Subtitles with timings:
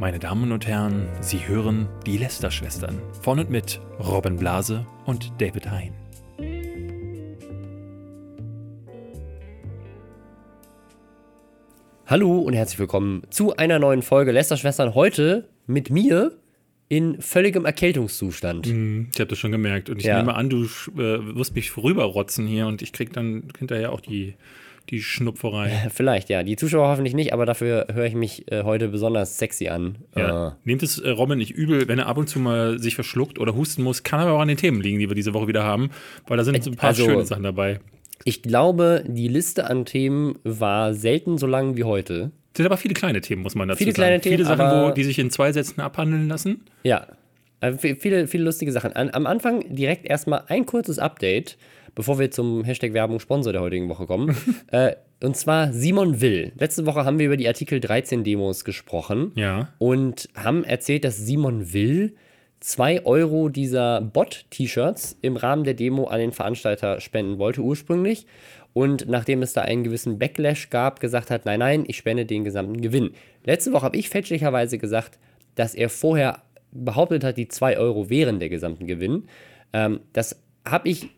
[0.00, 5.70] Meine Damen und Herren, Sie hören die Lester-Schwestern von und mit Robin Blase und David
[5.70, 5.92] Hein.
[12.06, 14.94] Hallo und herzlich willkommen zu einer neuen Folge Lester-Schwestern.
[14.94, 16.32] Heute mit mir
[16.88, 18.66] in völligem Erkältungszustand.
[18.66, 19.90] Ich habe das schon gemerkt.
[19.90, 20.18] Und ich Ja.
[20.18, 24.34] nehme an, du äh, wirst mich rüberrotzen hier und ich krieg dann hinterher auch die,
[24.90, 25.70] die Schnupferei.
[25.94, 26.42] Vielleicht, ja.
[26.42, 29.98] Die Zuschauer hoffentlich nicht, aber dafür höre ich mich äh, heute besonders sexy an.
[30.16, 30.48] Ja.
[30.48, 33.38] Äh, Nehmt es äh, Robin nicht übel, wenn er ab und zu mal sich verschluckt
[33.38, 34.02] oder husten muss.
[34.02, 35.90] Kann aber auch an den Themen liegen, die wir diese Woche wieder haben,
[36.26, 37.80] weil da sind so ein paar Also- schöne Sachen dabei.
[38.24, 42.32] ich glaube, die Liste an Themen war selten so lang wie heute.
[42.52, 43.96] Es sind aber viele kleine Themen, muss man dazu Viele sagen.
[44.08, 46.64] kleine Themen, viele Sachen, wo, die sich in zwei Sätzen abhandeln lassen.
[46.82, 47.06] Ja,
[47.60, 48.92] äh, vi- viele, viele lustige Sachen.
[48.94, 51.56] An, am Anfang direkt erstmal ein kurzes Update,
[51.94, 54.36] bevor wir zum Hashtag Werbung Sponsor der heutigen Woche kommen.
[54.70, 56.52] äh, und zwar Simon Will.
[56.58, 59.32] Letzte Woche haben wir über die Artikel 13 Demos gesprochen.
[59.34, 59.68] Ja.
[59.78, 62.14] und haben erzählt, dass Simon Will
[62.60, 68.26] 2 Euro dieser Bot-T-Shirts im Rahmen der Demo an den Veranstalter spenden wollte ursprünglich.
[68.72, 72.44] Und nachdem es da einen gewissen Backlash gab, gesagt hat, nein, nein, ich spende den
[72.44, 73.10] gesamten Gewinn.
[73.44, 75.18] Letzte Woche habe ich fälschlicherweise gesagt,
[75.54, 79.24] dass er vorher behauptet hat, die 2 Euro wären der gesamten Gewinn.
[79.72, 81.08] Ähm, das habe ich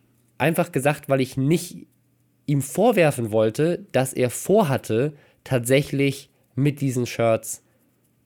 [0.42, 1.86] einfach gesagt, weil ich nicht
[2.46, 7.62] ihm vorwerfen wollte, dass er vorhatte, tatsächlich mit diesen Shirts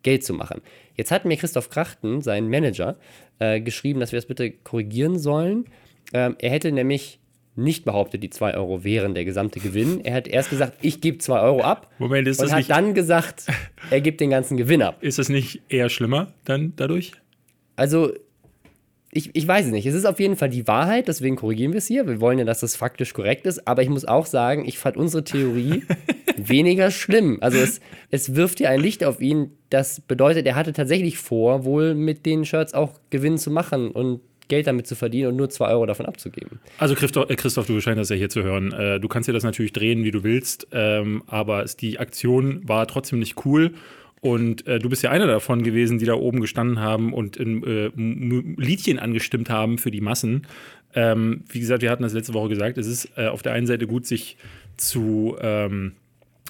[0.03, 0.61] Geld zu machen.
[0.95, 2.97] Jetzt hat mir Christoph Krachten, sein Manager,
[3.39, 5.67] äh, geschrieben, dass wir das bitte korrigieren sollen.
[6.12, 7.20] Ähm, er hätte nämlich
[7.56, 10.01] nicht behauptet, die 2 Euro wären der gesamte Gewinn.
[10.05, 11.91] Er hat erst gesagt, ich gebe 2 Euro ab.
[11.98, 13.47] Moment, ist und das hat nicht- dann gesagt,
[13.91, 15.03] er gibt den ganzen Gewinn ab.
[15.03, 17.12] Ist das nicht eher schlimmer dann dadurch?
[17.77, 18.12] Also,
[19.17, 19.86] ich, ich weiß es nicht.
[19.86, 22.06] Es ist auf jeden Fall die Wahrheit, deswegen korrigieren wir es hier.
[22.06, 23.67] Wir wollen ja, dass das faktisch korrekt ist.
[23.67, 25.84] Aber ich muss auch sagen, ich fand unsere Theorie
[26.36, 27.39] weniger schlimm.
[27.41, 29.53] Also, es, es wirft ja ein Licht auf ihn.
[29.70, 34.20] Das bedeutet, er hatte tatsächlich vor, wohl mit den Shirts auch Gewinn zu machen und
[34.48, 36.61] Geld damit zu verdienen und nur 2 Euro davon abzugeben.
[36.79, 38.73] Also Christoph, äh, Christoph, du scheinst das ja hier zu hören.
[38.73, 42.86] Äh, du kannst dir das natürlich drehen, wie du willst, ähm, aber die Aktion war
[42.86, 43.73] trotzdem nicht cool.
[44.27, 47.63] Und äh, du bist ja einer davon gewesen, die da oben gestanden haben und in,
[47.63, 50.47] äh, Liedchen angestimmt haben für die Massen.
[50.95, 53.67] Ähm, wie gesagt, wir hatten das letzte Woche gesagt, es ist äh, auf der einen
[53.67, 54.37] Seite gut, sich
[54.77, 55.92] zu ähm,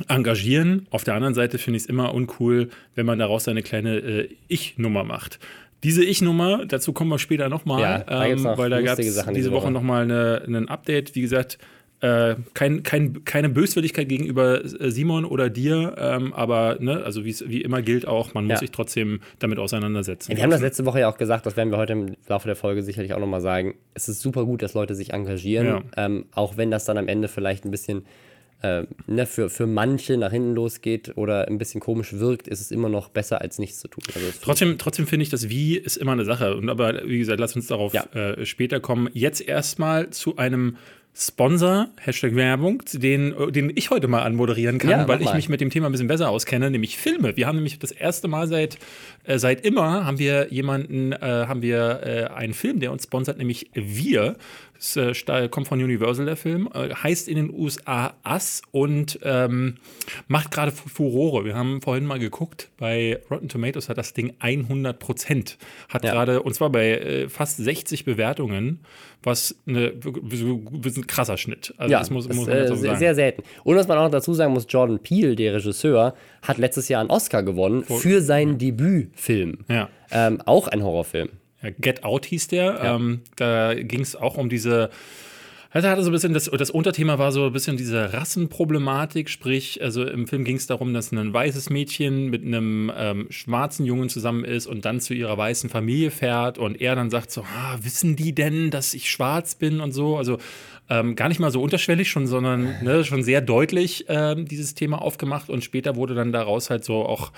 [0.09, 0.87] engagieren.
[0.91, 4.29] Auf der anderen Seite finde ich es immer uncool, wenn man daraus seine kleine äh,
[4.49, 5.39] Ich-Nummer macht.
[5.83, 9.51] Diese Ich-Nummer, dazu kommen wir später nochmal, Ja, da noch weil da gab es diese
[9.53, 9.71] Woche Woche.
[9.71, 11.15] nochmal ein Update.
[11.15, 11.59] Wie gesagt,
[12.01, 17.63] äh, kein, kein, keine Böswilligkeit gegenüber äh, Simon oder dir, ähm, aber ne, also wie
[17.63, 18.59] immer gilt auch, man muss Ja.
[18.59, 20.37] sich trotzdem damit auseinandersetzen.
[20.37, 22.57] Wir haben das letzte Woche ja auch gesagt, das werden wir heute im Laufe der
[22.57, 23.77] Folge sicherlich auch nochmal sagen.
[23.95, 25.83] Es ist super gut, dass Leute sich engagieren, Ja.
[25.97, 28.05] ähm, auch wenn das dann am Ende vielleicht ein bisschen
[28.63, 32.71] äh, ne, für, für manche nach hinten losgeht oder ein bisschen komisch wirkt, ist es
[32.71, 34.03] immer noch besser, als nichts zu tun.
[34.15, 36.57] Also Trotzdem, trotzdem finde ich, das Wie ist immer eine Sache.
[36.57, 38.05] Und aber wie gesagt, lass uns darauf Ja.
[38.15, 39.11] äh, später kommen.
[39.13, 40.77] Jetzt erstmal zu einem
[41.19, 45.63] Sponsor, Hashtag Werbung, den, den ich heute mal anmoderieren kann, Ja, weil ich mich mit
[45.63, 47.39] dem Thema ein bisschen besser auskenne, nämlich Filme.
[47.39, 48.77] Wir haben nämlich das erste Mal seit,
[49.25, 53.39] äh, seit immer haben wir jemanden, äh, haben wir äh, einen Film, der uns sponsert,
[53.39, 54.37] nämlich Wir.
[54.79, 59.77] Das äh, kommt von Universal, der Film, äh, heißt in den USA Us und ähm,
[60.29, 61.45] macht gerade Fu- Furore.
[61.45, 65.59] Wir haben vorhin mal geguckt, bei Rotten Tomatoes hat das Ding 100 Prozent.
[65.89, 66.13] Hat Ja.
[66.13, 68.81] gerade, und zwar bei äh, fast 60 Bewertungen,
[69.23, 69.95] was eine,
[70.31, 71.75] so- ein krasser Schnitt.
[71.79, 72.99] Also ja, das muss, ist, muss man äh, auch sehr, sagen.
[72.99, 73.43] sehr selten.
[73.65, 77.01] Und was man auch noch dazu sagen muss, Jordan Peele, der Regisseur, hat letztes Jahr
[77.01, 79.59] einen Oscar gewonnen für seinen Debütfilm.
[79.69, 79.89] ja.
[80.13, 81.31] Ähm, auch ein Horrorfilm.
[81.63, 82.65] Ja, Get Out hieß der.
[82.65, 82.97] Ja.
[82.97, 84.91] Ähm, da ging es auch um diese.
[85.73, 89.83] Also hatte so ein bisschen das, das Unterthema war so ein bisschen diese Rassenproblematik, sprich,
[89.83, 94.09] also im Film ging es darum, dass ein weißes Mädchen mit einem ähm, schwarzen Jungen
[94.09, 97.77] zusammen ist und dann zu ihrer weißen Familie fährt und er dann sagt so, ah,
[97.83, 100.39] wissen die denn, dass ich schwarz bin und so, also
[100.89, 105.03] ähm, gar nicht mal so unterschwellig schon, sondern ne, schon sehr deutlich ähm, dieses Thema
[105.03, 107.33] aufgemacht und später wurde dann daraus halt so auch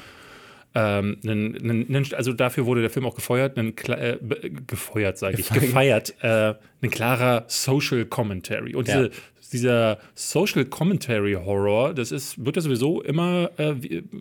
[0.75, 5.19] ähm, nen, nen, nen, also dafür wurde der Film auch gefeuert, nen, kla- äh, gefeuert,
[5.19, 8.75] sage ich, gefeiert, äh, ein klarer Social Commentary.
[8.75, 9.03] Und Ja.
[9.05, 9.11] diese,
[9.50, 13.75] dieser Social Commentary Horror, das ist, wird ja sowieso immer, äh,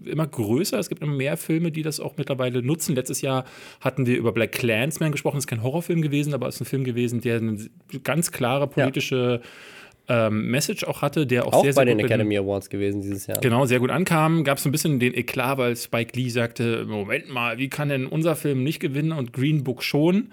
[0.06, 0.80] immer größer.
[0.80, 2.96] Es gibt immer mehr Filme, die das auch mittlerweile nutzen.
[2.96, 3.44] Letztes Jahr
[3.82, 5.36] hatten wir über Black Clansman gesprochen.
[5.36, 7.58] Das ist kein Horrorfilm gewesen, aber es ist ein Film gewesen, der eine
[8.06, 9.42] ganz klare politische
[10.10, 13.02] ähm, Message auch hatte, der auch, Auch sehr, bei sehr den gut Academy Awards gewesen
[13.02, 13.40] dieses Jahr.
[13.42, 14.44] Genau, sehr gut ankam.
[14.44, 18.08] Gab es ein bisschen den Eklat, weil Spike Lee sagte: Moment mal, wie kann denn
[18.08, 20.30] unser Film nicht gewinnen und Green Book schon?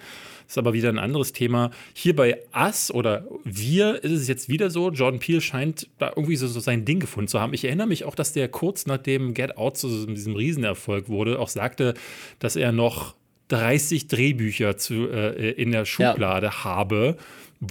[0.47, 1.71] Das ist aber wieder ein anderes Thema.
[1.95, 4.91] Hier bei Us oder Wir ist es jetzt wieder so.
[4.91, 7.55] Jordan Peele scheint da irgendwie so, so sein Ding gefunden zu haben.
[7.55, 11.49] Ich erinnere mich auch, dass der kurz nachdem Get Out zu diesem Riesenerfolg wurde, auch
[11.49, 11.95] sagte,
[12.41, 13.15] dass er noch
[13.49, 17.17] 30 Drehbücher zu, äh, in der Schublade habe,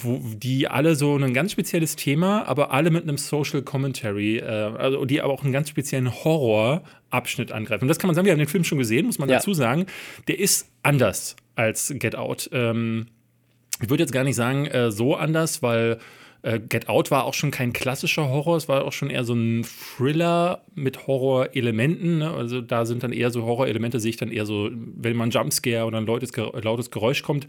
[0.02, 4.44] wo, die alle so ein ganz spezielles Thema, aber alle mit einem Social Commentary, äh,
[4.46, 7.84] also die aber auch einen ganz speziellen Horrorabschnitt angreifen.
[7.84, 9.36] Und das kann man sagen, wir haben den Film schon gesehen, muss man Ja.
[9.38, 9.86] dazu sagen.
[10.28, 12.50] Der ist anders als Get Out.
[12.54, 13.08] Ähm,
[13.82, 16.00] ich würde jetzt gar nicht sagen, äh, so anders, weil
[16.42, 19.34] äh, Get Out war auch schon kein klassischer Horror, es war auch schon eher so
[19.34, 22.18] ein Thriller mit Horrorelementen.
[22.20, 22.32] Ne?
[22.32, 25.86] Also da sind dann eher so Horrorelemente, sehe ich dann eher so, wenn man Jumpscare
[25.86, 27.46] oder ein lautes, lautes Geräusch kommt.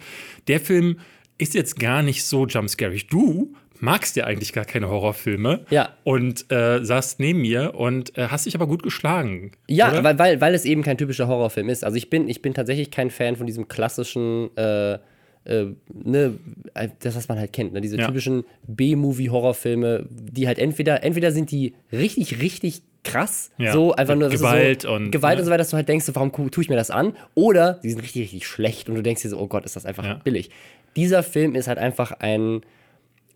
[0.46, 0.98] Der Film
[1.38, 3.06] ist jetzt gar nicht so jumpscarig.
[3.08, 5.66] Du magst ja eigentlich gar keine Horrorfilme.
[5.70, 5.90] Ja.
[6.04, 9.52] Und äh, saßt neben mir und äh, hast dich aber gut geschlagen.
[9.68, 10.04] Ja, oder?
[10.04, 11.84] weil, weil, weil es eben kein typischer Horrorfilm ist.
[11.84, 16.38] Also ich bin, ich bin tatsächlich kein Fan von diesem klassischen, äh, äh, ne,
[16.72, 17.80] äh, das, was man halt kennt, ne?
[17.82, 18.06] diese Ja.
[18.06, 23.72] typischen B-Movie-Horrorfilme, die halt entweder, entweder sind die richtig, richtig krass, Ja.
[23.72, 25.42] so einfach nur Gewalt so, und- Gewalt ne?
[25.42, 27.14] und so weiter, dass du halt denkst, warum tue ich mir das an?
[27.34, 29.84] Oder die sind richtig, richtig schlecht und du denkst dir so, oh Gott, ist das
[29.84, 30.14] einfach Ja.
[30.24, 30.48] billig.
[30.96, 32.60] Dieser Film ist halt einfach ein,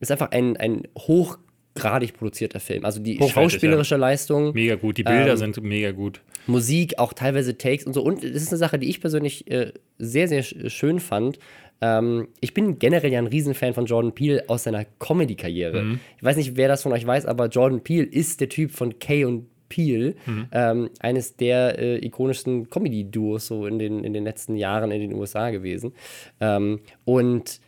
[0.00, 2.84] ist einfach ein, ein hochgradig produzierter Film.
[2.84, 4.98] Also die schauspielerische Leistung, Mega gut.
[4.98, 6.20] Die Bilder Ähm, sind mega gut.
[6.46, 8.02] Musik, auch teilweise Takes und so.
[8.02, 11.38] Und das ist eine Sache, die ich persönlich äh, sehr, sehr sch schön fand.
[11.80, 15.98] Ähm, ich bin generell ja ein Riesenfan von Jordan Peele aus seiner Comedy-Karriere.
[16.16, 18.98] Ich weiß nicht, wer das von euch weiß, aber Jordan Peele ist der Typ von
[18.98, 20.14] Kay und Peele,
[20.52, 25.14] ähm, eines der äh, ikonischsten Comedy-Duos so in den, in den letzten Jahren in den
[25.14, 25.92] USA gewesen.
[26.40, 27.60] Ähm, und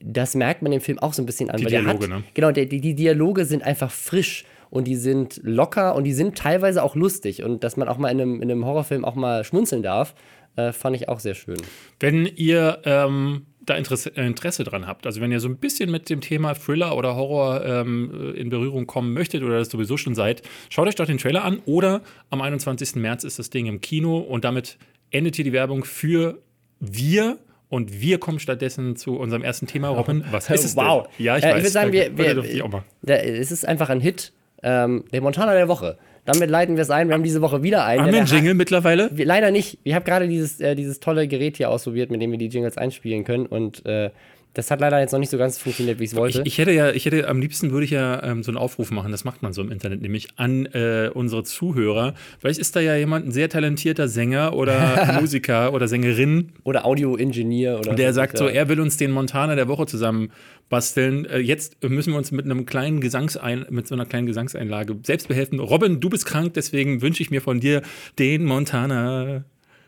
[0.00, 1.56] das merkt man im Film auch so ein bisschen an.
[1.56, 2.24] Die weil der Dialoge, hat, ne?
[2.34, 6.36] Genau, der, die, die Dialoge sind einfach frisch und die sind locker und die sind
[6.36, 7.42] teilweise auch lustig.
[7.42, 10.14] Und dass man auch mal in einem, in einem Horrorfilm auch mal schmunzeln darf,
[10.56, 11.56] äh, fand ich auch sehr schön.
[12.00, 15.90] Wenn ihr ähm, da Interesse, äh, Interesse dran habt, also wenn ihr so ein bisschen
[15.90, 20.14] mit dem Thema Thriller oder Horror ähm, in Berührung kommen möchtet oder das sowieso schon
[20.14, 22.96] seid, schaut euch doch den Trailer an oder am 21.
[22.96, 24.78] März ist das Ding im Kino und damit
[25.10, 26.38] endet hier die Werbung für
[26.80, 27.38] wir.
[27.68, 30.24] Und wir kommen stattdessen zu unserem ersten Thema, Robin.
[30.30, 31.08] Was ist es wow.
[31.18, 31.26] denn?
[31.26, 31.56] Ja, ich Äh, weiß.
[31.56, 32.84] Ich würde sagen, wir, wir.
[33.02, 34.32] Da, es ist einfach ein Hit.
[34.62, 35.98] Ähm, der Montana der Woche.
[36.26, 37.08] Damit leiten wir es ein.
[37.08, 38.02] Wir haben diese Woche wieder einen.
[38.02, 39.10] Haben wir einen Jingle mittlerweile?
[39.12, 39.78] Wir, leider nicht.
[39.84, 42.76] Ich habe gerade dieses, äh, dieses tolle Gerät hier ausprobiert, mit dem wir die Jingles
[42.76, 43.46] einspielen können.
[43.46, 44.10] Und äh,
[44.56, 46.40] das hat leider jetzt noch nicht so ganz funktioniert, wie ich es wollte.
[46.46, 49.12] Ich, hätte ja, ich hätte am liebsten würde ich ja ähm, so einen Aufruf machen,
[49.12, 52.14] das macht man so im Internet, nämlich an äh, unsere Zuhörer.
[52.38, 57.80] Vielleicht ist da ja jemand, ein sehr talentierter Sänger oder Musiker oder Sängerin, Oder Audio-Ingenieur
[57.80, 60.32] oder der sagt so, er will uns den Montana der Woche zusammen
[60.70, 61.26] basteln.
[61.26, 65.28] Äh, jetzt müssen wir uns mit einem kleinen Gesangsein, mit so einer kleinen Gesangseinlage selbst
[65.28, 65.60] behelfen.
[65.60, 67.82] Robin, du bist krank, deswegen wünsche ich mir von dir
[68.18, 69.44] den Montana.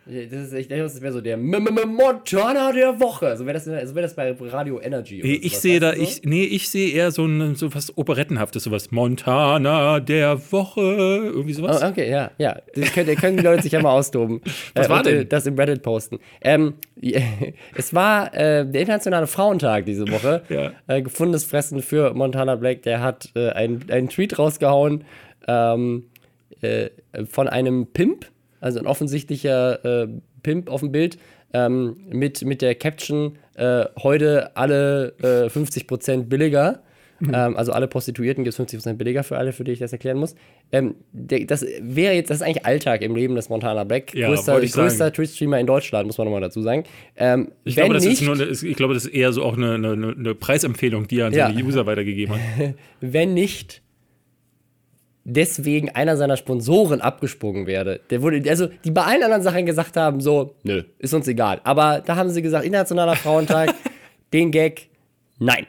[0.08, 3.36] Das ist, ich denke, das wäre so der M -M -M Montana der Woche.
[3.36, 5.20] So wäre das, so wär das bei Radio Energy.
[5.20, 6.00] Oder Ich sehe da, so?
[6.00, 8.90] ich, nee, ich sehe eher so ein so was Operettenhaftes, sowas.
[8.90, 11.82] Montana der Woche, irgendwie sowas.
[11.82, 12.56] Oh, okay, ja, ja.
[12.74, 14.40] Das können, können die Leute sich ja mal austoben.
[14.74, 15.28] Was äh, war und, äh, denn?
[15.28, 16.18] Das im Reddit posten.
[16.40, 16.74] Ähm,
[17.76, 20.42] es war äh, der internationale Frauentag diese Woche.
[20.48, 20.72] Ja.
[20.86, 22.82] Äh, gefundenes Fressen für Montana Black.
[22.82, 25.04] Der hat äh, einen, einen Tweet rausgehauen
[25.46, 26.04] ähm,
[26.62, 26.88] äh,
[27.28, 28.26] von einem Pimp,
[28.60, 30.08] also ein offensichtlicher äh,
[30.42, 31.18] Pimp auf dem Bild,
[31.52, 36.82] ähm, mit, mit der Caption: äh, Heute alle äh, 50% billiger.
[37.20, 37.32] Mhm.
[37.34, 40.18] Ähm, also alle Prostituierten gibt es 50% billiger für alle, für die ich das erklären
[40.18, 40.36] muss.
[40.70, 44.14] Ähm, der, das wäre jetzt, das ist eigentlich Alltag im Leben des Montana Black.
[44.14, 46.84] Ja, größter größter Twitch-Streamer in Deutschland, muss man nochmal dazu sagen.
[47.16, 49.74] Ähm, Ich glaube, das nicht, ist nur ich glaube, das ist eher so auch eine,
[49.74, 51.48] eine, eine Preisempfehlung, die er an Ja.
[51.48, 52.74] seine User weitergegeben hat.
[53.00, 53.82] wenn nicht
[55.28, 58.00] deswegen einer seiner Sponsoren abgesprungen werde.
[58.10, 61.60] Der wurde, also die bei allen anderen Sachen gesagt haben, so, nö, ist uns egal.
[61.64, 63.74] Aber da haben sie gesagt, Internationaler Frauentag,
[64.32, 64.88] den Gag,
[65.38, 65.66] nein.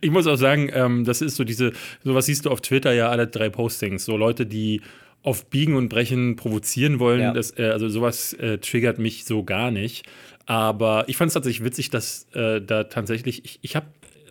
[0.00, 1.72] Ich muss auch sagen, ähm, das ist so diese,
[2.04, 4.04] sowas siehst du auf Twitter ja alle drei Postings.
[4.04, 4.80] So Leute, die
[5.22, 7.20] auf Biegen und Brechen provozieren wollen.
[7.20, 7.32] Ja.
[7.32, 10.04] Das, äh, also sowas äh, triggert mich so gar nicht.
[10.46, 13.86] Aber ich fand es tatsächlich witzig, dass äh, da tatsächlich, ich, ich habe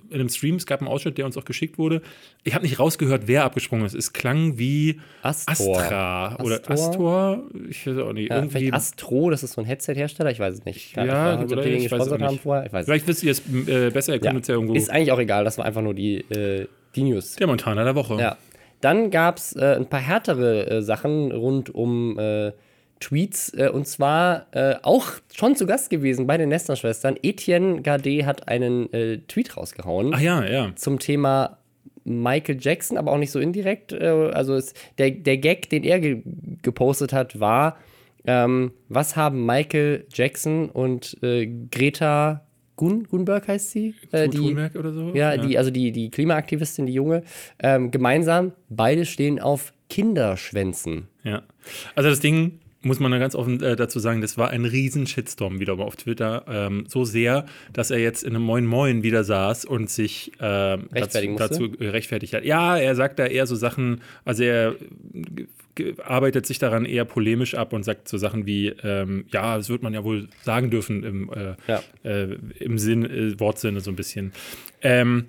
[0.10, 2.02] in einem Stream, es gab einen Ausschnitt, der uns auch geschickt wurde.
[2.44, 3.94] Ich habe nicht rausgehört, wer abgesprungen ist.
[3.94, 5.78] Es klang wie Astor.
[5.80, 6.74] Astra oder Astor?
[6.74, 7.44] Astor.
[7.70, 8.30] Ich weiß auch nicht.
[8.30, 8.58] Ja, irgendwie.
[8.58, 10.94] vielleicht Astro, das ist so ein Headset-Hersteller, ich weiß es nicht.
[10.94, 12.44] Keine Ja, Ahnung, ob oder die den gesponsert haben nicht.
[12.44, 14.74] vorher, ich weiß Vielleicht wisst ihr es äh, besser, ihr könnt uns ja irgendwo.
[14.76, 17.36] Ist eigentlich auch egal, das war einfach nur die, äh, die News.
[17.36, 18.16] der Montana der Woche.
[18.20, 18.38] Ja.
[18.82, 22.52] Dann gab es äh, ein paar härtere äh, Sachen rund um äh,
[23.00, 23.54] Tweets.
[23.54, 27.18] Äh, und zwar äh, auch schon zu Gast gewesen bei den Nestler-Schwestern.
[27.22, 30.72] Etienne Gardet hat einen äh, Tweet rausgehauen Ach ja, ja.
[30.76, 31.58] zum Thema
[32.04, 33.94] Michael Jackson, aber auch nicht so indirekt.
[33.94, 36.24] Äh, also es, der, der Gag, den er ge
[36.62, 37.78] gepostet hat, war,
[38.26, 43.96] ähm, was haben Michael Jackson und äh, Greta Gun Gunberg heißt sie?
[44.12, 45.14] Äh, die, oder so?
[45.14, 47.24] ja, die, also die, die Klimaaktivistin, die Junge,
[47.62, 51.08] ähm, gemeinsam, beide stehen auf Kinderschwänzen.
[51.24, 51.44] Ja.
[51.96, 55.06] Also das Ding muss man da ganz offen äh, dazu sagen, das war ein riesen
[55.06, 56.46] Shitstorm wieder auf Twitter.
[56.48, 60.88] Ähm, so sehr, dass er jetzt in einem Moin Moin wieder saß und sich ähm,
[60.92, 62.46] dazu, Rechtfertigen dazu äh, rechtfertigt hat.
[62.46, 64.76] Ja, er sagt da eher so Sachen, also er
[65.76, 69.70] ge- arbeitet sich daran eher polemisch ab und sagt so Sachen wie, ähm, ja, das
[69.70, 71.84] wird man ja wohl sagen dürfen im, äh, Ja.
[72.04, 74.32] äh, im Sinn, äh, Wortsinne so ein bisschen.
[74.82, 75.26] Ähm,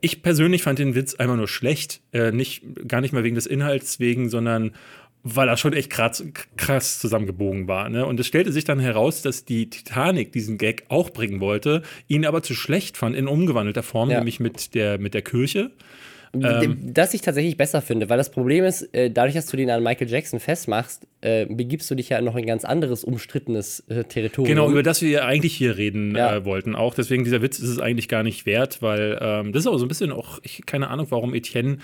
[0.00, 2.00] ich persönlich fand den Witz einfach nur schlecht.
[2.12, 4.72] Äh, nicht, gar nicht mal wegen des Inhalts wegen, sondern
[5.22, 6.24] weil er schon echt krass,
[6.56, 7.88] krass zusammengebogen war.
[7.88, 8.06] Ne?
[8.06, 12.24] Und es stellte sich dann heraus, dass die Titanic diesen Gag auch bringen wollte, ihn
[12.24, 14.18] aber zu schlecht fand in umgewandelter Form, Ja.
[14.18, 15.70] nämlich mit der, mit der Kirche.
[16.34, 16.92] Ähm.
[16.92, 19.82] Das ich tatsächlich besser finde, weil das Problem ist, äh, dadurch, dass du den an
[19.82, 24.04] Michael Jackson festmachst, äh, begibst du dich ja noch in ein ganz anderes, umstrittenes äh,
[24.04, 24.54] Territorium.
[24.54, 26.36] Genau, über das wir ja eigentlich hier reden Ja.
[26.36, 26.74] äh, wollten.
[26.74, 29.78] Auch deswegen, dieser Witz ist es eigentlich gar nicht wert, weil ähm, das ist auch
[29.78, 31.78] so ein bisschen auch, ich keine Ahnung, warum Etienne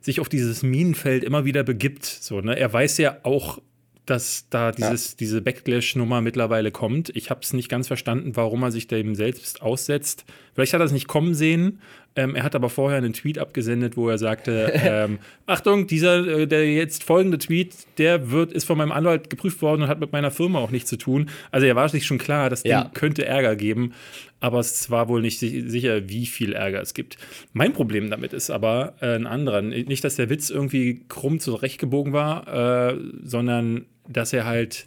[0.00, 2.04] sich auf dieses Minenfeld immer wieder begibt.
[2.04, 2.58] So, ne?
[2.58, 3.60] Er weiß ja auch,
[4.08, 7.10] dass da dieses, diese Backlash-Nummer mittlerweile kommt.
[7.14, 10.24] Ich habe es nicht ganz verstanden, warum er sich dem selbst aussetzt.
[10.54, 11.80] Vielleicht hat er es nicht kommen sehen.
[12.18, 16.46] Ähm, er hat aber vorher einen Tweet abgesendet, wo er sagte: ähm, Achtung, dieser, äh,
[16.46, 20.10] der jetzt folgende Tweet, der wird, ist von meinem Anwalt geprüft worden und hat mit
[20.12, 21.30] meiner Firma auch nichts zu tun.
[21.52, 22.90] Also er war sich schon klar, das Ding Ja.
[22.92, 23.92] könnte Ärger geben,
[24.40, 27.18] aber es war wohl nicht si- sicher, wie viel Ärger es gibt.
[27.52, 29.62] Mein Problem damit ist aber äh, ein anderer.
[29.62, 34.86] Nicht, dass der Witz irgendwie krumm zurechtgebogen war, äh, sondern dass er halt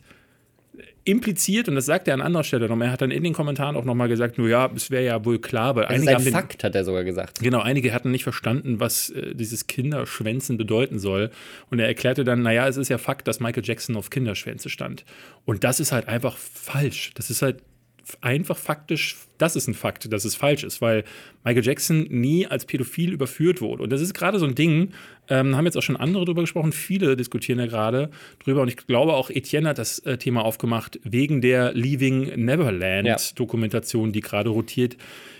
[1.03, 3.75] impliziert, und das sagt er an anderer Stelle nochmal, er hat dann in den Kommentaren
[3.75, 6.15] auch nochmal gesagt, nur ja, es wäre ja wohl klar, weil das ist einige ein
[6.15, 7.39] haben den, Fakt, hat er sogar gesagt.
[7.39, 11.31] Genau, einige hatten nicht verstanden, was äh, dieses Kinderschwänzen bedeuten soll.
[11.69, 15.05] Und er erklärte dann, naja, es ist ja Fakt, dass Michael Jackson auf Kinderschwänze stand.
[15.45, 17.11] Und das ist halt einfach falsch.
[17.15, 17.63] Das ist halt
[18.21, 21.03] einfach faktisch, das ist ein Fakt, dass es falsch ist, weil
[21.43, 23.83] Michael Jackson nie als pädophil überführt wurde.
[23.83, 24.91] Und das ist gerade so ein Ding,
[25.31, 28.11] ähm, haben jetzt auch schon andere drüber gesprochen, viele diskutieren ja gerade
[28.43, 28.61] drüber.
[28.61, 33.17] Und ich glaube auch, Etienne hat das äh, Thema aufgemacht, wegen der Leaving Neverland Ja.
[33.35, 34.97] Dokumentation, die gerade rotiert.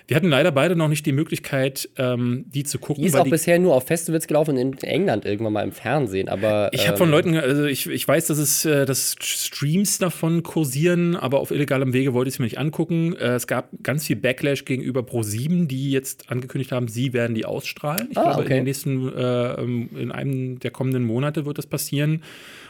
[0.08, 3.02] Wir hatten leider beide noch nicht die Möglichkeit, ähm, die zu gucken.
[3.04, 6.28] Die ist auch bisher nur auf Festivals gelaufen und in England irgendwann mal im Fernsehen,
[6.30, 6.70] aber.
[6.74, 10.44] ich habe ähm, von Leuten, also ich, ich weiß, dass es äh, dass Streams davon
[10.44, 13.16] kursieren, aber auf illegalem Wege wollte ich es mir nicht angucken.
[13.16, 17.46] Äh, es gab ganz viel Backlash gegenüber Pro7, die jetzt angekündigt haben, sie werden die
[17.46, 18.08] ausstrahlen.
[18.12, 18.54] Ich Ah, glaube, in okay.
[18.56, 22.24] den nächsten, äh, ähm, in einem der kommenden Monate wird das passieren.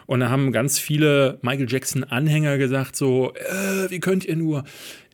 [0.05, 4.63] Und da haben ganz viele Michael Jackson-Anhänger gesagt: so, äh, wie könnt ihr nur?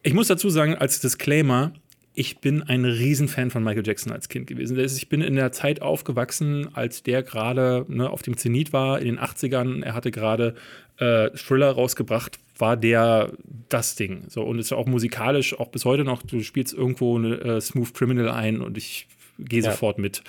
[0.04, 1.72] Ich muss dazu sagen, als Disclaimer,
[2.20, 4.76] ich bin ein Riesenfan von Michael Jackson als Kind gewesen.
[4.80, 9.06] Ich bin in der Zeit aufgewachsen, als der gerade ne, auf dem Zenit war, in
[9.06, 9.84] den 80ern.
[9.84, 10.56] Er hatte gerade
[10.98, 13.34] äh, Thriller rausgebracht, war der
[13.70, 14.24] das Ding.
[14.30, 17.94] So, und ist auch musikalisch, auch bis heute noch, du spielst irgendwo eine äh, Smooth
[17.94, 19.06] Criminal ein und ich
[19.38, 19.70] gehe Ja.
[19.70, 20.24] sofort mit.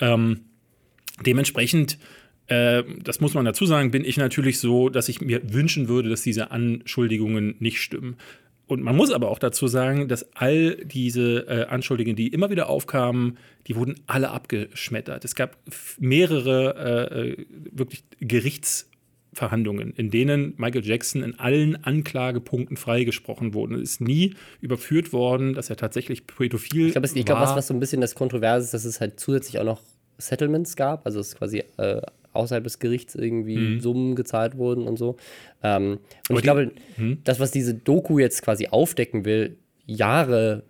[0.00, 0.40] Ähm,
[1.26, 1.98] dementsprechend,
[2.46, 6.08] äh, das muss man dazu sagen, bin ich natürlich so, dass ich mir wünschen würde,
[6.08, 8.16] dass diese Anschuldigungen nicht stimmen.
[8.68, 12.68] Und man muss aber auch dazu sagen, dass all diese äh, Anschuldigungen, die immer wieder
[12.68, 15.24] aufkamen, die wurden alle abgeschmettert.
[15.24, 15.56] Es gab
[15.98, 23.76] mehrere äh, äh, wirklich Gerichtsverhandlungen, in denen Michael Jackson in allen Anklagepunkten freigesprochen wurde.
[23.76, 27.48] Es ist nie überführt worden, dass er tatsächlich pädophil Ich glaube, ich glaub, war.
[27.48, 29.80] was, was so ein bisschen das Kontroverse ist, dass es halt zusätzlich auch noch
[30.18, 32.02] Settlements gab, also es quasi äh,
[32.38, 35.16] außerhalb des Gerichts irgendwie Summen gezahlt wurden und so.
[35.62, 36.00] Ähm, und Mhm.
[36.30, 37.18] Aber ich glaube, hm?
[37.24, 40.62] das, was diese Doku jetzt quasi aufdecken will, Jahre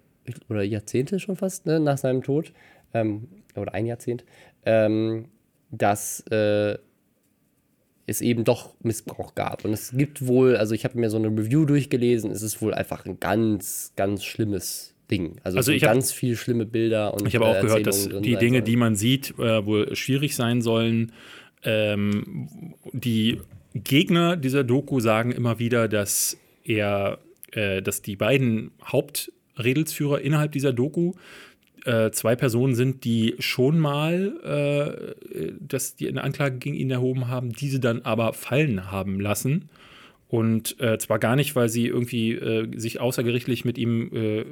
[0.49, 2.53] oder Jahrzehnte schon fast ne, nach seinem Tod,
[2.95, 4.25] ähm, oder ein Jahrzehnt,
[4.65, 5.27] ähm,
[5.71, 6.79] dass äh,
[8.07, 9.65] es eben doch Missbrauch gab.
[9.65, 12.73] Und es gibt wohl, also ich habe mir so eine Review durchgelesen, es ist wohl
[12.73, 15.37] einfach ein ganz, ganz schlimmes Ding.
[15.43, 17.87] Also, Also ich sind hab- ganz viel schlimme Bilder und Ich habe auch äh, gehört,
[17.87, 21.13] dass die Dinge, die man sieht, äh, wohl schwierig sein sollen.
[21.65, 22.49] Ähm,
[22.93, 23.41] die
[23.75, 27.19] Gegner dieser Doku sagen immer wieder, dass er,
[27.53, 31.13] äh, dass die beiden Hauptredelsführer innerhalb dieser Doku
[31.85, 37.29] äh, zwei Personen sind, die schon mal, äh, dass die eine Anklage gegen ihn erhoben
[37.29, 39.69] haben, diese dann aber fallen haben lassen.
[40.29, 44.45] Und äh, zwar gar nicht, weil sie irgendwie äh, sich außergerichtlich mit ihm äh,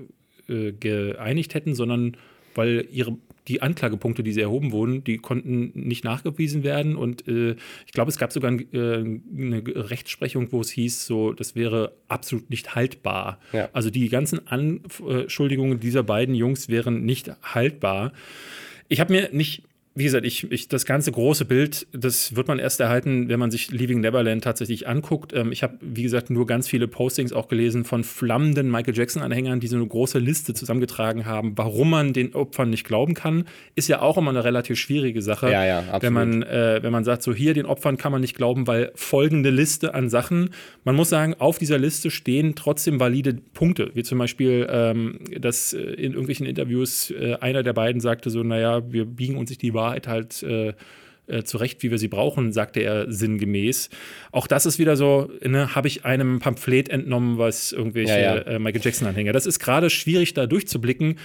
[0.48, 2.16] äh, geeinigt hätten, sondern
[2.54, 3.18] weil ihre
[3.48, 6.96] die Anklagepunkte, die sie erhoben wurden, die konnten nicht nachgewiesen werden.
[6.96, 9.04] Und äh, ich glaube, es gab sogar ein, äh,
[9.36, 13.38] eine Rechtsprechung, wo es hieß, so, das wäre absolut nicht haltbar.
[13.52, 13.68] Ja.
[13.72, 18.12] Also die ganzen Anschuldigungen dieser beiden Jungs wären nicht haltbar.
[18.88, 19.62] Ich habe mir nicht
[19.96, 23.50] wie gesagt, ich, ich, das ganze große Bild, das wird man erst erhalten, wenn man
[23.50, 25.32] sich Leaving Neverland tatsächlich anguckt.
[25.32, 29.58] Ähm, ich habe, wie gesagt, nur ganz viele Postings auch gelesen von flammenden Michael Jackson-Anhängern,
[29.58, 33.46] die so eine große Liste zusammengetragen haben, warum man den Opfern nicht glauben kann.
[33.74, 35.50] Ist ja auch immer eine relativ schwierige Sache.
[35.50, 36.02] Ja, ja, absolut.
[36.02, 38.92] Wenn man, äh, wenn man sagt, so hier, den Opfern kann man nicht glauben, weil
[38.96, 40.50] folgende Liste an Sachen.
[40.84, 45.72] Man muss sagen, auf dieser Liste stehen trotzdem valide Punkte, wie zum Beispiel, ähm, dass
[45.72, 49.62] äh, in irgendwelchen Interviews äh, einer der beiden sagte so, naja, wir biegen uns nicht
[49.62, 50.72] die Wahrheit Wahrheit halt äh,
[51.28, 53.90] äh, zurecht, wie wir sie brauchen, sagte er sinngemäß.
[54.32, 58.42] Auch das ist wieder so, ne, habe ich einem Pamphlet entnommen, was irgendwelche ja, ja.
[58.42, 59.32] Äh, Michael Jackson-Anhänger.
[59.32, 61.18] Das ist gerade schwierig, da durchzublicken.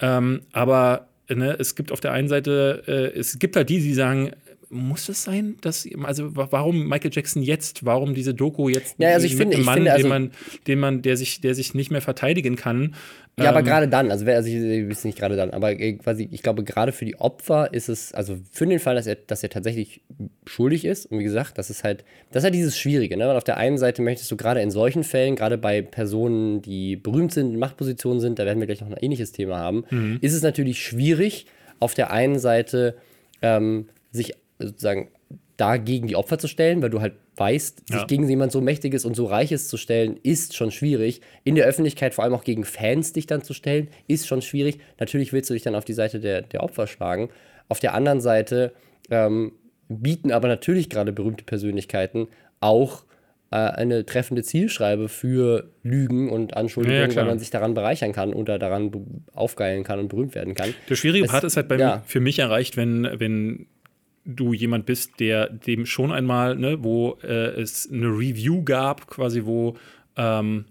[0.00, 3.94] Ähm, aber ne, es gibt auf der einen Seite, äh, es gibt halt die, die
[3.94, 4.32] sagen,
[4.70, 9.26] muss es sein, dass also warum Michael Jackson jetzt, warum diese Doku jetzt ja, also
[9.26, 10.30] ich mit finde, einem Mann, finde, also den man,
[10.66, 12.94] den man, der sich, der sich nicht mehr verteidigen kann,
[13.38, 15.92] ja, aber Ähm, gerade dann, also, also ich, ich weiß nicht gerade dann, aber äh,
[15.94, 19.16] quasi, ich glaube, gerade für die Opfer ist es, also für den Fall, dass er,
[19.16, 20.00] dass er tatsächlich
[20.46, 23.28] schuldig ist, und wie gesagt, das ist halt, das ist halt dieses Schwierige, ne?
[23.28, 26.96] Weil auf der einen Seite möchtest du gerade in solchen Fällen, gerade bei Personen, die
[26.96, 30.16] berühmt sind, in Machtpositionen sind, da werden wir gleich noch ein ähnliches Thema haben, Mhm.
[30.22, 31.44] ist es natürlich schwierig,
[31.78, 32.96] auf der einen Seite
[33.42, 35.08] ähm, sich sozusagen
[35.56, 38.04] dagegen die Opfer zu stellen, weil du halt weißt, sich Ja.
[38.06, 41.20] gegen jemand so Mächtiges und so Reiches zu stellen, ist schon schwierig.
[41.44, 44.78] In der Öffentlichkeit, vor allem auch gegen Fans dich dann zu stellen, ist schon schwierig.
[45.00, 47.28] Natürlich willst du dich dann auf die Seite der, der Opfer schlagen.
[47.68, 48.72] Auf der anderen Seite
[49.10, 49.52] ähm,
[49.88, 52.28] bieten aber natürlich gerade berühmte Persönlichkeiten
[52.60, 53.04] auch
[53.50, 58.32] äh, eine treffende Zielschreibe für Lügen und Anschuldigungen, ja, weil man sich daran bereichern kann
[58.34, 58.90] oder daran
[59.34, 60.74] aufgeilen kann und berühmt werden kann.
[60.88, 62.02] Der schwierige Es- Part ist halt bei ja.
[62.06, 63.66] für mich erreicht, wenn, wenn
[64.26, 69.44] du jemand bist, der dem schon einmal, ne, wo äh, es eine Review gab, quasi,
[69.44, 69.76] wo
[70.16, 70.66] ähm,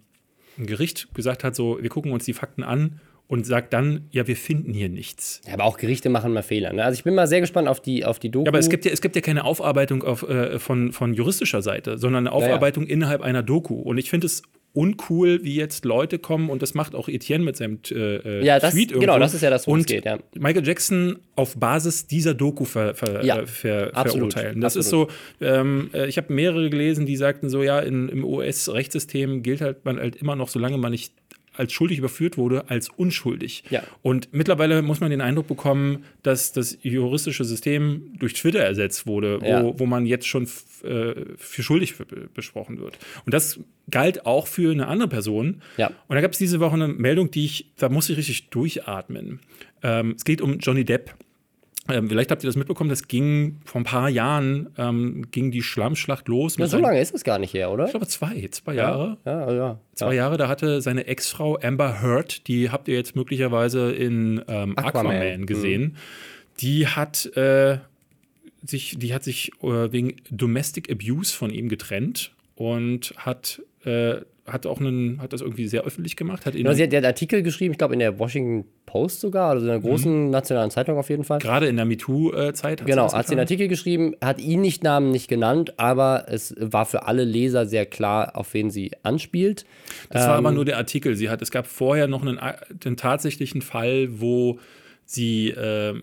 [0.57, 4.27] ein Gericht gesagt hat, so, wir gucken uns die Fakten an und sagt dann, ja,
[4.27, 5.41] wir finden hier nichts.
[5.47, 6.73] Ja, aber auch Gerichte machen mal Fehler.
[6.73, 6.83] Ne?
[6.83, 8.45] Also ich bin mal sehr gespannt auf die, auf die Doku.
[8.45, 11.61] Ja, aber es gibt ja, es gibt ja keine Aufarbeitung auf, äh, von, von juristischer
[11.61, 12.35] Seite, sondern eine.
[12.35, 13.75] Aufarbeitung innerhalb einer Doku.
[13.75, 14.43] Und ich finde es
[14.75, 18.59] uncool, wie jetzt Leute kommen, und das macht auch Etienne mit seinem äh, äh, Ja,
[18.59, 19.19] das- Tweet genau, irgendwo.
[19.19, 20.19] das ist ja das, worum es geht, ja.
[20.37, 24.61] Michael Jackson auf Basis dieser Doku ver, ver, Ja, äh, ver, absolut, verurteilen.
[24.61, 25.09] Das absolut.
[25.09, 29.43] ist so, ähm, äh, ich habe mehrere gelesen, die sagten so, ja, in, im US-Rechtssystem
[29.43, 31.13] gilt halt man halt immer noch, solange man nicht
[31.57, 33.63] als schuldig überführt wurde, als unschuldig.
[33.69, 33.83] Ja.
[34.01, 39.41] Und mittlerweile muss man den Eindruck bekommen, dass das juristische System durch Twitter ersetzt wurde,
[39.41, 39.79] wo, Ja.
[39.79, 40.43] wo man jetzt schon
[40.83, 41.95] äh, für schuldig
[42.33, 42.97] besprochen wird.
[43.25, 45.61] Und das galt auch für eine andere Person.
[45.77, 45.87] Ja.
[46.07, 49.39] Und da gab es diese Woche eine Meldung, die ich, da musste ich richtig durchatmen.
[49.83, 51.13] Ähm, es geht um Johnny Depp.
[51.87, 55.61] Ähm, vielleicht habt ihr das mitbekommen, das ging vor ein paar Jahren, ähm, ging die
[55.61, 56.57] Schlammschlacht los.
[56.57, 57.85] Mit so lange ist es gar nicht her, oder?
[57.85, 59.17] Ich glaube zwei, zwei Jahre.
[59.23, 59.79] Ja, ja.
[59.93, 64.77] Zwei Jahre, da hatte seine Ex-Frau Amber Heard, die habt ihr jetzt möglicherweise in ähm,
[64.77, 65.15] Aquaman.
[65.15, 65.97] Aquaman, gesehen,
[66.59, 67.77] die hat äh,
[68.63, 74.67] sich, die hat sich äh, wegen Domestic Abuse von ihm getrennt und hat, äh, hat
[74.67, 77.71] auch einen, hat das irgendwie sehr öffentlich gemacht, hat Genau, sie hat einen Artikel geschrieben,
[77.71, 81.23] ich glaube in der Washington Post sogar, also in einer großen nationalen Zeitung auf jeden
[81.23, 81.39] Fall.
[81.39, 83.39] gerade in der MeToo-Zeit hat Genau, das hat sie einen.
[83.39, 87.87] Artikel geschrieben, hat ihn nicht Namen nicht genannt, aber es war für alle Leser sehr
[87.87, 89.65] klar, auf wen sie anspielt.
[90.11, 91.15] Das war aber Ähm, nur der Artikel.
[91.15, 94.59] Sie hat, es gab vorher noch einen, einen tatsächlichen Fall, wo
[95.07, 96.01] sie äh,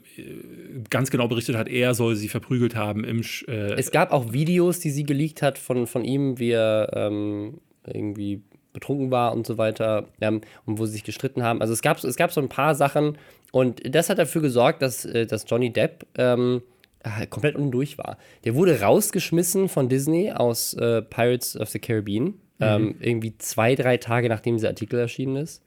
[0.90, 4.32] ganz genau berichtet hat, er soll sie verprügelt haben im Sch- äh, Es gab auch
[4.32, 8.42] Videos, die sie geleakt hat von, von ihm, wie er ähm, irgendwie
[8.72, 11.60] betrunken war und so weiter ähm, und wo sie sich gestritten haben.
[11.60, 13.18] Also es gab, es gab so ein paar Sachen
[13.50, 16.62] und das hat dafür gesorgt, dass, äh, dass Johnny Depp ähm,
[17.02, 18.16] äh, komplett undurch war.
[18.44, 23.96] Der wurde rausgeschmissen von Disney aus äh, Pirates of the Caribbean, ähm, irgendwie zwei, drei
[23.96, 25.62] Tage nachdem dieser Artikel erschienen ist.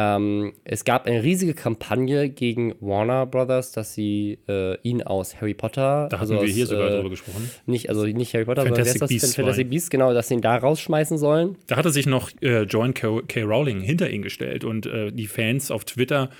[0.00, 5.54] Ähm, es gab eine riesige Kampagne gegen Warner Brothers, dass sie äh, ihn aus Harry
[5.54, 7.50] Potter, Da hatten also wir aus, hier sogar äh, drüber gesprochen.
[7.66, 9.34] nicht, also nicht Harry Potter, Fantastic sondern Beasts?
[9.34, 11.56] Fantastic Beasts, genau, dass sie ihn da rausschmeißen sollen.
[11.66, 13.22] Da hatte sich noch äh, Joan K.
[13.26, 13.42] K.
[13.42, 16.30] Rowling hinter ihn gestellt und äh, die Fans auf Twitter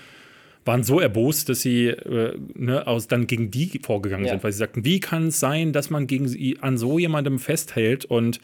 [0.65, 4.33] waren so erbost, dass sie äh, ne, aus, dann gegen die vorgegangen Ja.
[4.35, 7.41] sind, weil sie sagten, wie kann es sein, dass man gegen sie an so jemandem
[7.41, 8.39] festhält und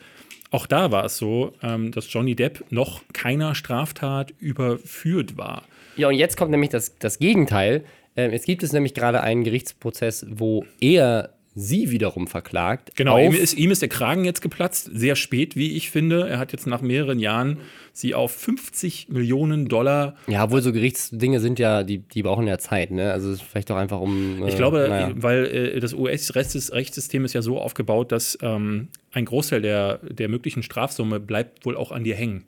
[0.55, 5.65] auch da war es so, ähm, dass Johnny Depp noch keiner Straftat überführt war.
[5.97, 7.85] Ja, und jetzt kommt nämlich das, das Gegenteil.
[8.17, 12.97] Ähm, jetzt gibt es nämlich gerade einen Gerichtsprozess, wo er sie wiederum verklagt.
[12.97, 16.29] Genau, ihm ist, ihm ist der Kragen jetzt geplatzt, sehr spät, wie ich finde.
[16.29, 17.59] Er hat jetzt nach mehreren Jahren
[17.93, 22.59] sie auf 50 Millionen Dollar ja, obwohl so Gerichtsdinge sind ja, die, die brauchen ja
[22.59, 23.13] Zeit, ne?
[23.13, 24.43] Also es ist vielleicht doch einfach um.
[24.43, 25.13] Äh, Ich glaube, naja.
[25.15, 30.63] weil äh, das US-Rechtssystem ist ja so aufgebaut, dass ähm, ein Großteil der, der möglichen
[30.63, 32.45] Strafsumme bleibt wohl auch an dir hängen.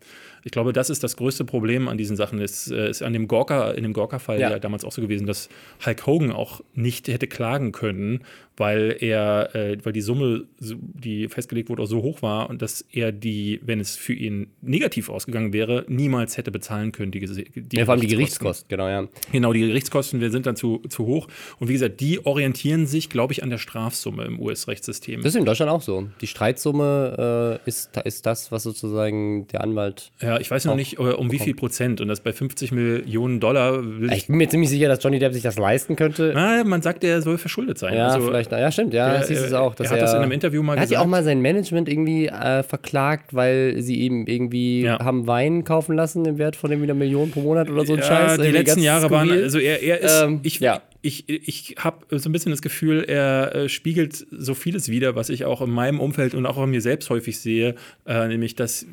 [0.46, 2.40] Ich glaube, das ist das größte Problem an diesen Sachen.
[2.40, 4.50] Es ist, ist an dem Gorka, in dem Gorka-Fall ja.
[4.50, 4.58] ja.
[4.60, 5.48] damals auch so gewesen, dass
[5.84, 8.20] Hulk Hogan auch nicht hätte klagen können,
[8.56, 12.84] weil er, äh, weil die Summe, die festgelegt wurde, auch so hoch war und dass
[12.92, 17.10] er die, wenn es für ihn negativ ausgegangen wäre, niemals hätte bezahlen können.
[17.10, 19.08] Die, die ja, vor allem die Gerichtskosten, genau, ja.
[19.32, 21.26] Genau, die Gerichtskosten wir sind dann zu, zu hoch.
[21.58, 25.22] Und wie gesagt, die orientieren sich, glaube ich, an der Strafsumme im US-Rechtssystem.
[25.22, 26.08] Das ist in Deutschland auch so.
[26.20, 30.10] Die Streitsumme äh, ist, ist das, was sozusagen der Anwalt.
[30.20, 32.00] Ja, ich weiß noch nicht, äh, um wie viel Prozent.
[32.00, 33.82] Und das bei 50 Millionen Dollar.
[34.12, 36.32] Ich bin mir ziemlich sicher, dass Johnny Depp sich das leisten könnte.
[36.34, 37.94] Na, man sagt, er soll verschuldet sein.
[37.94, 38.50] Ja, also, vielleicht.
[38.50, 39.74] Ja, stimmt, ja, das hieß es auch.
[39.78, 40.92] er hat das in einem Interview mal er gesagt.
[40.92, 44.98] Er hat ja auch mal sein Management irgendwie äh, verklagt, weil sie ihm irgendwie ja.
[44.98, 48.00] haben Wein kaufen lassen im Wert von irgendwie einer Million pro Monat oder so ein
[48.00, 48.38] ja, Scheiß.
[48.38, 49.30] Die letzten Jahre skurril.
[49.30, 52.62] waren, also er, er ist, ähm, ich, ja ich, ich habe so ein bisschen das
[52.62, 56.58] Gefühl, er äh, spiegelt so vieles wider, was ich auch in meinem Umfeld und auch
[56.58, 58.86] an mir selbst häufig sehe, äh, nämlich dass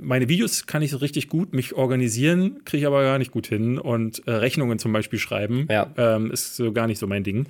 [0.00, 3.48] meine Videos kann ich so richtig gut, mich organisieren, kriege ich aber gar nicht gut
[3.48, 5.92] hin und äh, Rechnungen zum Beispiel schreiben ja.
[5.96, 7.46] ähm, ist so gar nicht so mein Ding.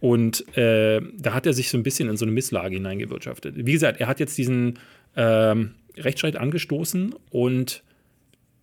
[0.00, 3.54] Und äh, da hat er sich so ein bisschen in so eine Misslage hineingewirtschaftet.
[3.56, 4.78] Wie gesagt, er hat jetzt diesen
[5.16, 7.82] ähm, Rechtsstreit angestoßen und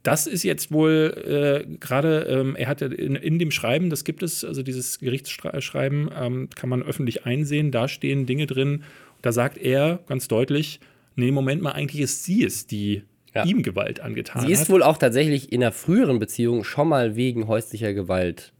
[0.07, 4.23] das ist jetzt wohl äh, gerade, ähm, er hatte in, in, dem Schreiben, das gibt
[4.23, 8.83] es, also dieses Gerichtsschreiben, ähm, kann man öffentlich einsehen, da stehen Dinge drin.
[9.21, 10.79] Da sagt er ganz deutlich,
[11.15, 13.03] nee, Moment mal, eigentlich ist sie es, die
[13.35, 13.43] ja.
[13.43, 14.47] ihm Gewalt angetan hat.
[14.47, 14.69] Sie ist hat.
[14.69, 18.53] wohl auch tatsächlich in einer früheren Beziehung schon mal wegen häuslicher Gewalt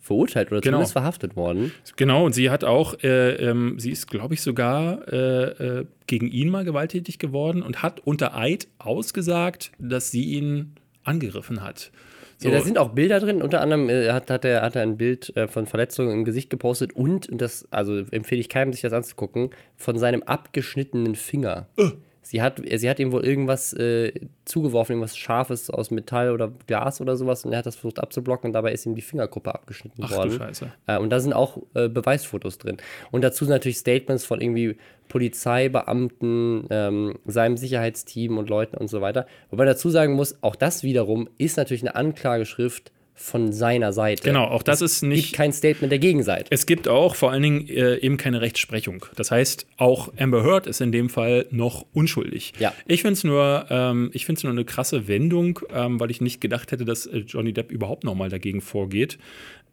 [0.00, 0.76] verurteilt oder genau.
[0.76, 1.72] zumindest verhaftet worden.
[1.96, 6.28] Genau, und sie hat auch, äh, ähm, sie ist, glaube ich, sogar äh, äh, gegen
[6.28, 11.90] ihn mal gewalttätig geworden und hat unter Eid ausgesagt, dass sie ihn angegriffen hat.
[12.38, 12.48] So.
[12.48, 13.40] Ja, da sind auch Bilder drin.
[13.40, 16.50] Unter anderem äh, hat, hat, er, hat er ein Bild äh, von Verletzungen im Gesicht
[16.50, 21.68] gepostet und, das, also empfehle ich keinem, sich das anzugucken, von seinem abgeschnittenen Finger.
[21.78, 21.92] Uh.
[22.28, 24.12] Sie hat, sie hat ihm wohl irgendwas äh,
[24.46, 28.48] zugeworfen, irgendwas Scharfes aus Metall oder Glas oder sowas und er hat das versucht abzublocken
[28.48, 30.30] und dabei ist ihm die Fingerkuppe abgeschnitten Ach, worden.
[30.30, 30.72] Du Scheiße.
[30.88, 32.78] Äh, und da sind auch äh, Beweisfotos drin.
[33.12, 39.26] Und dazu natürlich Statements von irgendwie Polizeibeamten, ähm, seinem Sicherheitsteam und Leuten und so weiter.
[39.50, 44.22] Wobei man dazu sagen muss, auch das wiederum ist natürlich eine Anklageschrift von seiner Seite.
[44.22, 45.18] Genau, auch das es ist nicht.
[45.18, 46.46] Es gibt kein Statement der Gegenseite.
[46.50, 49.06] Es gibt auch vor allen Dingen äh, eben keine Rechtsprechung.
[49.16, 52.52] Das heißt, auch Amber Heard ist in dem Fall noch unschuldig.
[52.58, 52.74] Ja.
[52.86, 56.84] Ich finde es nur, ähm, nur eine krasse Wendung, ähm, weil ich nicht gedacht hätte,
[56.84, 59.18] dass äh, Johnny Depp überhaupt nochmal dagegen vorgeht.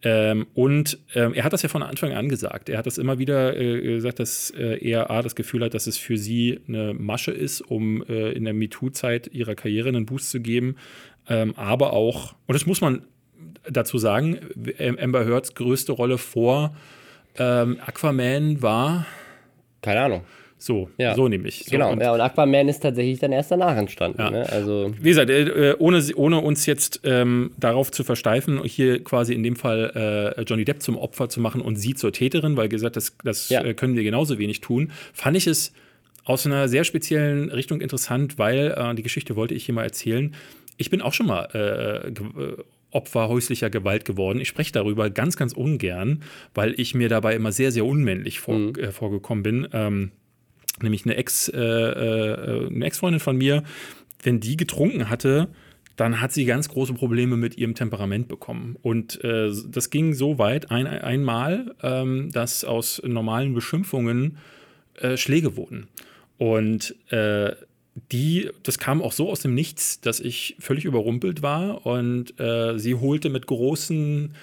[0.02, 2.68] Ähm, und ähm, er hat das ja von Anfang an gesagt.
[2.68, 5.86] Er hat das immer wieder äh, gesagt, dass äh, er A, das Gefühl hat, dass
[5.86, 10.30] es für sie eine Masche ist, um äh, in der MeToo-Zeit ihrer Karriere einen Boost
[10.30, 10.76] zu geben.
[11.28, 13.02] Ähm, aber auch, und das muss man
[13.68, 14.38] dazu sagen,
[15.00, 16.74] Amber Heards größte Rolle vor
[17.38, 19.06] ähm, Aquaman war.
[19.82, 20.22] Keine Ahnung.
[20.64, 21.14] So, ja.
[21.14, 21.64] so nämlich.
[21.64, 24.18] So, genau, und, ja, und Aquaman ist tatsächlich dann erst danach entstanden.
[24.18, 24.30] Ja.
[24.30, 24.48] Ne?
[24.48, 29.42] Also Wie gesagt, äh, ohne, ohne uns jetzt ähm, darauf zu versteifen, hier quasi in
[29.42, 32.96] dem Fall äh, Johnny Depp zum Opfer zu machen und sie zur Täterin, weil gesagt,
[32.96, 33.62] das, das ja.
[33.62, 35.74] äh, können wir genauso wenig tun, fand ich es
[36.24, 40.34] aus einer sehr speziellen Richtung interessant, weil äh, die Geschichte wollte ich hier mal erzählen.
[40.78, 42.56] Ich bin auch schon mal äh, äh,
[42.94, 44.40] Opfer häuslicher Gewalt geworden.
[44.40, 46.22] Ich spreche darüber ganz, ganz ungern,
[46.54, 48.74] weil ich mir dabei immer sehr, sehr unmännlich vor, mhm.
[48.76, 49.68] äh, vorgekommen bin.
[49.72, 50.12] Ähm,
[50.82, 53.62] nämlich eine Ex, äh, äh, Ex-Freundin von mir,
[54.22, 55.48] wenn die getrunken hatte,
[55.96, 58.76] dann hat sie ganz große Probleme mit ihrem Temperament bekommen.
[58.82, 64.38] Und äh, das ging so weit ein, einmal, ähm, dass aus normalen Beschimpfungen
[64.94, 65.88] äh, Schläge wurden.
[66.36, 67.52] Und äh,
[67.94, 72.78] die, das kam auch so aus dem Nichts, dass ich völlig überrumpelt war und äh,
[72.78, 74.34] sie holte mit großen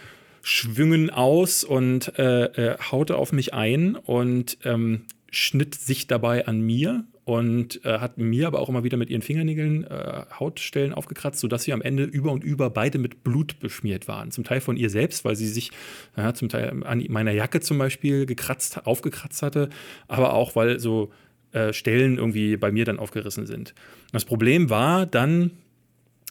[0.41, 6.61] Schwüngen aus und äh, äh, haute auf mich ein und ähm, schnitt sich dabei an
[6.61, 11.39] mir und äh, hat mir aber auch immer wieder mit ihren Fingernägeln äh, Hautstellen aufgekratzt,
[11.39, 14.31] sodass sie am Ende über und über beide mit Blut beschmiert waren.
[14.31, 15.71] Zum Teil von ihr selbst, weil sie sich
[16.17, 19.69] ja, zum Teil an meiner Jacke zum Beispiel gekratzt, aufgekratzt hatte,
[20.07, 21.11] aber auch, weil so
[21.51, 23.73] äh, Stellen irgendwie bei mir dann aufgerissen sind.
[24.11, 25.51] Das Problem war dann,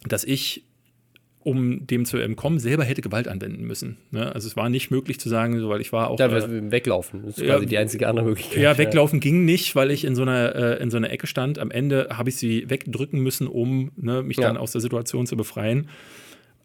[0.06, 0.64] dass ich
[1.42, 3.96] um dem zu entkommen, selber hätte Gewalt anwenden müssen.
[4.10, 4.32] Ne?
[4.34, 6.18] Also es war nicht möglich zu sagen, so, weil ich war auch.
[6.18, 7.22] Ja, äh, weglaufen.
[7.24, 8.58] Das ist quasi die einzige andere Möglichkeit.
[8.58, 9.20] Ja, weglaufen ja.
[9.20, 11.58] ging nicht, weil ich in so einer, äh, in so einer Ecke stand.
[11.58, 14.48] Am Ende habe ich sie wegdrücken müssen, um ne, mich ja.
[14.48, 15.88] dann aus der Situation zu befreien.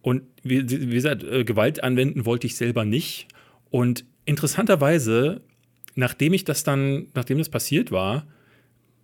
[0.02, 3.28] Und wie, wie gesagt, äh, Gewalt anwenden wollte ich selber nicht.
[3.70, 5.42] Und interessanterweise,
[5.96, 8.28] nachdem ich das dann, nachdem das passiert war,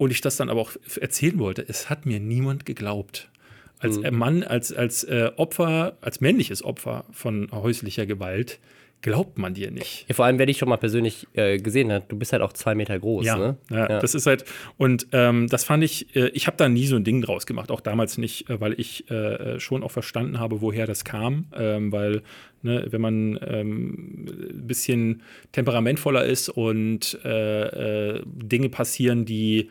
[0.01, 3.29] und ich das dann aber auch erzählen wollte, es hat mir niemand geglaubt.
[3.77, 4.17] Als mhm.
[4.17, 8.59] Mann, als, als äh, Opfer, als männliches Opfer von häuslicher Gewalt,
[9.03, 10.05] glaubt man dir nicht.
[10.07, 12.53] Ja, vor allem, wer dich schon mal persönlich äh, gesehen hat, du bist halt auch
[12.53, 13.27] zwei Meter groß.
[13.27, 13.57] Ja, ne?
[13.69, 14.43] ja, das ist halt,
[14.77, 17.69] und ähm, das fand ich, äh, ich habe da nie so ein Ding draus gemacht,
[17.69, 21.91] auch damals nicht, äh, weil ich äh, schon auch verstanden habe, woher das kam, ähm,
[21.91, 22.23] weil,
[22.63, 29.69] ne, wenn man ähm, ein bisschen temperamentvoller ist und äh, äh, Dinge passieren, die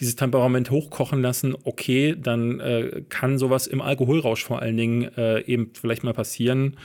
[0.00, 5.40] dieses Temperament hochkochen lassen, okay, dann äh, kann sowas im Alkoholrausch vor allen Dingen äh,
[5.44, 6.76] eben vielleicht mal passieren.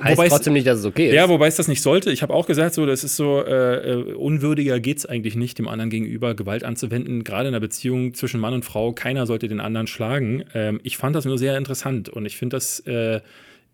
[0.00, 1.14] Heißt Wobei es- trotzdem nicht, dass es okay ist.
[1.14, 2.10] ja, wobei es das nicht sollte.
[2.12, 5.58] Ich habe auch gesagt, so, das ist so, äh, äh, unwürdiger geht es eigentlich nicht,
[5.58, 8.92] dem anderen gegenüber Gewalt anzuwenden, gerade in einer Beziehung zwischen Mann und Frau.
[8.92, 10.44] Keiner sollte den anderen schlagen.
[10.54, 13.20] Ähm, ich fand das nur sehr interessant und ich finde das äh,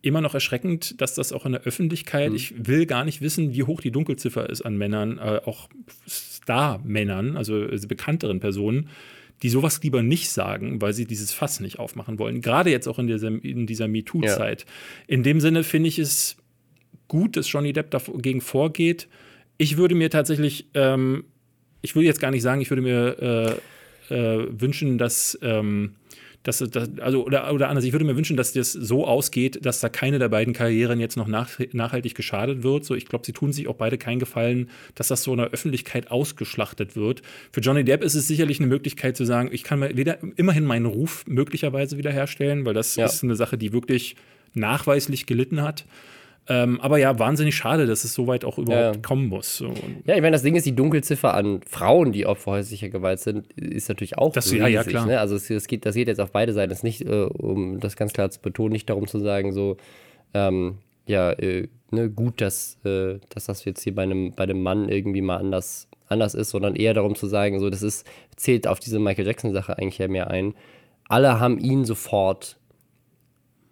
[0.03, 3.65] immer noch erschreckend, dass das auch in der Öffentlichkeit, ich will gar nicht wissen, wie
[3.65, 5.69] hoch die Dunkelziffer ist an Männern, äh, auch
[6.51, 8.89] Star-Männern, also äh, bekannteren Personen,
[9.43, 12.41] die sowas lieber nicht sagen, weil sie dieses Fass nicht aufmachen wollen.
[12.41, 14.67] Gerade jetzt auch in dieser, in dieser MeToo-Zeit.
[15.07, 16.37] In dem Sinne finde ich es
[17.09, 19.09] gut, dass Johnny Depp dagegen vorgeht.
[19.59, 21.25] Ich würde mir tatsächlich, ähm,
[21.83, 23.61] ich will jetzt gar nicht sagen, ich würde mir
[24.11, 25.95] äh, äh, wünschen, dass, ähm,
[26.43, 29.81] dass, dass also oder, oder anders, ich würde mir wünschen, dass das so ausgeht, dass
[29.81, 32.85] da keine der beiden Karrieren jetzt noch nach, nachhaltig geschadet wird.
[32.85, 35.49] So, ich glaube, sie tun sich auch beide keinen Gefallen, dass das so in der
[35.51, 37.21] Öffentlichkeit ausgeschlachtet wird.
[37.53, 40.65] Für Johnny Depp ist es sicherlich eine Möglichkeit zu sagen, ich kann mir wieder, immerhin
[40.65, 43.05] meinen Ruf möglicherweise wiederherstellen, weil das Ja.
[43.05, 44.17] ist eine Sache, die wirklich
[44.55, 45.85] nachweislich gelitten hat.
[46.53, 49.03] Ähm, aber ja, wahnsinnig schade, dass es so weit auch überhaupt Ja.
[49.03, 49.57] kommen muss.
[49.57, 49.73] So.
[50.05, 53.53] Ja, ich meine, das Ding ist, die Dunkelziffer an Frauen, die Opfer häuslicher Gewalt sind,
[53.53, 54.59] ist natürlich auch Das- riesig.
[54.61, 55.07] ja, ja, klar.
[55.07, 55.21] Ne?
[55.21, 56.73] Also es, es, geht, das geht jetzt auf beide Seiten.
[56.73, 59.77] Es ist nicht, äh, um das ganz klar zu betonen, nicht darum zu sagen, so,
[60.35, 64.63] ähm, ja, äh, ne, gut, dass, äh, dass das jetzt hier bei einem, bei einem
[64.63, 68.67] Mann irgendwie mal anders, anders ist, sondern eher darum zu sagen, so, das ist, zählt
[68.67, 70.55] auf diese Michael Jackson-Sache eigentlich ja mehr ein.
[71.09, 72.59] Alle haben ihn sofort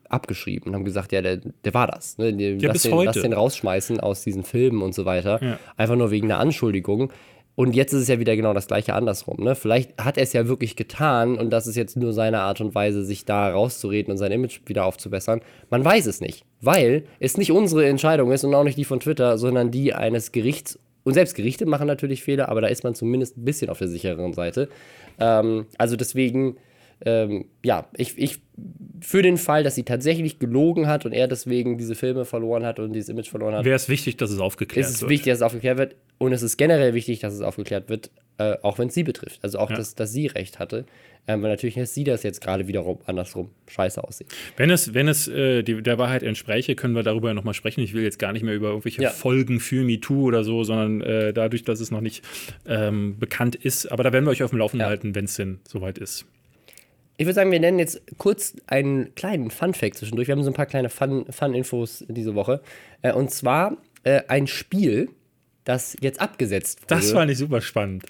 [0.08, 2.18] abgeschrieben und haben gesagt, ja, der, der war das.
[2.18, 2.30] Ne?
[2.30, 3.06] Ja, lass, den, heute.
[3.06, 5.42] lass den rausschmeißen aus diesen Filmen und so weiter.
[5.42, 5.58] Ja.
[5.76, 7.12] Einfach nur wegen einer Anschuldigung.
[7.58, 9.42] Und jetzt ist es ja wieder genau das gleiche andersrum.
[9.42, 9.56] Ne?
[9.56, 12.72] Vielleicht hat er es ja wirklich getan und das ist jetzt nur seine Art und
[12.72, 15.40] Weise, sich da rauszureden und sein Image wieder aufzubessern.
[15.68, 19.00] Man weiß es nicht, weil es nicht unsere Entscheidung ist und auch nicht die von
[19.00, 20.78] Twitter, sondern die eines Gerichts.
[21.02, 23.88] Und selbst Gerichte machen natürlich Fehler, aber da ist man zumindest ein bisschen auf der
[23.88, 24.68] sichereren Seite.
[25.18, 26.58] Ähm, also deswegen,
[27.04, 28.38] ähm, ja, ich, ich
[29.00, 32.78] für den Fall, dass sie tatsächlich gelogen hat und er deswegen diese Filme verloren hat
[32.78, 35.10] und dieses Image verloren hat, Wäre es wichtig, dass es aufgeklärt ist es wird.
[35.10, 35.96] wichtig, dass es aufgeklärt wird.
[36.18, 39.38] Und es ist generell wichtig, dass es aufgeklärt wird, äh, auch wenn es sie betrifft.
[39.42, 39.76] Also auch, Ja.
[39.76, 40.84] dass, dass sie recht hatte.
[41.30, 44.28] Ähm, weil natürlich lässt sie das jetzt gerade wiederum andersrum scheiße aussehen.
[44.56, 47.82] Wenn es, wenn es äh, die, der Wahrheit entspräche, können wir darüber nochmal sprechen.
[47.82, 49.10] Ich will jetzt gar nicht mehr über irgendwelche Ja.
[49.10, 52.24] Folgen für MeToo oder so, sondern äh, dadurch, dass es noch nicht
[52.66, 53.86] ähm, bekannt ist.
[53.92, 54.88] Aber da werden wir euch auf dem Laufenden Ja.
[54.88, 56.24] halten, wenn es denn soweit ist.
[57.18, 60.28] Ich würde sagen, wir nennen jetzt kurz einen kleinen Fun-Fact zwischendurch.
[60.28, 62.62] Wir haben so ein paar kleine Fun- Fun-Infos diese Woche.
[63.02, 65.10] Äh, und zwar äh, ein Spiel,
[65.64, 66.94] das jetzt abgesetzt wurde.
[66.94, 68.04] Das fand ich super spannend.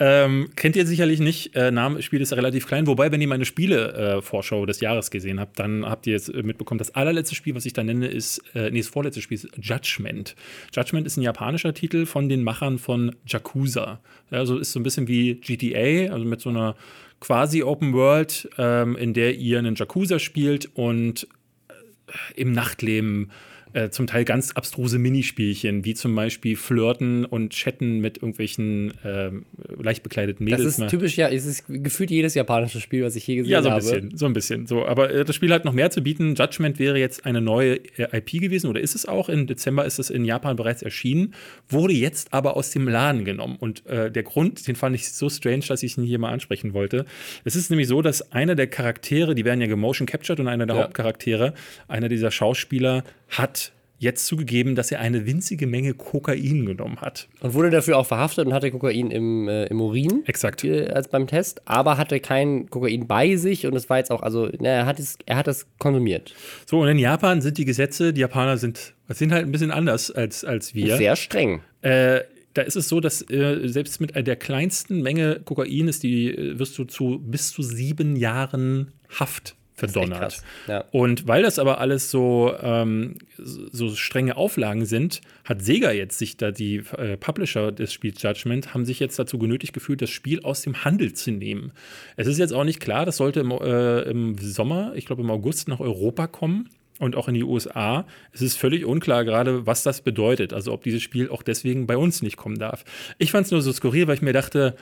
[0.00, 2.86] Ähm, kennt ihr sicherlich nicht, äh, Name Spiel ist relativ klein.
[2.86, 6.78] Wobei, wenn ihr meine Spiele-Vorschau des Jahres gesehen habt, dann habt ihr jetzt äh, mitbekommen,
[6.78, 10.36] das allerletzte Spiel, was ich da nenne, ist, äh, nee, das vorletzte Spiel ist Judgment.
[10.74, 14.00] Judgment ist ein japanischer Titel von den Machern von Yakuza.
[14.30, 16.76] Ja, also ist so ein bisschen wie GTA, also mit so einer
[17.20, 21.26] quasi Open World, ähm, in der ihr einen Yakuza spielt und
[21.68, 23.30] äh, im Nachtleben
[23.72, 29.44] äh, zum Teil ganz abstruse Minispielchen, wie zum Beispiel Flirten und Chatten mit irgendwelchen ähm,
[29.80, 30.72] leicht bekleideten Das Mädels.
[30.74, 30.86] ist ne?
[30.88, 33.74] typisch, ja, es ist gefühlt jedes japanische Spiel, was ich je gesehen Ja, so ein
[33.74, 33.82] habe.
[33.82, 34.66] bisschen, so ein bisschen.
[34.66, 36.34] So, aber äh, das Spiel hat noch mehr zu bieten.
[36.34, 39.28] Judgment wäre jetzt eine neue äh, IP gewesen oder ist es auch?
[39.28, 41.34] Im Dezember ist es in Japan bereits erschienen,
[41.68, 43.56] wurde jetzt aber aus dem Laden genommen.
[43.58, 46.72] Und äh, der Grund, den fand ich so strange, dass ich ihn hier mal ansprechen
[46.74, 47.04] wollte.
[47.44, 50.66] Es ist nämlich so, dass einer der Charaktere, die werden ja gemotion captured und einer
[50.66, 50.82] der Ja.
[50.84, 51.54] Hauptcharaktere,
[51.88, 53.67] einer dieser Schauspieler, hat
[53.98, 57.28] jetzt zugegeben, dass er eine winzige Menge Kokain genommen hat.
[57.40, 60.22] Und wurde dafür auch verhaftet und hatte Kokain im, äh, im Urin.
[60.26, 60.64] Exakt.
[60.64, 64.22] äh, als beim Test, aber hatte kein Kokain bei sich und es war jetzt auch,
[64.22, 66.34] also na, er, hat es, er hat es konsumiert.
[66.66, 70.10] So, und in Japan sind die Gesetze, die Japaner sind, sind halt ein bisschen anders
[70.10, 70.96] als, als wir.
[70.96, 71.60] Sehr streng.
[71.82, 72.20] Äh,
[72.54, 76.58] da ist es so, dass äh, selbst mit der kleinsten Menge Kokain ist die, äh,
[76.58, 80.42] wirst du zu bis zu sieben Jahren Haft verdonnert.
[80.66, 80.84] ja.
[80.90, 86.36] Und weil das aber alles so, ähm, so strenge Auflagen sind, hat Sega jetzt sich
[86.36, 90.42] da die äh, Publisher des Spiels Judgment haben sich jetzt dazu genötigt gefühlt, das Spiel
[90.42, 91.72] aus dem Handel zu nehmen.
[92.16, 95.30] Es ist jetzt auch nicht klar, das sollte im, äh, im Sommer, ich glaube im
[95.30, 98.06] August nach Europa kommen und auch in die USA.
[98.32, 100.52] Es ist völlig unklar gerade, was das bedeutet.
[100.52, 102.84] Also ob dieses Spiel auch deswegen bei uns nicht kommen darf.
[103.18, 104.76] Ich fand es nur so skurril, weil ich mir dachte,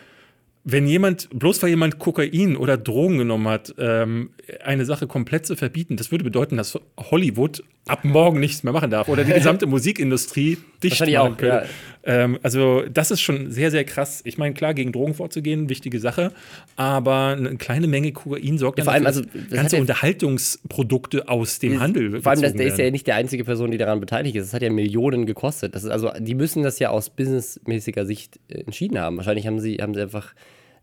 [0.68, 4.30] wenn jemand, bloß weil jemand Kokain oder Drogen genommen hat, ähm,
[4.64, 8.90] eine Sache komplett zu verbieten, das würde bedeuten, dass Hollywood ab morgen nichts mehr machen
[8.90, 11.46] darf oder die gesamte Musikindustrie dicht machen auch, könnte.
[11.46, 11.62] ja.
[12.02, 14.22] Ähm, also das ist schon sehr, sehr krass.
[14.24, 16.32] Ich meine, klar, gegen Drogen vorzugehen, wichtige Sache,
[16.74, 21.78] aber eine kleine Menge Kokain sorgt Ja, vor allem, also, ganze ja- Unterhaltungsprodukte aus dem
[21.80, 24.46] Handel Vor allem, das, der ist ja nicht der einzige Person, die daran beteiligt ist.
[24.48, 25.74] Das hat ja Millionen gekostet.
[25.76, 29.16] Also, die müssen das ja aus businessmäßiger Sicht äh, entschieden haben.
[29.16, 30.34] Wahrscheinlich haben sie, haben sie einfach.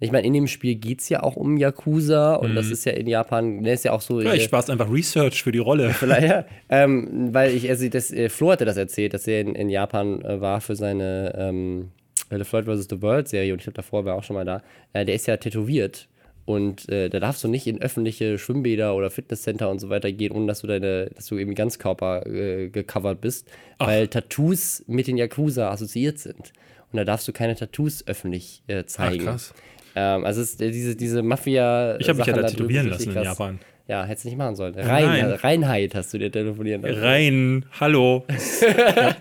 [0.03, 2.91] Ich meine, in dem Spiel geht es ja auch um Yakuza und das ist ja
[2.91, 4.19] in Japan, ne, ist ja auch so.
[4.19, 5.89] äh, Vielleicht war es einfach Research für die Rolle.
[5.93, 6.45] Vielleicht, ja.
[6.69, 10.21] ähm, weil ich, also das, äh, Flo hatte das erzählt, dass er in, in Japan
[10.21, 11.91] äh, war für seine ähm,
[12.29, 12.87] The Floyd vs.
[12.89, 14.61] The World Serie und ich glaube, davor war er auch schon mal da.
[14.91, 16.07] Äh, der ist ja tätowiert
[16.45, 20.33] und äh, da darfst du nicht in öffentliche Schwimmbäder oder Fitnesscenter und so weiter gehen,
[20.33, 25.17] ohne dass du deine, dass du irgendwie Ganzkörper äh, gecovert bist, weil Tattoos mit den
[25.17, 26.51] Yakuza assoziiert sind.
[26.91, 29.23] Und da darfst du keine Tattoos öffentlich äh, zeigen.
[29.25, 29.53] krass.
[29.95, 31.97] Ähm, also ist, äh, diese, diese Mafia.
[31.99, 33.25] Ich habe mich ja da tätowieren lassen in krass.
[33.25, 33.59] Japan.
[33.87, 34.73] Ja, hättest du nicht machen sollen.
[34.75, 35.25] Rein, nein.
[35.33, 36.99] Reinheit hast du dir telefonieren lassen.
[37.01, 38.25] Rein, hallo.
[38.67, 39.15] Ja.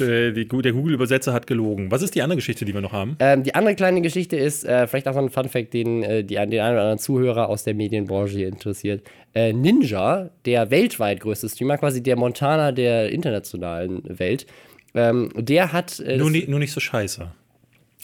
[0.00, 1.90] Der, der Google-Übersetzer hat gelogen.
[1.92, 3.16] Was ist die andere Geschichte, die wir noch haben?
[3.20, 6.34] Ähm, die andere kleine Geschichte ist, äh, vielleicht auch so ein Funfact, den äh, die,
[6.34, 9.06] den einen oder anderen Zuhörer aus der Medienbranche hier interessiert.
[9.34, 14.46] Äh, Ninja, der weltweit größte Streamer, quasi der Montana der internationalen Welt,
[14.94, 16.00] ähm, der hat.
[16.00, 17.30] Äh, Nur, das- ni, nur nicht so scheiße.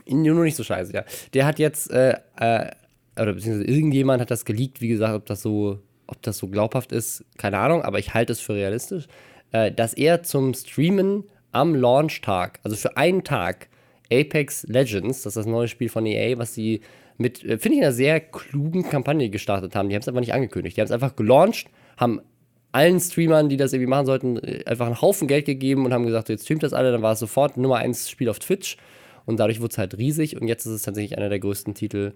[0.09, 1.05] Nur nicht so scheiße, ja.
[1.35, 2.71] Der hat jetzt, äh, äh,
[3.17, 6.93] oder beziehungsweise irgendjemand hat das geleakt, wie gesagt, ob das so, ob das so glaubhaft
[6.93, 9.07] ist, keine Ahnung, aber ich halte es für realistisch,
[9.53, 13.69] äh, dass er zum Streamen am Launchtag, also für einen Tag,
[14.13, 16.81] Apex Legends, das ist das neue Spiel von EA, was sie
[17.21, 19.89] mit, äh, finde ich, einer sehr klugen Kampagne gestartet haben.
[19.89, 20.77] Die haben es einfach nicht angekündigt.
[20.77, 22.21] Die haben es einfach gelauncht, haben
[22.73, 26.07] allen Streamern, die das irgendwie machen sollten, äh, einfach einen Haufen Geld gegeben und haben
[26.07, 26.91] gesagt, jetzt streamt das alle.
[26.91, 28.77] Dann war es sofort Nummer 1 Spiel auf Twitch
[29.31, 30.41] und dadurch wurde es halt riesig.
[30.41, 32.13] Und jetzt ist es tatsächlich einer der größten Titel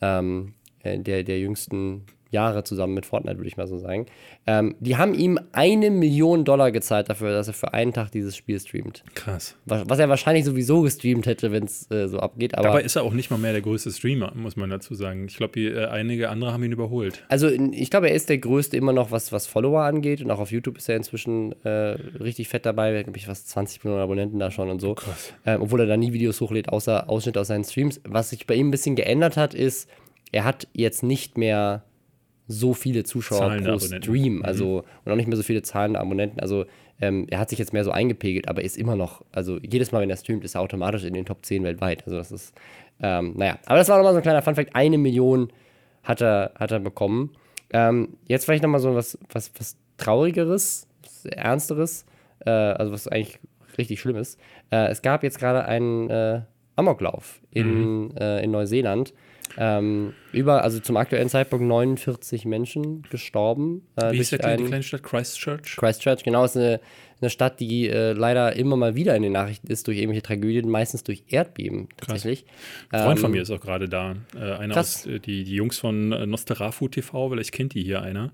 [0.00, 4.06] ähm, äh, der, der jüngsten Jahre zusammen mit Fortnite, würde ich mal so sagen.
[4.46, 8.36] Ähm, die haben ihm eine Million Dollar gezahlt dafür, dass er für einen Tag dieses
[8.36, 9.04] Spiel streamt.
[9.14, 9.56] Krass.
[9.66, 12.56] Was, was er wahrscheinlich sowieso gestreamt hätte, wenn es äh, so abgeht.
[12.56, 15.26] Aber Dabei ist er auch nicht mal mehr der größte Streamer, muss man dazu sagen.
[15.26, 17.24] Ich glaube, äh, einige andere haben ihn überholt.
[17.28, 20.22] Also ich glaube, er ist der größte immer noch, was, was Follower angeht.
[20.22, 22.92] Und auch auf YouTube ist er inzwischen äh, richtig fett dabei.
[22.92, 24.96] Er glaube ich, fast 20 Millionen Abonnenten da schon und so.
[25.44, 28.00] Ähm, obwohl er da nie Videos hochlädt, außer Ausschnitte aus seinen Streams.
[28.04, 29.88] Was sich bei ihm ein bisschen geändert hat, ist,
[30.32, 31.84] er hat jetzt nicht mehr
[32.52, 34.02] so viele Zuschauer Zahlende pro Abonnenten.
[34.02, 34.42] Stream.
[34.44, 36.40] Also und auch nicht mehr so viele zahlende Abonnenten.
[36.40, 36.66] Also
[37.00, 40.02] ähm, er hat sich jetzt mehr so eingepegelt, aber ist immer noch, also jedes Mal,
[40.02, 42.04] wenn er streamt, ist er automatisch in den Top 10 weltweit.
[42.04, 42.54] Also das ist,
[43.00, 43.58] ähm, naja.
[43.66, 44.74] Aber das war nochmal so ein kleiner Funfact.
[44.74, 45.48] Eine Million
[46.04, 47.30] hat er, hat er bekommen.
[47.72, 52.06] Ähm, jetzt vielleicht nochmal so was, was, was Traurigeres, was Ernsteres,
[52.44, 53.38] äh, also was eigentlich
[53.78, 54.38] richtig schlimm ist.
[54.70, 56.42] Äh, es gab jetzt gerade einen äh,
[56.76, 59.12] Amoklauf in, äh, in Neuseeland.
[59.58, 63.82] Ähm, über, also zum aktuellen Zeitpunkt 49 Menschen gestorben.
[63.96, 65.76] Äh, Wie ist der, durch kleine- die kleine Stadt Christchurch?
[65.76, 66.80] Christchurch, genau, ist eine,
[67.20, 70.68] eine Stadt, die äh, leider immer mal wieder in den Nachrichten ist durch irgendwelche Tragödien,
[70.70, 72.46] meistens durch Erdbeben tatsächlich.
[72.90, 74.16] Ein Freund von Ähm, mir ist auch gerade da.
[74.34, 78.00] Äh, einer aus, äh, die, die Jungs von äh, Nosterafu TV, vielleicht kennt die hier
[78.02, 78.32] einer.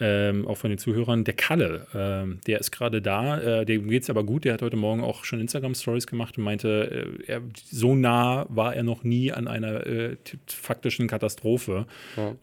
[0.00, 4.02] Ähm, auch von den Zuhörern, der Kalle, ähm, der ist gerade da, äh, dem geht
[4.04, 7.42] es aber gut, der hat heute Morgen auch schon Instagram-Stories gemacht und meinte, äh, er,
[7.70, 11.86] so nah war er noch nie an einer äh, faktischen Katastrophe.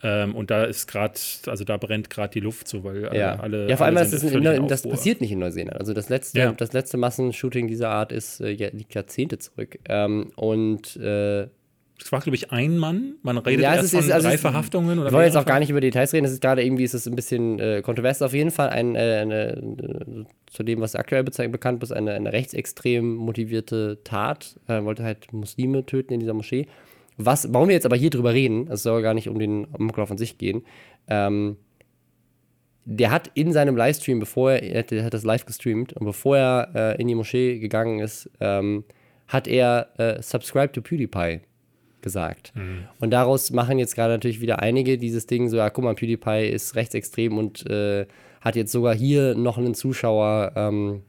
[0.04, 1.16] Ähm, und da ist gerade,
[1.48, 3.40] also da brennt gerade die Luft so, weil äh, Ja.
[3.40, 3.68] alle.
[3.70, 5.78] ja, vor allem, alle das, in, das passiert nicht in Neuseeland.
[5.80, 6.52] Also das letzte, Ja.
[6.52, 9.80] das letzte Massenshooting dieser Art ist, äh, ja, liegt Jahrzehnte zurück.
[9.90, 11.48] Ähm, und äh,
[12.00, 13.16] Es war, glaube ich, ein Mann.
[13.24, 15.00] Man redet Ja, erst ist- von also drei Verhaftungen.
[15.00, 16.26] Oder wir wollen jetzt auch gar nicht über Details reden.
[16.26, 18.22] Es ist gerade irgendwie, ist es ein bisschen äh, kontrovers.
[18.22, 22.32] Auf jeden Fall ein, äh, eine, äh, zu dem, was aktuell bekannt ist, eine, eine
[22.32, 24.60] rechtsextrem motivierte Tat.
[24.68, 26.68] Er wollte halt Muslime töten in dieser Moschee.
[27.18, 30.12] Was, warum wir jetzt aber hier drüber reden, es soll gar nicht um den Amoklauf
[30.12, 30.64] an sich gehen.
[31.08, 31.58] Ähm,
[32.86, 36.06] der hat in seinem Livestream, bevor er, er hat, er hat das live gestreamt und
[36.06, 38.84] bevor er äh, in die Moschee gegangen ist, ähm,
[39.28, 41.42] hat er äh, Subscribe to PewDiePie
[42.08, 42.54] gesagt.
[43.00, 46.48] Und daraus machen jetzt gerade natürlich wieder einige dieses Ding so, ja, guck mal, PewDiePie
[46.48, 48.06] ist rechtsextrem und äh,
[48.42, 51.02] hat jetzt sogar hier noch einen Zuschauer ähm,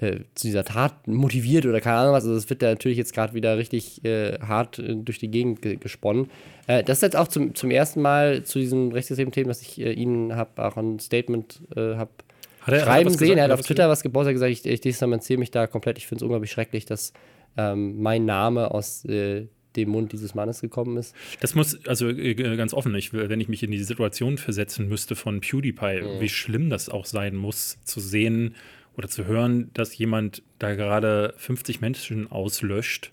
[0.00, 2.24] äh, zu dieser Tat motiviert oder keine Ahnung was.
[2.24, 5.62] Also das wird da natürlich jetzt gerade wieder richtig äh, hart äh, durch die Gegend
[5.62, 6.30] ge gesponnen.
[6.66, 9.80] Äh, das ist jetzt auch zum, zum ersten Mal zu diesem rechtsextremen Thema, dass ich
[9.80, 12.10] äh, Ihnen habe auch ein Statement äh, habe
[12.64, 13.18] schreiben sehen.
[13.18, 13.38] gesagt?
[13.38, 15.98] Er hat auf Twitter was gepostet, er hat gesagt, ich, ich distanziere mich da komplett.
[15.98, 17.12] Ich finde es unglaublich schrecklich, dass
[17.56, 19.04] ähm, mein Name aus
[19.78, 21.14] dem Mund dieses Mannes gekommen ist.
[21.40, 25.16] Das muss, also äh, ganz offen, ich, wenn ich mich in die Situation versetzen müsste
[25.16, 26.20] von PewDiePie, Mhm.
[26.20, 28.54] wie schlimm das auch sein muss, zu sehen
[28.96, 33.12] oder zu hören, dass jemand da gerade 50 Menschen auslöscht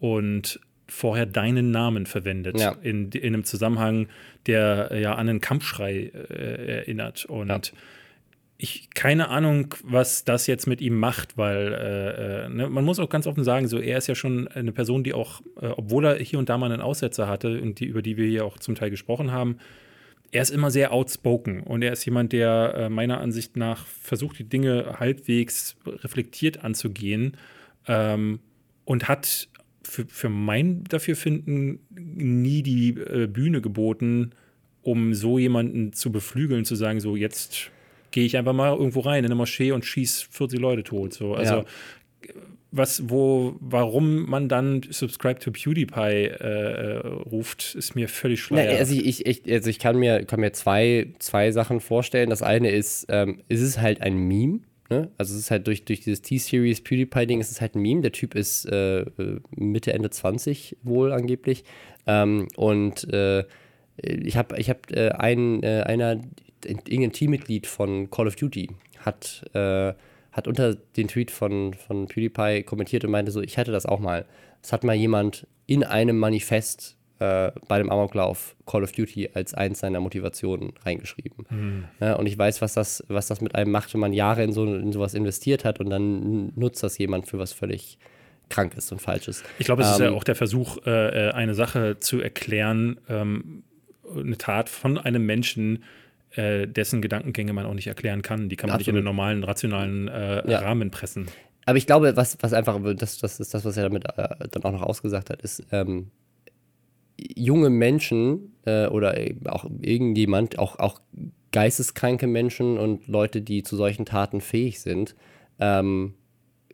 [0.00, 2.76] und vorher deinen Namen verwendet Ja.
[2.82, 4.08] in, in einem Zusammenhang,
[4.46, 7.24] der äh, ja an einen Kampfschrei äh, erinnert.
[7.24, 7.72] Und
[8.58, 12.98] ich keine Ahnung, was das jetzt mit ihm macht, weil äh, äh, ne, man muss
[12.98, 16.06] auch ganz offen sagen, so er ist ja schon eine Person, die auch, äh, obwohl
[16.06, 18.58] er hier und da mal einen Aussetzer hatte und die, über die wir hier auch
[18.58, 19.58] zum Teil gesprochen haben,
[20.32, 24.38] er ist immer sehr outspoken und er ist jemand, der äh, meiner Ansicht nach versucht,
[24.38, 27.36] die Dinge halbwegs reflektiert anzugehen
[27.86, 28.40] ähm,
[28.84, 29.48] und hat
[29.82, 34.30] für, für mein Dafürfinden nie die äh, Bühne geboten,
[34.82, 37.70] um so jemanden zu beflügeln, zu sagen, so jetzt
[38.16, 41.12] gehe ich einfach mal irgendwo rein in eine Moschee und schieße 40 Leute tot.
[41.12, 41.34] So.
[41.34, 41.64] Also ja.
[42.70, 46.96] was, wo, warum man dann Subscribe to PewDiePie äh,
[47.30, 48.78] ruft, ist mir völlig schlecht.
[48.78, 52.30] also ich, ich, also ich kann mir, kann mir zwei, zwei Sachen vorstellen.
[52.30, 54.60] Das eine ist, ähm, ist es halt ein Meme.
[54.88, 55.10] Ne?
[55.18, 58.00] Also es ist halt durch, durch dieses T-Series PewDiePie-Ding ist es halt ein Meme.
[58.00, 59.04] Der Typ ist äh,
[59.50, 61.64] Mitte, Ende 20 wohl angeblich.
[62.06, 63.44] Ähm, und äh,
[63.98, 66.22] ich habe ich hab, äh, ein, äh, einer
[66.68, 69.94] irgendein Teammitglied von Call of Duty hat, äh,
[70.32, 74.00] hat unter den Tweet von, von PewDiePie kommentiert und meinte so, ich hätte das auch
[74.00, 74.26] mal.
[74.62, 79.54] Es hat mal jemand in einem Manifest äh, bei dem Amoklauf Call of Duty als
[79.54, 81.46] eins seiner Motivationen reingeschrieben.
[81.48, 81.84] Mhm.
[82.00, 84.52] Ja, und ich weiß, was das, was das mit einem macht, wenn man Jahre in,
[84.52, 87.98] so, in sowas investiert hat und dann nutzt das jemand für was völlig
[88.48, 89.44] krank ist und falsch ist.
[89.58, 92.20] Ich glaube, es ähm, ist ja ähm, auch der Versuch, äh, äh, eine Sache zu
[92.20, 93.64] erklären, ähm,
[94.14, 95.84] eine Tat von einem Menschen,
[96.32, 98.48] äh, dessen Gedankengänge man auch nicht erklären kann.
[98.48, 98.86] Die kann man Absolut.
[98.86, 100.58] nicht in einen normalen, rationalen äh, ja.
[100.60, 101.26] Rahmen pressen.
[101.66, 104.62] Aber ich glaube, was, was einfach, das, das ist das, was er damit äh, dann
[104.64, 106.10] auch noch ausgesagt hat, ist, ähm,
[107.18, 109.16] junge Menschen äh, oder
[109.46, 111.00] auch irgendjemand, auch, auch
[111.52, 115.16] geisteskranke Menschen und Leute, die zu solchen Taten fähig sind,
[115.58, 116.14] ähm,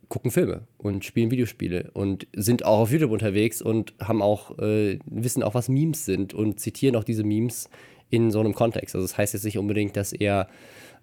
[0.08, 4.98] gucken Filme und spielen Videospiele und sind auch auf YouTube unterwegs und haben auch, äh,
[5.06, 7.70] wissen auch, was Memes sind und zitieren auch diese Memes
[8.12, 8.94] in so einem Kontext.
[8.94, 10.46] Also das heißt jetzt nicht unbedingt, dass er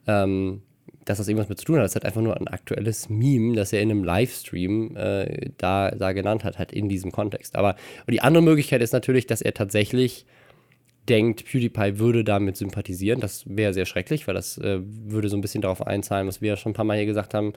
[0.07, 0.61] ähm,
[1.05, 1.85] dass das irgendwas mit zu tun hat.
[1.85, 6.13] Es hat einfach nur ein aktuelles Meme, das er in einem Livestream äh, da, da
[6.13, 7.55] genannt hat, halt in diesem Kontext.
[7.55, 7.75] Aber
[8.07, 10.25] die andere Möglichkeit ist natürlich, dass er tatsächlich
[11.07, 13.19] denkt, PewDiePie würde damit sympathisieren.
[13.19, 16.49] Das wäre sehr schrecklich, weil das äh, würde so ein bisschen darauf einzahlen, was wir
[16.49, 17.53] ja schon ein paar Mal hier gesagt haben,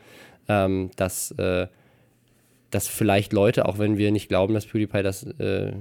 [0.49, 1.67] ähm, dass, äh,
[2.71, 5.73] dass vielleicht Leute, auch wenn wir nicht glauben, dass PewDiePie das äh,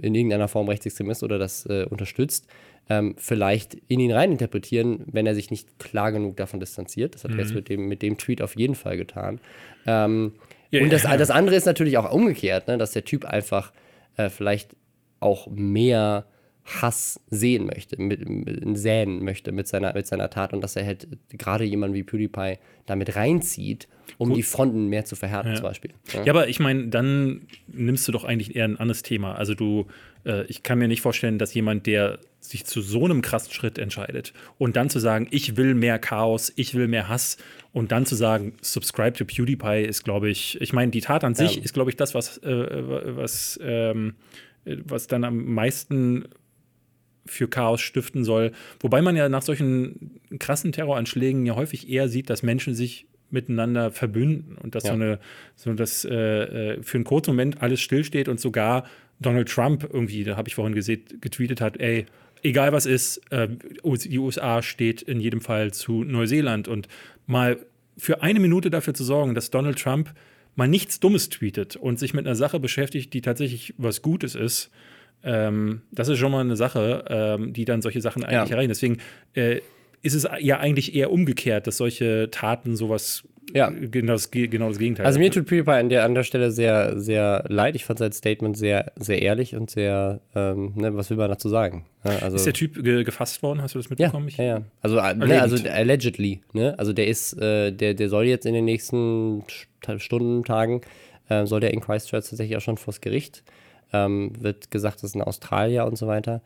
[0.00, 2.46] in irgendeiner Form rechtsextrem ist oder das äh, unterstützt,
[2.88, 7.14] ähm, vielleicht in ihn reininterpretieren, wenn er sich nicht klar genug davon distanziert.
[7.14, 7.38] Das hat mhm.
[7.38, 9.40] er jetzt mit dem, mit dem Tweet auf jeden Fall getan.
[9.86, 10.32] Ähm,
[10.70, 11.16] ja, und das, ja.
[11.16, 13.72] das andere ist natürlich auch umgekehrt, ne, dass der Typ einfach
[14.16, 14.76] äh, vielleicht
[15.20, 16.26] auch mehr
[16.68, 20.84] Hass sehen möchte, mit, mit, säen möchte mit seiner, mit seiner Tat und dass er
[20.84, 23.88] halt gerade jemanden wie PewDiePie damit reinzieht,
[24.18, 24.38] um Gut.
[24.38, 25.54] die Fronten mehr zu verhärten, ja.
[25.54, 25.92] zum Beispiel.
[26.12, 29.34] Ja, ja aber ich meine, dann nimmst du doch eigentlich eher ein anderes Thema.
[29.34, 29.86] Also du,
[30.24, 33.78] äh, ich kann mir nicht vorstellen, dass jemand, der sich zu so einem krassen Schritt
[33.78, 37.38] entscheidet und dann zu sagen, ich will mehr Chaos, ich will mehr Hass
[37.72, 41.34] und dann zu sagen, subscribe to PewDiePie ist, glaube ich, ich meine, die Tat an
[41.34, 41.62] sich ja.
[41.62, 44.14] ist, glaube ich, das, was, äh, was, ähm,
[44.64, 46.26] was dann am meisten
[47.28, 48.52] für Chaos stiften soll.
[48.80, 53.90] Wobei man ja nach solchen krassen Terroranschlägen ja häufig eher sieht, dass Menschen sich miteinander
[53.90, 54.90] verbünden und dass ja.
[54.90, 55.18] so eine,
[55.54, 58.84] so dass äh, äh, für einen kurzen Moment alles stillsteht und sogar
[59.20, 62.06] Donald Trump irgendwie, da habe ich vorhin gesehen, getweetet hat, ey,
[62.42, 66.88] egal was ist, äh, die USA steht in jedem Fall zu Neuseeland und
[67.26, 67.58] mal
[67.96, 70.14] für eine Minute dafür zu sorgen, dass Donald Trump
[70.54, 74.70] mal nichts Dummes tweetet und sich mit einer Sache beschäftigt, die tatsächlich was Gutes ist,
[75.24, 78.54] ähm, das ist schon mal eine Sache, ähm, die dann solche Sachen eigentlich ja.
[78.56, 78.68] erreichen.
[78.68, 78.98] Deswegen
[79.34, 79.60] äh,
[80.02, 83.70] ist es ja eigentlich eher umgekehrt, dass solche Taten sowas ja.
[83.70, 86.98] genau, das, genau das Gegenteil Also mir tut PewDiePie an der, an der Stelle sehr,
[87.00, 87.76] sehr leid.
[87.76, 91.48] Ich fand sein Statement sehr, sehr ehrlich und sehr, ähm, ne, was will man dazu
[91.48, 91.86] sagen?
[92.02, 93.62] Also, ist der Typ ge gefasst worden?
[93.62, 94.28] Hast du das mitbekommen?
[94.36, 94.62] Ja, ja, ja.
[94.82, 96.40] Also, äh, ne, also allegedly.
[96.52, 96.74] Ne?
[96.78, 99.44] Also der ist, äh, der, der soll jetzt in den nächsten
[99.96, 100.82] Stunden, Tagen,
[101.28, 103.42] äh, soll der in Christchurch tatsächlich auch schon vors Gericht
[103.92, 106.42] ähm, wird gesagt, das ist ein Australier und so weiter.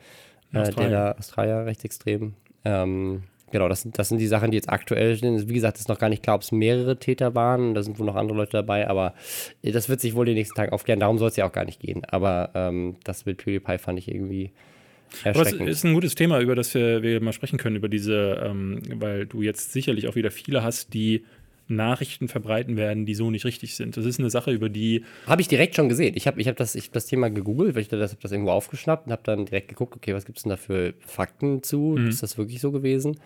[0.53, 2.35] Äh, der da Australier rechtsextrem.
[2.65, 5.49] Ähm, genau, das sind, das sind die Sachen, die jetzt aktuell sind.
[5.49, 7.75] Wie gesagt, es ist noch gar nicht klar, ob es mehrere Täter waren.
[7.75, 9.15] Da sind wohl noch andere Leute dabei, aber
[9.63, 11.01] äh, das wird sich wohl den nächsten Tag aufklären.
[11.01, 12.05] Darum soll es ja auch gar nicht gehen.
[12.05, 14.53] Aber ähm, das mit PewDiePie fand ich irgendwie.
[15.25, 18.43] Aber es ist ein gutes Thema, über das wir, wir mal sprechen können, über diese,
[18.45, 21.25] ähm, weil du jetzt sicherlich auch wieder viele hast, die
[21.69, 23.97] Nachrichten verbreiten werden, die so nicht richtig sind.
[23.97, 25.05] Das ist eine Sache, über die.
[25.27, 26.15] Habe ich direkt schon gesehen.
[26.17, 28.51] Ich habe ich hab das, hab das Thema gegoogelt, weil ich das, hab das irgendwo
[28.51, 31.97] aufgeschnappt und habe dann direkt geguckt, okay, was gibt es denn da für Fakten zu?
[31.99, 32.09] Mhm.
[32.09, 33.19] Ist das wirklich so gewesen?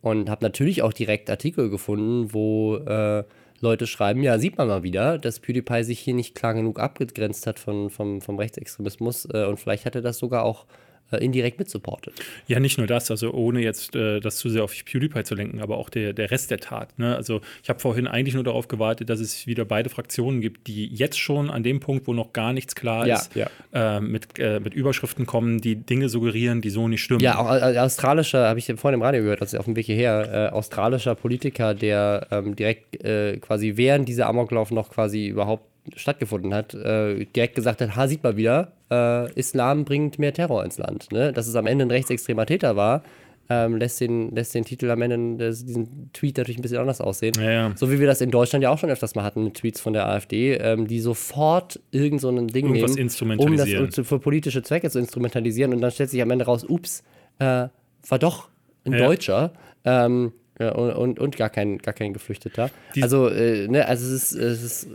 [0.00, 3.24] Und habe natürlich auch direkt Artikel gefunden, wo äh,
[3.60, 7.46] Leute schreiben, ja, sieht man mal wieder, dass PewDiePie sich hier nicht klar genug abgegrenzt
[7.46, 10.66] hat von, vom, vom Rechtsextremismus äh, und vielleicht hat er das sogar auch
[11.12, 12.14] indirekt mitsupportet.
[12.46, 15.60] Ja, nicht nur das, also ohne jetzt äh, das zu sehr auf PewDiePie zu lenken,
[15.60, 16.98] aber auch der, der Rest der Tat.
[16.98, 17.14] Ne?
[17.14, 20.86] Also ich habe vorhin eigentlich nur darauf gewartet, dass es wieder beide Fraktionen gibt, die
[20.86, 23.48] jetzt schon an dem Punkt, wo noch gar nichts klar Ja, ist, ja.
[23.72, 27.20] Äh, mit, äh, mit Überschriften kommen, die Dinge suggerieren, die so nicht stimmen.
[27.20, 30.50] Ja, auch äh, australischer, habe ich vorhin im Radio gehört, also auf dem Weg hierher,
[30.50, 36.54] äh, australischer Politiker, der ähm, direkt äh, quasi während dieser Amoklauf noch quasi überhaupt stattgefunden
[36.54, 40.78] hat, äh, direkt gesagt hat, ha, sieht mal wieder, äh, Islam bringt mehr Terror ins
[40.78, 41.12] Land.
[41.12, 41.32] Ne?
[41.32, 43.02] Dass es am Ende ein rechtsextremer Täter war,
[43.50, 47.00] ähm, lässt, den, lässt den Titel am Ende, des, diesen Tweet natürlich ein bisschen anders
[47.00, 47.34] aussehen.
[47.36, 47.72] Ja, ja.
[47.76, 49.92] So wie wir das in Deutschland ja auch schon öfters mal hatten mit Tweets von
[49.92, 54.18] der AfD, ähm, die sofort irgend so ein Ding Irgendwas nehmen, um das um, für
[54.18, 57.02] politische Zwecke zu instrumentalisieren und dann stellt sich am Ende raus, ups,
[57.38, 57.68] äh,
[58.08, 58.48] war doch
[58.86, 58.98] ein Ja.
[59.06, 59.52] Deutscher.
[59.84, 62.70] Ähm, und, und, und gar kein, gar kein Geflüchteter.
[62.94, 64.88] Die- also, äh, ne, also es ist, es ist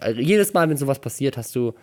[0.00, 1.74] äh, jedes Mal, wenn sowas passiert, hast du,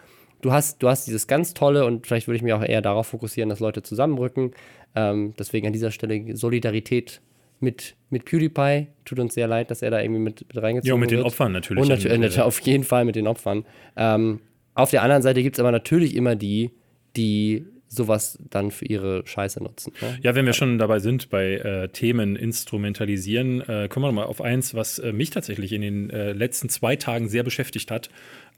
[0.42, 3.08] du hast, du hast dieses ganz tolle und vielleicht würde ich mich auch eher darauf
[3.08, 4.52] fokussieren, dass Leute zusammenrücken.
[4.96, 7.22] Ähm, deswegen an dieser Stelle Solidarität
[7.60, 8.88] mit, mit PewDiePie.
[9.06, 11.18] Tut uns sehr leid, dass er da irgendwie mit, mit reingezogen Ja, und mit den
[11.20, 11.28] wird.
[11.28, 11.82] Opfern natürlich.
[11.82, 13.66] Und natürlich auf jeden Fall mit den Opfern.
[13.96, 14.40] Ähm,
[14.74, 16.72] auf der anderen Seite gibt es aber natürlich immer die,
[17.16, 17.66] die
[17.96, 19.94] sowas dann für ihre Scheiße nutzen.
[20.02, 20.20] Ne?
[20.22, 24.26] Ja, wenn wir schon dabei sind bei äh, Themen instrumentalisieren, äh, kommen wir noch mal
[24.26, 28.10] auf eins, was äh, mich tatsächlich in den äh, letzten zwei Tagen sehr beschäftigt hat.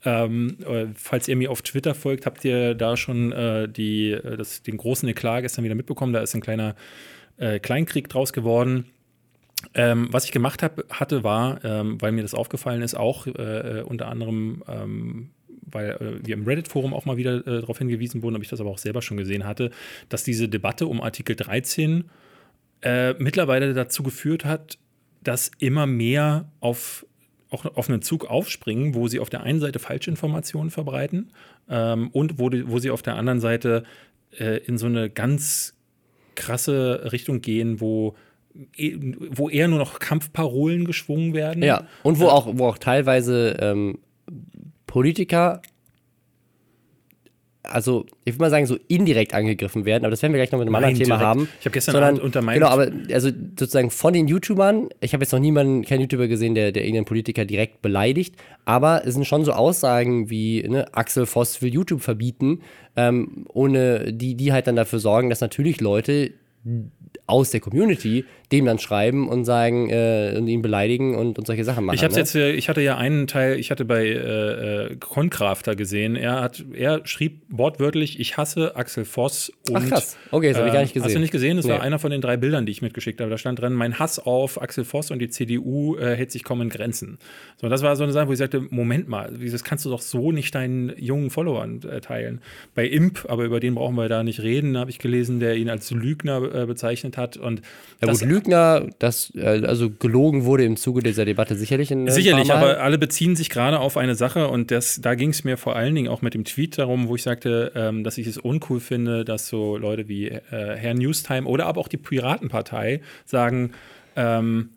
[0.05, 4.63] Ähm, äh, falls ihr mir auf Twitter folgt, habt ihr da schon äh, die, das,
[4.63, 6.13] den großen Eklat gestern wieder mitbekommen.
[6.13, 6.75] Da ist ein kleiner
[7.61, 8.85] Kleinkrieg draus geworden.
[9.75, 14.07] Ähm, was ich gemacht hab, hatte, war, ähm, weil mir das aufgefallen ist, auch unter
[14.07, 15.29] anderem, ähm,
[15.71, 18.61] weil äh, wir im Reddit-Forum auch mal wieder äh, darauf hingewiesen wurden, ob ich das
[18.61, 19.71] aber auch selber schon gesehen hatte,
[20.09, 22.05] dass diese Debatte um Artikel 13
[22.81, 24.77] äh, mittlerweile dazu geführt hat,
[25.23, 27.05] dass immer mehr auf,
[27.49, 31.31] auch auf einen Zug aufspringen, wo sie auf der einen Seite Falschinformationen verbreiten
[31.69, 33.83] ähm, und wo, die, wo sie auf der anderen Seite
[34.39, 35.73] äh, in so eine ganz
[36.35, 38.15] krasse Richtung gehen, wo,
[38.77, 38.95] eh-
[39.31, 41.63] wo eher nur noch Kampfparolen geschwungen werden.
[41.63, 43.97] Ja, und wo auch, wo auch teilweise ähm,
[44.97, 45.61] Politiker,
[47.61, 50.57] also ich würde mal sagen, so indirekt angegriffen werden, aber das werden wir gleich noch
[50.57, 51.47] mit einem anderen Thema haben.
[51.59, 55.23] Ich habe gestern Sondern, unter meinem Genau, aber also sozusagen von den YouTubern, ich habe
[55.23, 59.27] jetzt noch niemanden, keinen YouTuber gesehen, der, der irgendeinen Politiker direkt beleidigt, aber es sind
[59.27, 62.61] schon so Aussagen wie, ne, Axel Voss will YouTube verbieten,
[62.95, 66.31] ähm, ohne die, die halt dann dafür sorgen, dass natürlich Leute
[67.25, 71.65] aus der Community dem dann schreiben und sagen äh, und ihn beleidigen und, und solche
[71.65, 71.95] Sachen machen.
[71.95, 72.21] Ich hab's ne?
[72.21, 76.41] jetzt, äh, ich hatte ja einen Teil, ich hatte bei äh, äh, Concrafter gesehen, er
[76.41, 80.73] hat, er schrieb wortwörtlich, ich hasse Axel Voss und Ach krass, okay, das habe ich
[80.73, 81.05] gar nicht ähm, gesehen.
[81.05, 81.57] Hast du nicht gesehen?
[81.57, 81.83] Das war Nee.
[81.83, 83.29] einer von den drei Bildern, die ich mitgeschickt habe.
[83.29, 86.61] Da stand drin, mein Hass auf Axel Voss und die CDU äh, hält sich kaum
[86.61, 87.17] in Grenzen.
[87.57, 90.01] So, das war so eine Sache, wo ich sagte, Moment mal, das kannst du doch
[90.01, 92.41] so nicht deinen jungen Followern äh, teilen.
[92.75, 95.69] Bei Imp, aber über den brauchen wir da nicht reden, habe ich gelesen, der ihn
[95.69, 97.37] als Lügner äh, bezeichnet hat.
[97.37, 97.61] Und
[98.01, 102.09] Ja das, gut, Lügner, das äh, also gelogen wurde im Zuge dieser Debatte sicherlich in
[102.09, 102.71] Sicherlich, paar Mal.
[102.71, 105.75] aber alle beziehen sich gerade auf eine Sache und das, da ging es mir vor
[105.75, 108.79] allen Dingen auch mit dem Tweet darum, wo ich sagte, ähm, dass ich es uncool
[108.79, 113.71] finde, dass so Leute wie äh, Herr Newstime oder aber auch die Piratenpartei sagen,
[114.15, 114.69] ähm,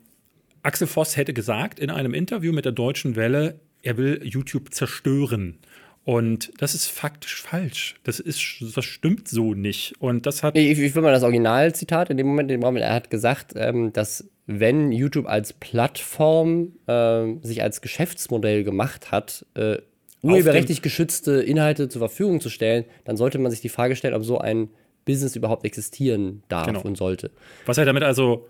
[0.63, 5.57] Axel Voss hätte gesagt in einem Interview mit der Deutschen Welle, er will YouTube zerstören.
[6.03, 7.95] Und das ist faktisch falsch.
[8.03, 8.41] Das ist,
[8.75, 9.93] das stimmt so nicht.
[9.99, 12.83] Und das hat Ich, ich will mal das Originalzitat in dem Moment, in dem Moment,
[12.83, 19.45] er hat gesagt, ähm, dass wenn YouTube als Plattform ähm, sich als Geschäftsmodell gemacht hat,
[19.53, 19.77] äh,
[20.23, 24.23] urheberrechtlich geschützte Inhalte zur Verfügung zu stellen, dann sollte man sich die Frage stellen, ob
[24.23, 24.69] so ein
[25.05, 26.81] Business überhaupt existieren darf Genau.
[26.81, 27.31] und sollte.
[27.65, 28.47] Was er damit also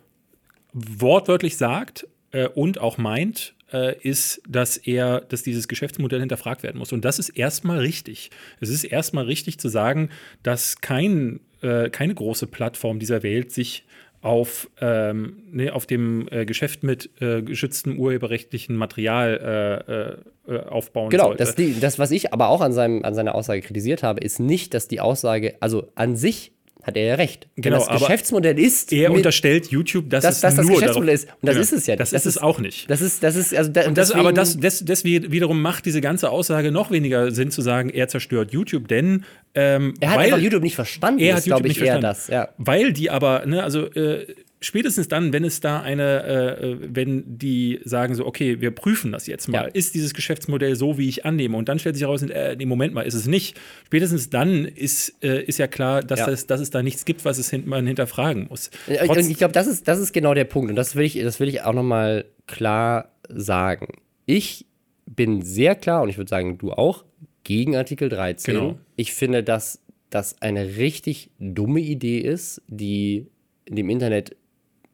[0.73, 6.77] wortwörtlich sagt äh, und auch meint, äh, ist, dass er, dass dieses Geschäftsmodell hinterfragt werden
[6.77, 6.91] muss.
[6.91, 8.31] Und das ist erstmal richtig.
[8.59, 10.09] Es ist erstmal richtig zu sagen,
[10.43, 13.85] dass kein, äh, keine große Plattform dieser Welt sich
[14.21, 20.63] auf, ähm, ne, auf dem äh, Geschäft mit äh, geschütztem urheberrechtlichen Material äh, äh, äh,
[20.67, 21.43] aufbauen Genau, sollte.
[21.43, 24.39] das, die, das, was ich aber auch an, seinem, an seiner Aussage kritisiert habe, ist
[24.39, 26.51] nicht, dass die Aussage, also an sich
[26.83, 27.47] hat er ja recht.
[27.55, 28.91] Genau, das aber Geschäftsmodell ist.
[28.93, 31.41] er unterstellt YouTube, dass dass es das das nur Geschäftsmodell darauf, ist.
[31.41, 31.61] Und das Genau.
[31.63, 31.95] ist es ja.
[31.95, 32.89] Das, Das ist es auch nicht.
[32.89, 35.61] Das ist, das ist, also da, Und das, deswegen- aber das, das, das wie- wiederum
[35.61, 39.23] macht diese ganze Aussage noch weniger Sinn zu sagen, er zerstört YouTube, denn
[39.53, 41.19] ähm, er hat weil, einfach YouTube nicht verstanden.
[41.19, 42.03] er hat YouTube ich, nicht verstanden.
[42.03, 42.27] das.
[42.27, 42.49] Ja.
[42.57, 44.25] Weil die aber, ne, also äh,
[44.63, 49.11] spätestens dann, wenn es da eine, äh, äh, wenn die sagen so, okay, wir prüfen
[49.11, 49.69] das jetzt mal, Ja.
[49.73, 52.93] ist dieses Geschäftsmodell so, wie ich annehme, und dann stellt sich heraus, äh, nee, Moment
[52.93, 53.59] mal, ist es nicht.
[53.87, 56.25] Spätestens dann ist, äh, ist ja klar, dass, Ja.
[56.27, 58.69] Das, dass es da nichts gibt, was es hin, man hinterfragen muss.
[58.87, 60.69] Und Trotz- ich glaube, das ist, das ist genau der Punkt.
[60.69, 63.87] Und das will ich, das will ich auch noch mal klar sagen.
[64.27, 64.65] Ich
[65.07, 67.03] bin sehr klar, und ich würde sagen, du auch,
[67.43, 68.53] gegen Artikel 13.
[68.53, 68.79] Genau.
[68.95, 69.79] Ich finde, dass
[70.11, 73.25] das eine richtig dumme Idee ist, die
[73.67, 74.35] dem Internet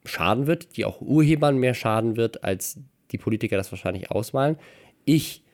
[0.04, 2.78] schaden wird, die auch Urhebern mehr schaden wird, als
[3.10, 4.56] die Politiker das wahrscheinlich ausmalen.
[5.04, 5.44] Ich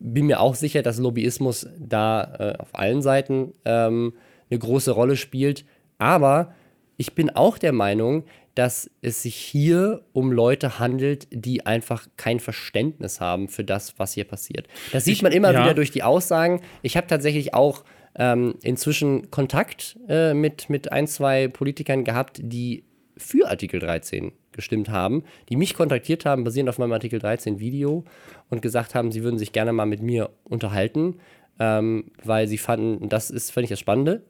[0.00, 4.14] bin mir auch sicher, dass Lobbyismus da äh, auf allen Seiten ähm,
[4.50, 5.64] eine große Rolle spielt.
[5.98, 6.54] Aber
[6.96, 8.24] ich bin auch der Meinung,
[8.54, 14.14] dass es sich hier um Leute handelt, die einfach kein Verständnis haben für das, was
[14.14, 14.66] hier passiert.
[14.92, 15.62] Das sieht man immer ja.
[15.62, 16.60] wieder durch die Aussagen.
[16.82, 17.84] Ich habe tatsächlich auch
[18.16, 22.84] ähm, inzwischen Kontakt äh, mit, mit ein, zwei Politikern gehabt, die
[23.20, 28.04] für Artikel 13 gestimmt haben, die mich kontaktiert haben, basierend auf meinem Artikel 13 Video
[28.48, 31.16] und gesagt haben, sie würden sich gerne mal mit mir unterhalten,
[31.58, 34.22] ähm, weil sie fanden, das ist, finde ich das Spannende,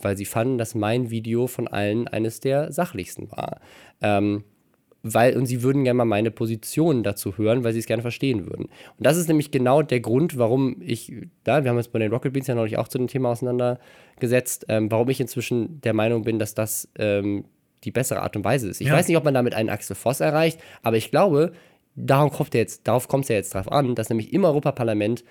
[0.00, 3.60] weil sie fanden, dass mein Video von allen eines der sachlichsten war.
[4.00, 4.44] Ähm,
[5.02, 8.46] weil, und sie würden gerne mal meine Position dazu hören, weil sie es gerne verstehen
[8.46, 8.64] würden.
[8.64, 11.12] Und das ist nämlich genau der Grund, warum ich,
[11.44, 14.66] da, wir haben uns bei den Rocket Beans ja neulich auch zu dem Thema auseinandergesetzt,
[14.68, 17.44] ähm, warum ich inzwischen der Meinung bin, dass das ähm,
[17.84, 18.80] die bessere Art und Weise ist.
[18.80, 18.94] Ich ja.
[18.94, 21.52] weiß nicht, ob man damit einen Axel Voss erreicht, aber ich glaube,
[21.94, 25.24] darum kommt jetzt, darauf kommt es ja jetzt drauf an, dass nämlich im Europaparlament,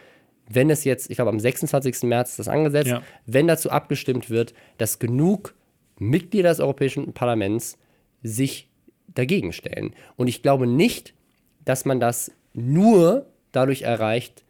[0.49, 2.03] wenn es jetzt, ich glaube am 26.
[2.03, 3.01] März das angesetzt, ja.
[3.25, 5.55] wenn dazu abgestimmt wird, dass genug
[5.99, 7.77] Mitglieder des Europäischen Parlaments
[8.23, 8.69] sich
[9.07, 9.93] dagegen stellen.
[10.15, 11.13] Und ich glaube nicht,
[11.65, 14.43] dass man das nur dadurch erreicht,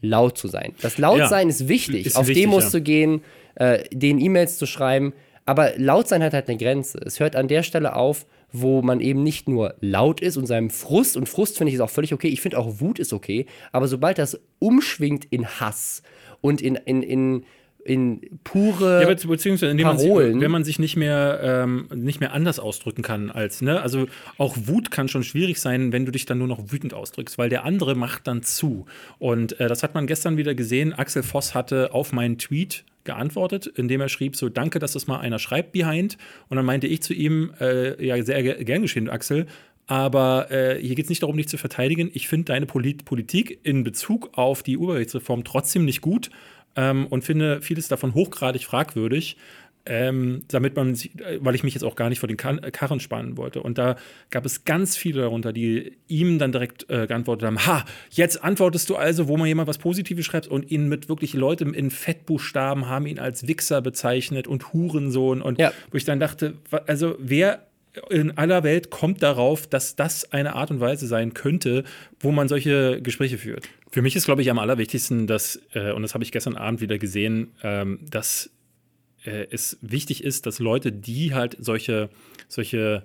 [0.00, 0.74] laut zu sein.
[0.80, 2.70] Das Lautsein ja, ist wichtig, ist auf wichtig, Demos ja.
[2.70, 3.22] zu gehen,
[3.54, 5.12] äh, den E-Mails zu schreiben,
[5.46, 6.98] aber laut sein hat halt eine Grenze.
[7.04, 10.70] Es hört an der Stelle auf, wo man eben nicht nur laut ist und seinem
[10.70, 13.46] Frust, und Frust finde ich ist auch völlig okay, ich finde auch Wut ist okay,
[13.72, 16.02] aber sobald das umschwingt in Hass
[16.40, 17.44] und in, in, in
[17.84, 20.32] in pure ja, beziehungsweise Parolen.
[20.32, 23.80] Man, wenn man sich nicht mehr, ähm, nicht mehr anders ausdrücken kann als, ne?
[23.80, 24.06] Also
[24.38, 27.50] auch Wut kann schon schwierig sein, wenn du dich dann nur noch wütend ausdrückst, weil
[27.50, 28.86] der andere macht dann zu.
[29.18, 30.94] Und äh, das hat man gestern wieder gesehen.
[30.94, 35.20] Axel Voss hatte auf meinen Tweet geantwortet, indem er schrieb so, danke, dass das mal
[35.20, 36.16] einer schreibt behind.
[36.48, 39.46] Und dann meinte ich zu ihm, äh, ja, sehr gern geschehen, Axel,
[39.86, 42.10] aber äh, hier geht es nicht darum, dich zu verteidigen.
[42.14, 46.30] Ich finde deine Polit Politik in Bezug auf die Urheberrechtsreform trotzdem nicht gut
[46.76, 49.36] ähm, und finde vieles davon hochgradig fragwürdig.
[49.86, 53.00] Ähm, damit man sich, äh, weil ich mich jetzt auch gar nicht vor den Karren
[53.00, 53.62] spannen wollte.
[53.62, 53.96] Und da
[54.30, 58.88] gab es ganz viele darunter, die ihm dann direkt äh, geantwortet haben: Ha, jetzt antwortest
[58.88, 62.88] du also, wo man jemand was Positives schreibt und ihn mit wirklich Leuten in Fettbuchstaben
[62.88, 65.42] haben ihn als Wichser bezeichnet und Hurensohn.
[65.42, 65.70] Und ja.
[65.90, 66.54] wo ich dann dachte,
[66.86, 67.66] also wer
[68.10, 71.84] in aller Welt kommt darauf, dass das eine Art und Weise sein könnte,
[72.20, 73.68] wo man solche Gespräche führt.
[73.90, 76.80] Für mich ist, glaube ich, am allerwichtigsten, dass, äh, und das habe ich gestern Abend
[76.80, 78.50] wieder gesehen, ähm, dass
[79.24, 82.10] äh, es wichtig ist, dass Leute, die halt solche,
[82.48, 83.04] solche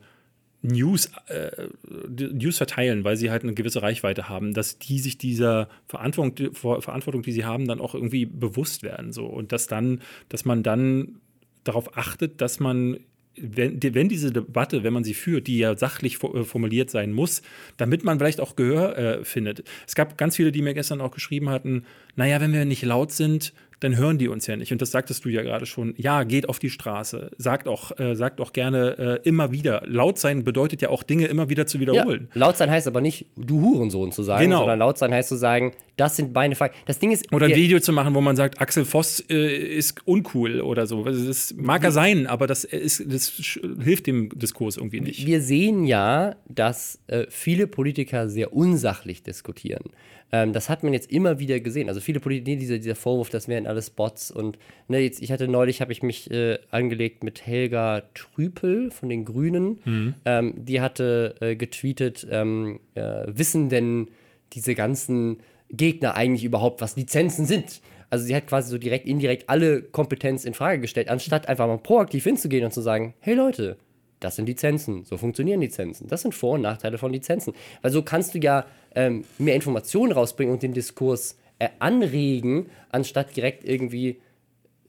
[0.61, 5.69] News, äh, News verteilen, weil sie halt eine gewisse Reichweite haben, dass die sich dieser
[5.87, 9.13] Verantwortung, Verantwortung, die sie haben, dann auch irgendwie bewusst werden.
[9.13, 9.25] So.
[9.25, 11.19] Und dass dann, dass man dann
[11.63, 12.99] darauf achtet, dass man
[13.35, 17.41] wenn, wenn, diese Debatte, wenn man sie führt, die ja sachlich äh, formuliert sein muss,
[17.77, 19.63] damit man vielleicht auch Gehör äh, findet.
[19.87, 23.11] Es gab ganz viele, die mir gestern auch geschrieben hatten, naja, wenn wir nicht laut
[23.11, 24.71] sind, dann hören die uns ja nicht.
[24.71, 25.93] Und das sagtest du ja gerade schon.
[25.97, 27.31] Ja, geht auf die Straße.
[27.37, 29.83] Sagt auch, äh, sagt auch gerne äh, immer wieder.
[29.85, 32.29] Laut sein bedeutet ja auch Dinge immer wieder zu wiederholen.
[32.33, 34.59] Ja, laut sein heißt aber nicht, du Hurensohn zu sagen, genau.
[34.59, 36.77] sondern laut sein heißt zu sagen, das sind meine Fakten.
[36.85, 37.31] Das Ding ist.
[37.33, 41.03] Oder ein Video zu machen, wo man sagt, Axel Voss äh, ist uncool oder so.
[41.03, 45.25] Das mag er sein, aber das, ist, das hilft dem Diskurs irgendwie nicht.
[45.25, 49.83] Wir sehen ja, dass äh, viele Politiker sehr unsachlich diskutieren.
[50.31, 51.89] Ähm, das hat man jetzt immer wieder gesehen.
[51.89, 54.31] Also viele Politiker, dieser, dieser Vorwurf, das wären alles Bots.
[54.31, 54.57] Und
[54.87, 59.25] ne, jetzt, ich hatte neulich, habe ich mich äh, angelegt mit Helga Trüpel von den
[59.25, 59.79] Grünen.
[59.85, 60.13] Mhm.
[60.25, 64.09] Ähm, die hatte äh, getweetet, ähm, äh, wissen denn
[64.53, 65.37] diese ganzen
[65.71, 67.81] Gegner eigentlich überhaupt, was Lizenzen sind?
[68.09, 71.77] Also sie hat quasi so direkt, indirekt alle Kompetenz in Frage gestellt, anstatt einfach mal
[71.77, 73.77] proaktiv hinzugehen und zu sagen, hey Leute,
[74.19, 77.53] das sind Lizenzen, so funktionieren Lizenzen, das sind Vor- und Nachteile von Lizenzen.
[77.81, 78.65] Weil so kannst du ja
[78.95, 84.17] ähm, mehr Informationen rausbringen und den Diskurs äh, anregen, anstatt direkt irgendwie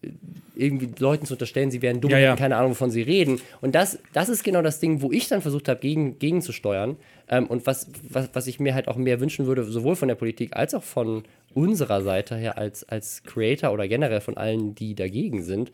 [0.03, 0.09] äh,
[0.57, 2.37] irgendwie Leuten zu unterstellen, sie wären dumm, ja, ja.
[2.37, 3.41] keine Ahnung, wovon sie reden.
[3.61, 6.97] Und das, das ist genau das Ding, wo ich dann versucht habe, gegen, gegenzusteuern.
[7.29, 10.17] Ähm, und was, was, was ich mir halt auch mehr wünschen würde, sowohl von der
[10.17, 11.23] Politik als auch von
[11.55, 15.73] unserer Seite her als, als Creator oder generell von allen, die dagegen sind,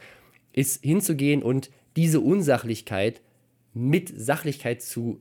[0.52, 3.20] ist hinzugehen und diese Unsachlichkeit
[3.76, 5.20] mit Sachlichkeit zu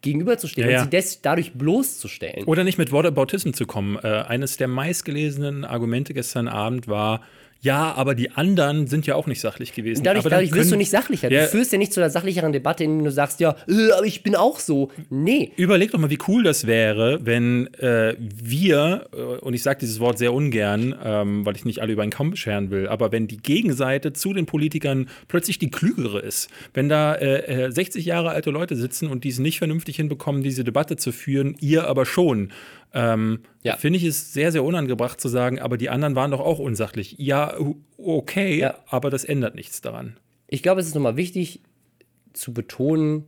[0.00, 0.78] gegenüberzustehen ja, ja.
[0.82, 2.44] und sie des, dadurch bloßzustellen.
[2.44, 3.98] Oder nicht mit Whataboutism zu kommen.
[4.02, 7.22] Äh, eines der meistgelesenen Argumente gestern Abend war,
[7.64, 10.04] ja, aber die anderen sind ja auch nicht sachlich gewesen.
[10.04, 11.32] Dadurch, dadurch wirst du nicht sachlicher.
[11.32, 11.44] Ja.
[11.44, 14.22] Du führst ja nicht zu einer sachlicheren Debatte, indem du sagst, ja, äh, aber ich
[14.22, 14.90] bin auch so.
[15.08, 15.50] Nee.
[15.56, 19.98] Überleg doch mal, wie cool das wäre, wenn äh, wir, äh, und ich sage dieses
[19.98, 23.28] Wort sehr ungern, ähm, weil ich nicht alle über einen Kamm scheren will, aber wenn
[23.28, 28.28] die Gegenseite zu den Politikern plötzlich die klügere ist, wenn da äh, äh, 60 Jahre
[28.28, 32.04] alte Leute sitzen und die es nicht vernünftig hinbekommen, diese Debatte zu führen, ihr aber
[32.04, 32.52] schon.
[32.94, 33.76] Ähm, Ja.
[33.76, 37.16] Finde ich es sehr, sehr unangebracht zu sagen, aber die anderen waren doch auch unsachlich.
[37.18, 37.54] Ja,
[37.98, 38.78] okay, Ja.
[38.86, 40.16] aber das ändert nichts daran.
[40.48, 41.60] Ich glaube, es ist nochmal wichtig
[42.32, 43.24] zu betonen,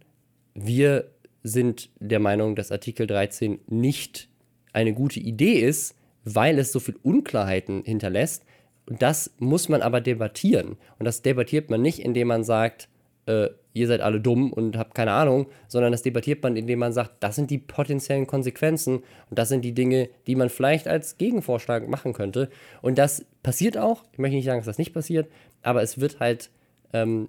[0.54, 1.10] wir
[1.42, 4.28] sind der Meinung, dass Artikel 13 nicht
[4.72, 5.94] eine gute Idee ist,
[6.24, 8.44] weil es so viel Unklarheiten hinterlässt.
[8.88, 10.76] Und das muss man aber debattieren.
[10.98, 12.88] Und das debattiert man nicht, indem man sagt,
[13.26, 16.92] äh, ihr seid alle dumm und habt keine Ahnung, sondern das debattiert man, indem man
[16.92, 18.96] sagt, das sind die potenziellen Konsequenzen
[19.30, 22.48] und das sind die Dinge, die man vielleicht als Gegenvorschlag machen könnte.
[22.82, 24.04] Und das passiert auch.
[24.12, 25.28] Ich möchte nicht sagen, dass das nicht passiert,
[25.62, 26.50] aber es wird halt
[26.92, 27.28] ähm,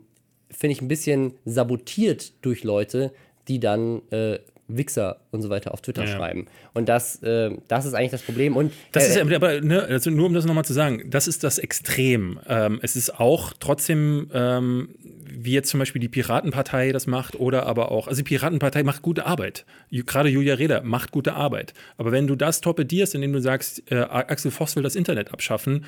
[0.50, 3.12] finde ich, ein bisschen sabotiert durch Leute,
[3.48, 6.16] die dann äh, Wichser und so weiter auf Twitter Ja.
[6.16, 6.46] schreiben.
[6.74, 8.56] Und das, äh, das ist eigentlich das Problem.
[8.56, 11.44] Und Das äh, ist aber, ne, also nur um das nochmal zu sagen, das ist
[11.44, 12.40] das Extrem.
[12.48, 14.90] Ähm, es ist auch trotzdem, ähm,
[15.30, 19.02] wie jetzt zum Beispiel die Piratenpartei das macht oder aber auch, also die Piratenpartei macht
[19.02, 19.66] gute Arbeit.
[19.92, 21.74] Gerade Julia Reda macht gute Arbeit.
[21.98, 25.86] Aber wenn du das torpedierst, indem du sagst, äh, Axel Voss will das Internet abschaffen,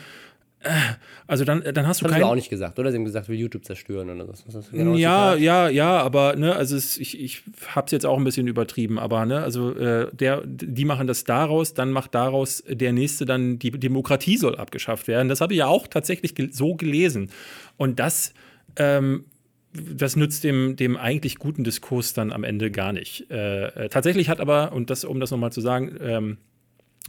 [1.27, 2.91] also dann, dann hast du das haben kein, auch nicht gesagt, oder?
[2.91, 4.45] Sie haben gesagt, will YouTube zerstören oder was.
[4.45, 7.91] was das genau das ja, ja, ja, aber ne, also es, ich, ich habe es
[7.91, 11.91] jetzt auch ein bisschen übertrieben, aber ne, also äh, der, die machen das daraus, dann
[11.91, 15.29] macht daraus der nächste dann die Demokratie soll abgeschafft werden.
[15.29, 17.31] Das habe ich ja auch tatsächlich gel so gelesen
[17.77, 18.33] und das
[18.75, 19.25] ähm,
[19.73, 23.29] das nützt dem, dem eigentlich guten Diskurs dann am Ende gar nicht.
[23.29, 26.37] Äh, äh, tatsächlich hat aber, und das, um das nochmal zu sagen, ähm,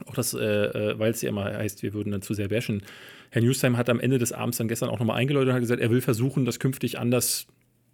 [0.06, 2.82] auch das, äh, äh, weil es ja immer heißt, wir würden dann zu sehr bashen.
[3.30, 5.80] Herr Newstime hat am Ende des Abends dann gestern auch nochmal eingeläutet und hat gesagt,
[5.80, 7.46] er will versuchen, das künftig anders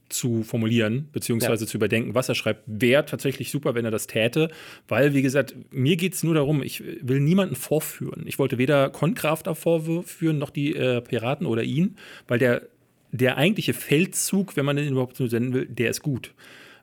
[0.09, 1.69] zu formulieren, beziehungsweise Ja.
[1.69, 2.63] zu überdenken, was er schreibt.
[2.67, 4.51] Wäre tatsächlich super, wenn er das täte,
[4.87, 8.23] weil, wie gesagt, mir geht es nur darum, ich will niemanden vorführen.
[8.27, 11.97] Ich wollte weder Konkrafter vorführen, noch die äh, Piraten oder ihn,
[12.29, 12.63] weil der,
[13.11, 16.33] der eigentliche Feldzug, wenn man den überhaupt so senden will, der ist gut.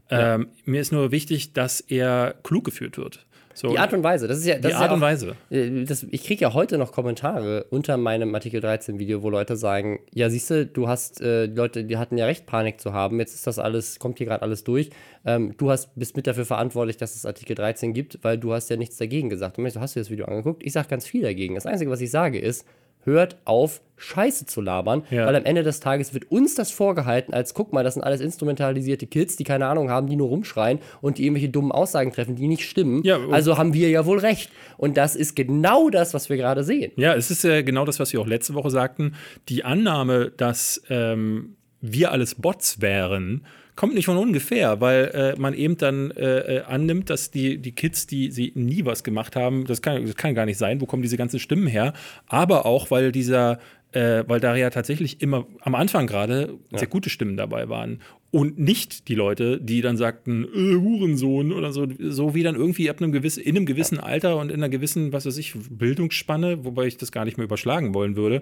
[0.09, 3.25] Ähm, mir ist nur wichtig, dass er klug geführt wird.
[3.53, 4.55] So, Die Art und Weise, das ist ja.
[4.55, 5.35] Das die ist Art ja und auch, Weise.
[5.49, 9.55] Äh, Das, ich kriege ja heute noch Kommentare unter meinem Artikel 13 Video, wo Leute
[9.55, 12.93] sagen, ja siehst du, du hast, äh, die Leute, die hatten ja recht, Panik zu
[12.93, 14.89] haben, jetzt ist das alles, kommt hier gerade alles durch.
[15.25, 18.69] Ähm, du hast, bist mit dafür verantwortlich, dass es Artikel 13 gibt, weil du hast
[18.69, 19.57] ja nichts dagegen gesagt.
[19.57, 20.63] Und ich so, hast du das Video angeguckt?
[20.63, 21.55] Ich sage ganz viel dagegen.
[21.55, 22.65] Das Einzige, was ich sage, ist,
[23.05, 25.25] hört auf, Scheiße zu labern, Ja.
[25.27, 28.19] weil am Ende des Tages wird uns das vorgehalten, als guck mal, das sind alles
[28.19, 32.35] instrumentalisierte Kids, die keine Ahnung haben, die nur rumschreien und die irgendwelche dummen Aussagen treffen,
[32.35, 33.01] die nicht stimmen.
[33.03, 34.51] Ja, also haben wir ja wohl recht.
[34.77, 36.91] Und das ist genau das, was wir gerade sehen.
[36.97, 39.15] Ja, es ist ja genau das, was wir auch letzte Woche sagten.
[39.47, 43.45] Die Annahme, dass ähm, wir alles Bots wären,
[43.75, 47.71] kommt nicht von ungefähr, weil äh, man eben dann äh, äh, annimmt, dass die, die
[47.71, 50.85] Kids, die sie nie was gemacht haben, das kann, das kann gar nicht sein, wo
[50.85, 51.93] kommen diese ganzen Stimmen her,
[52.27, 53.59] aber auch, weil dieser
[53.93, 58.01] äh, weil da ja tatsächlich immer am Anfang gerade sehr gute Stimmen dabei waren.
[58.31, 62.89] Und nicht die Leute, die dann sagten, äh, Hurensohn oder so, so wie dann irgendwie
[62.89, 66.65] ab einem gewissen, in einem gewissen Alter und in einer gewissen, was weiß ich, Bildungsspanne,
[66.65, 68.41] wobei ich das gar nicht mehr überschlagen wollen würde,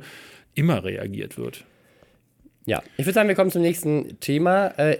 [0.55, 1.65] immer reagiert wird.
[2.65, 4.67] Ja, ich würde sagen, wir kommen zum nächsten Thema.
[4.77, 4.99] Äh,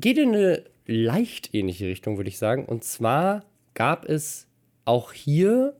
[0.00, 2.64] geht in eine leicht ähnliche Richtung, würde ich sagen.
[2.64, 3.44] Und zwar
[3.74, 4.46] gab es
[4.84, 5.74] auch hier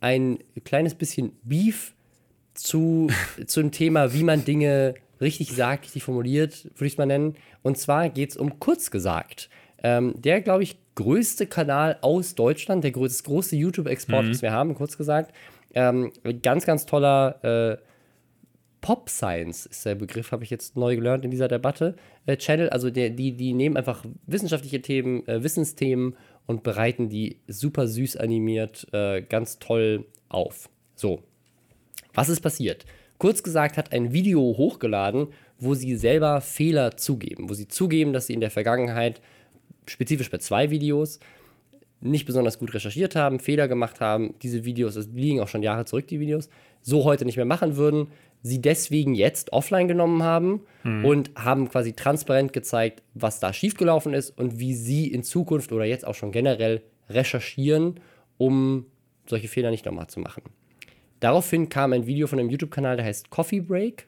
[0.00, 1.94] ein kleines bisschen Beef
[2.54, 3.08] zu,
[3.46, 7.36] zum Thema, wie man Dinge richtig sagt, richtig formuliert, würde ich es mal nennen.
[7.62, 9.50] Und zwar geht es um kurz gesagt.
[9.82, 14.52] Ähm, der, glaube ich, größte Kanal aus Deutschland, der grö das große YouTube-Export, das wir
[14.52, 15.34] haben, kurz gesagt.
[15.74, 16.12] Ähm,
[16.42, 17.89] ganz, ganz toller äh,
[18.80, 21.96] Pop Science ist der Begriff, habe ich jetzt neu gelernt in dieser Debatte.
[22.26, 26.16] Äh, Channel, also der, die, die nehmen einfach wissenschaftliche Themen, äh, Wissensthemen
[26.46, 30.68] und bereiten die super süß animiert, äh, ganz toll auf.
[30.94, 31.22] So,
[32.14, 32.86] was ist passiert?
[33.18, 35.28] Kurz gesagt hat ein Video hochgeladen,
[35.58, 39.20] wo sie selber Fehler zugeben, wo sie zugeben, dass sie in der Vergangenheit,
[39.86, 41.20] spezifisch bei zwei Videos,
[42.00, 44.34] nicht besonders gut recherchiert haben, Fehler gemacht haben.
[44.42, 46.48] Diese Videos, das liegen auch schon Jahre zurück, die Videos,
[46.80, 48.08] so heute nicht mehr machen würden.
[48.42, 50.62] Sie deswegen jetzt offline genommen haben
[51.04, 55.84] und haben quasi transparent gezeigt, was da schiefgelaufen ist und wie sie in Zukunft oder
[55.84, 58.00] jetzt auch schon generell recherchieren,
[58.38, 58.86] um
[59.26, 60.42] solche Fehler nicht nochmal zu machen.
[61.20, 64.06] Daraufhin kam ein Video von einem YouTube-Kanal, der heißt Coffee Break,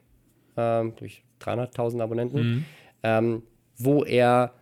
[0.56, 2.64] ähm, durch 300.000 Abonnenten,
[3.02, 3.42] ähm,
[3.76, 4.54] wo er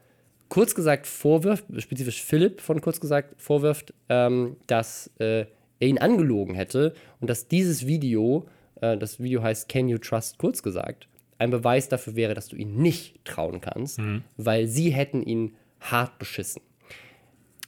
[0.48, 5.46] kurz gesagt vorwirft, spezifisch Philipp von kurz gesagt vorwirft, ähm, dass äh,
[5.78, 8.46] er ihn angelogen hätte und dass dieses Video
[8.80, 11.06] das Video heißt Can You Trust, kurz gesagt,
[11.38, 14.22] ein Beweis dafür wäre, dass du ihn nicht trauen kannst, Mhm.
[14.36, 16.62] weil sie hätten ihn hart beschissen.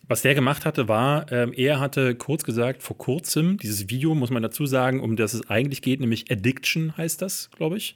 [0.09, 4.31] Was der gemacht hatte, war, ähm, er hatte kurz gesagt, vor kurzem, dieses Video, muss
[4.31, 7.95] man dazu sagen, um das es eigentlich geht, nämlich Addiction heißt das, glaube ich.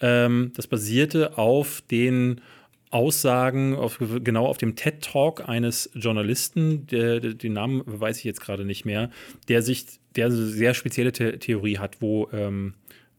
[0.00, 2.42] Ähm, das basierte auf den
[2.90, 8.64] Aussagen, auf, genau auf dem TED-Talk eines Journalisten, der, den Namen weiß ich jetzt gerade
[8.64, 9.10] nicht mehr,
[9.48, 12.74] der sich, der eine sehr spezielle The Theorie hat, wo ähm,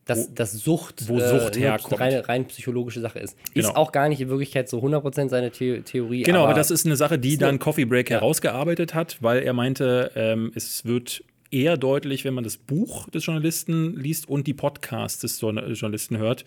[0.05, 1.99] Dass, dass Sucht, wo Sucht eine herkommt.
[1.99, 3.37] Rein, rein psychologische Sache ist.
[3.53, 3.67] Genau.
[3.67, 6.23] Ist auch gar nicht in Wirklichkeit so 100% seine The Theorie.
[6.23, 8.17] Genau, aber, das ist eine Sache, die dann Coffee Break Ja.
[8.21, 13.25] herausgearbeitet hat, weil er meinte, ähm, es wird eher deutlich, wenn man das Buch des
[13.25, 16.45] Journalisten liest und die Podcasts des Journa- Journalisten hört.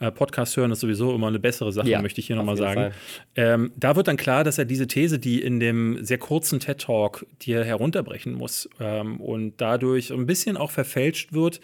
[0.00, 2.92] Äh, Podcast hören ist sowieso immer eine bessere Sache, Ja, möchte ich hier nochmal sagen.
[3.36, 7.26] Ähm, da wird dann klar, dass er diese These, die in dem sehr kurzen TED-Talk
[7.42, 11.60] dir herunterbrechen muss ähm, und dadurch ein bisschen auch verfälscht wird,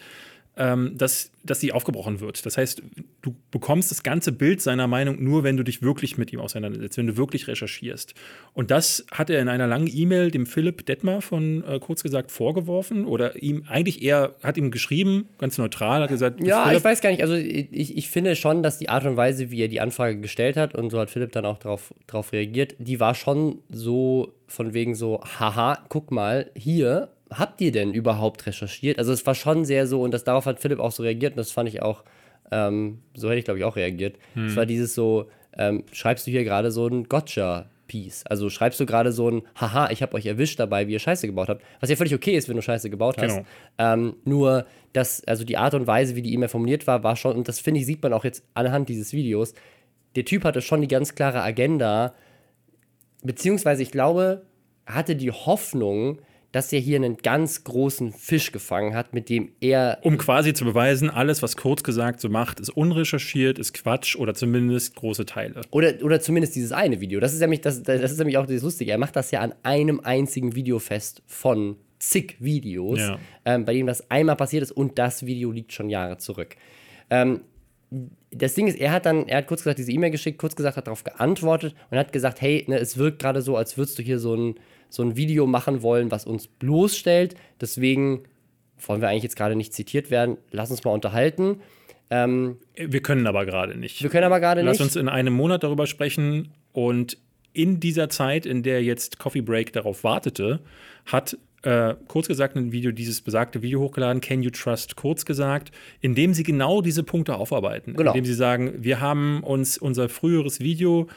[0.57, 2.45] ähm, dass, dass sie aufgebrochen wird.
[2.45, 2.81] Das heißt,
[3.21, 6.97] du bekommst das ganze Bild seiner Meinung nur, wenn du dich wirklich mit ihm auseinandersetzt,
[6.97, 8.15] wenn du wirklich recherchierst.
[8.53, 12.31] Und das hat er in einer langen E-Mail dem Philipp Detmer von äh, kurz gesagt
[12.31, 16.83] vorgeworfen oder ihm eigentlich eher hat ihm geschrieben, ganz neutral, hat gesagt, Ja, Philipp, ich
[16.83, 17.21] weiß gar nicht.
[17.21, 20.57] Also ich, ich finde schon, dass die Art und Weise, wie er die Anfrage gestellt
[20.57, 24.73] hat, und so hat Philipp dann auch darauf drauf reagiert, die war schon so von
[24.73, 28.99] wegen so, haha, guck mal, hier, habt ihr denn überhaupt recherchiert?
[28.99, 31.37] Also es war schon sehr so, und das darauf hat Philipp auch so reagiert, und
[31.37, 32.03] das fand ich auch,
[32.51, 34.17] ähm, so hätte ich glaube ich auch reagiert.
[34.35, 37.69] Es war dieses so, ähm, schreibst du hier gerade so ein Gotcha.
[37.87, 38.25] Piece.
[38.25, 41.25] Also schreibst du gerade so ein, haha, ich habe euch erwischt dabei, wie ihr Scheiße
[41.25, 41.63] gebaut habt.
[41.79, 43.37] Was ja völlig okay ist, wenn du Scheiße gebaut hast.
[43.37, 43.47] Genau.
[43.77, 47.35] Ähm, nur, dass, also die Art und Weise, wie die E-Mail formuliert war, war schon,
[47.35, 49.53] und das finde ich, sieht man auch jetzt anhand dieses Videos,
[50.15, 52.13] der Typ hatte schon die ganz klare Agenda,
[53.23, 54.43] beziehungsweise ich glaube,
[54.85, 56.19] hatte die Hoffnung,
[56.57, 60.65] dass er hier einen ganz großen Fisch gefangen hat, mit dem er um quasi zu
[60.65, 65.61] beweisen, alles, was kurz gesagt so macht, ist unrecherchiert, ist Quatsch oder zumindest große Teile.
[65.69, 67.19] Oder, oder zumindest dieses eine Video.
[67.19, 68.89] Das ist nämlich, das, das ist nämlich auch das Lustige.
[68.91, 73.19] Er macht das ja an einem einzigen Video fest von zig Videos, Ja.
[73.45, 76.55] ähm, bei dem das einmal passiert ist und das Video liegt schon Jahre zurück.
[77.11, 77.41] Ähm,
[78.31, 80.75] das Ding ist, er hat dann, er hat kurz gesagt diese E-Mail geschickt, kurz gesagt,
[80.75, 84.03] hat darauf geantwortet und hat gesagt, hey, ne, es wirkt gerade so, als würdest du
[84.03, 84.55] hier so ein,
[84.89, 87.35] so ein Video machen wollen, was uns bloßstellt.
[87.61, 88.23] Deswegen
[88.85, 90.37] wollen wir eigentlich jetzt gerade nicht zitiert werden.
[90.51, 91.61] Lass uns mal unterhalten.
[92.09, 94.01] Ähm, Wir können aber gerade nicht.
[94.01, 94.81] wir können aber gerade Lass nicht.
[94.85, 97.17] uns in einem Monat darüber sprechen und
[97.53, 100.59] in dieser Zeit, in der jetzt Coffee Break darauf wartete,
[101.05, 105.71] hat äh, kurz gesagt ein Video, dieses besagte Video hochgeladen, Can You Trust, kurz gesagt,
[105.99, 107.95] in dem sie genau diese Punkte aufarbeiten.
[107.95, 108.11] Genau.
[108.11, 111.07] Indem sie sagen, wir haben uns unser früheres Video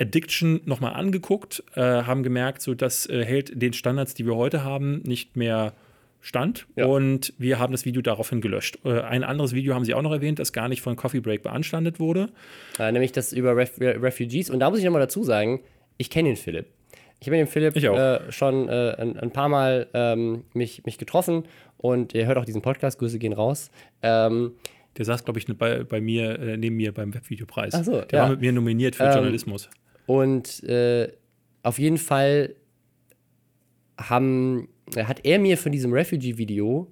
[0.00, 4.64] Addiction nochmal angeguckt, äh, haben gemerkt, so das äh, hält den Standards, die wir heute
[4.64, 5.74] haben, nicht mehr
[6.22, 6.84] stand Ja.
[6.86, 8.78] und wir haben das Video daraufhin gelöscht.
[8.84, 11.42] Äh, ein anderes Video haben sie auch noch erwähnt, das gar nicht von Coffee Break
[11.42, 12.28] beanstandet wurde.
[12.78, 14.50] Äh, nämlich das über Ref Re- Refugees.
[14.50, 15.60] Und da muss ich nochmal dazu sagen,
[15.96, 16.66] ich kenne den Philipp.
[17.20, 17.96] Ich habe den Philipp Ich auch.
[17.98, 21.44] äh, schon äh, ein, ein paar Mal ähm, mich, mich getroffen
[21.76, 23.70] und er hört auch diesen Podcast, Grüße gehen raus.
[24.02, 24.52] Ähm,
[24.96, 27.74] Der saß, glaube ich, bei, bei mir, äh, neben mir beim Webvideopreis.
[27.74, 28.22] Ach so, Der ja.
[28.24, 29.68] war mit mir nominiert für Ähm, Journalismus.
[30.06, 31.12] Und äh,
[31.62, 32.54] auf jeden Fall
[33.98, 36.88] haben, äh, hat er mir von diesem Refugee-Video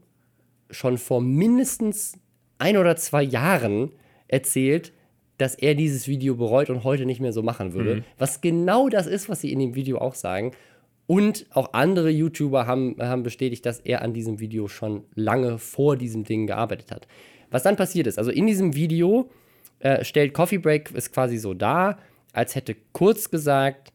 [0.71, 2.19] schon vor mindestens
[2.59, 3.93] ein oder zwei Jahren
[4.29, 4.93] erzählt,
[5.39, 8.05] dass er dieses Video bereut und heute nicht mehr so machen würde.
[8.19, 10.53] Was genau das ist, was sie in dem Video auch sagen.
[11.07, 15.97] Und auch andere YouTuber haben, haben bestätigt, dass er an diesem Video schon lange vor
[15.97, 17.07] diesem Ding gearbeitet hat.
[17.51, 19.31] Was dann passiert ist, also in diesem Video
[19.79, 21.99] äh, stellt Coffee Break es quasi so dar,
[22.39, 23.93] als hätte kurz gesagt,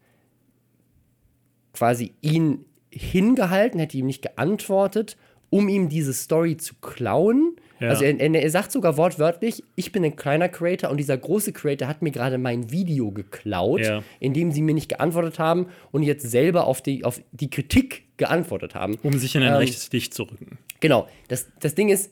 [1.74, 5.16] quasi ihn hingehalten, hätte ihm nicht geantwortet,
[5.50, 7.56] um ihm diese Story zu klauen.
[7.80, 7.89] Ja.
[7.89, 11.88] Also er, er, sagt sogar wortwörtlich, ich bin ein kleiner Creator und dieser große Creator
[11.88, 14.04] hat mir gerade mein Video geklaut, Ja.
[14.20, 18.76] indem sie mir nicht geantwortet haben und jetzt selber auf die, auf die Kritik geantwortet
[18.76, 18.98] haben.
[19.04, 20.58] Um sich in ein ähm, rechtes Licht zu rücken.
[20.82, 21.08] Genau.
[21.30, 22.12] Das, das Ding ist,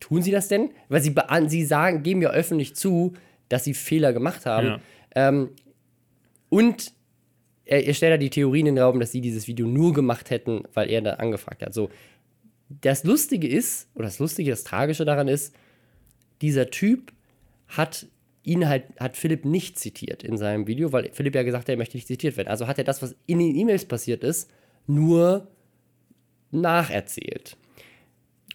[0.00, 0.70] tun sie das denn?
[0.88, 1.14] Weil sie,
[1.48, 3.12] sie sagen, geben ja öffentlich zu,
[3.48, 4.66] dass sie Fehler gemacht haben.
[4.66, 4.80] Ja.
[5.18, 5.50] Ähm,
[6.48, 6.92] und
[7.64, 10.30] er, er stellt da die Theorien in den Raum, dass sie dieses Video nur gemacht
[10.30, 11.74] hätten, weil er da angefragt hat.
[11.74, 11.90] So,
[12.68, 15.56] das Lustige ist, oder das Lustige, das Tragische daran ist,
[16.40, 17.12] dieser Typ
[17.66, 18.06] hat
[18.44, 21.76] ihn halt, hat Philipp nicht zitiert in seinem Video, weil Philipp ja gesagt hat, er
[21.76, 22.48] möchte nicht zitiert werden.
[22.48, 24.48] Also hat er das, was in den E-Mails passiert ist,
[24.86, 25.48] nur
[26.52, 27.56] nacherzählt.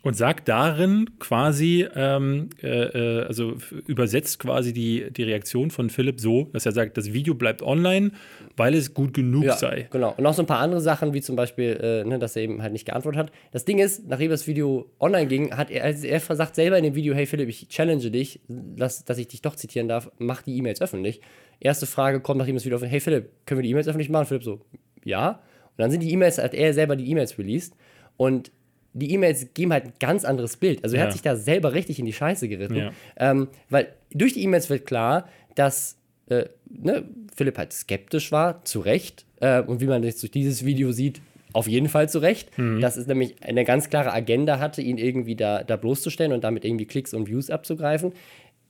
[0.04, 3.56] Und sagt darin quasi, ähm, äh, äh also
[3.88, 8.12] übersetzt quasi die, die Reaktion von Philipp so, dass er sagt, das Video bleibt online,
[8.58, 9.88] weil es gut genug Ja, sei.
[9.92, 10.14] genau.
[10.18, 12.62] Und noch so ein paar andere Sachen, wie zum Beispiel, äh, ne, dass er eben
[12.62, 13.32] halt nicht geantwortet hat.
[13.52, 16.84] Das Ding ist, nachdem das Video online ging, hat er, also er sagt selber in
[16.84, 20.42] dem Video, hey Philipp, ich challenge dich, dass, dass ich dich doch zitieren darf, mach
[20.42, 21.22] die E-Mails öffentlich.
[21.62, 24.26] Erste Frage kommt, nachdem das Video öffentlich, hey Philipp, können wir die E-Mails öffentlich machen?
[24.26, 24.60] Philipp so,
[25.06, 25.30] ja.
[25.30, 27.74] Und dann sind die E-Mails, hat er selber die E-Mails released
[28.18, 28.52] und
[28.94, 30.84] die E-Mails geben halt ein ganz anderes Bild.
[30.84, 31.06] Also er Ja.
[31.08, 32.76] hat sich da selber richtig in die Scheiße geritten.
[32.78, 32.92] Ja.
[33.18, 35.98] Ähm, weil durch die E-Mails wird klar, dass
[36.30, 37.04] äh, ne,
[37.36, 39.26] Philipp halt skeptisch war, zu Recht.
[39.42, 41.22] Äh, und wie man jetzt durch dieses Video sieht,
[41.52, 42.50] auf jeden Fall zu Recht.
[42.58, 46.66] Dass es nämlich eine ganz klare Agenda hatte, ihn irgendwie da, da bloßzustellen und damit
[46.66, 48.14] irgendwie Klicks und Views abzugreifen.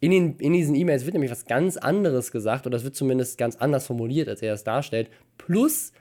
[0.02, 3.38] In, den, in diesen E-Mails wird nämlich was ganz anderes gesagt oder das wird zumindest
[3.38, 5.10] ganz anders formuliert, als er es darstellt.
[5.38, 5.94] Plus,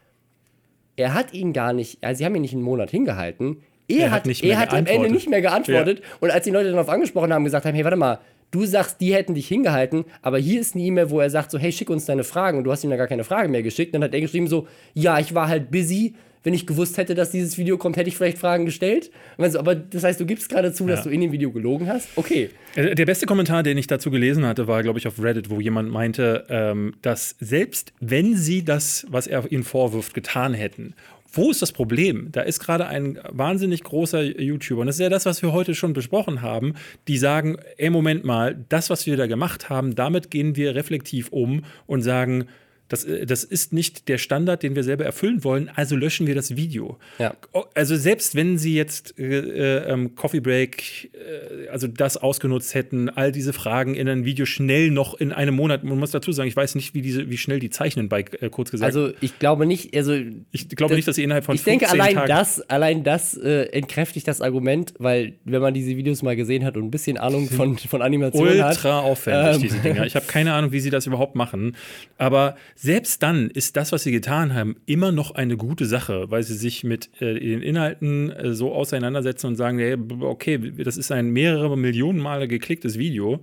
[0.96, 3.58] er hat ihn gar nicht, also sie haben ihn nicht einen Monat hingehalten.
[3.88, 6.02] Er, Er hat hat, er hat am Ende nicht mehr geantwortet.
[6.20, 8.18] Und als die Leute darauf angesprochen haben, gesagt haben, hey, warte mal,
[8.50, 11.58] du sagst, die hätten dich hingehalten, aber hier ist eine E-Mail, wo er sagt so,
[11.58, 13.94] hey, schick uns deine Fragen und du hast ihm da gar keine Frage mehr geschickt.
[13.94, 16.14] Dann hat er geschrieben so, ja, ich war halt busy.
[16.44, 19.12] Wenn ich gewusst hätte, dass dieses Video kommt, hätte ich vielleicht Fragen gestellt.
[19.38, 21.04] So, aber das heißt, du gibst gerade zu, dass Ja.
[21.04, 22.08] du in dem Video gelogen hast?
[22.16, 22.50] Okay.
[22.74, 25.60] Äh, Der beste Kommentar, den ich dazu gelesen hatte, war, glaube ich, auf Reddit, wo
[25.60, 30.94] jemand meinte, ähm, dass selbst wenn sie das, was er ihnen vorwirft, getan hätten,
[31.32, 32.28] wo ist das Problem?
[32.30, 35.74] Da ist gerade ein wahnsinnig großer YouTuber, und das ist ja das, was wir heute
[35.74, 36.74] schon besprochen haben,
[37.08, 41.28] die sagen, ey, Moment mal, das, was wir da gemacht haben, damit gehen wir reflektiv
[41.30, 42.46] um und sagen,
[42.92, 46.34] das, äh, das ist nicht der Standard, den wir selber erfüllen wollen, also löschen wir
[46.34, 46.98] das Video.
[47.18, 47.34] Ja.
[47.74, 53.08] Also selbst wenn sie jetzt äh, äh, ähm, Coffee Break, äh, also das ausgenutzt hätten,
[53.08, 56.48] all diese Fragen in ein Video schnell noch in einem Monat, man muss dazu sagen,
[56.48, 58.86] ich weiß nicht, wie, diese, wie schnell die zeichnen, bei äh, kurz gesagt.
[58.86, 60.12] Also ich glaube nicht, also
[60.50, 63.04] ich glaube das- nicht, dass sie innerhalb von ich denke, 15 allein Tagen das, allein
[63.04, 66.90] das äh, entkräftigt das Argument, weil wenn man diese Videos mal gesehen hat und ein
[66.90, 69.62] bisschen Ahnung von, von Animation hat, ultra aufwendig, Ähm.
[69.62, 70.04] diese Dinger.
[70.06, 71.76] Ich habe keine Ahnung, wie sie das überhaupt machen.
[72.18, 76.42] Aber selbst dann ist das, was sie getan haben, immer noch eine gute Sache, weil
[76.42, 81.12] sie sich mit äh, den Inhalten äh, so auseinandersetzen und sagen, hey, okay, das ist
[81.12, 83.40] ein mehrere Millionen Male geklicktes Video.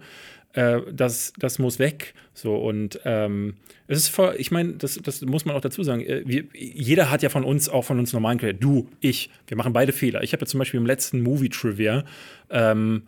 [0.52, 2.16] Äh, das, das muss weg.
[2.34, 3.54] So, und ähm,
[3.88, 6.02] es ist voll, ich meine, das, das muss man auch dazu sagen.
[6.02, 9.56] Äh, wir, jeder hat ja von uns, auch von uns normalen Creator, du, ich, wir
[9.56, 10.22] machen beide Fehler.
[10.22, 12.04] Ich habe ja zum Beispiel im letzten Movie Trivia
[12.50, 13.04] ähm,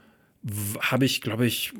[0.80, 1.72] habe ich, glaube ich,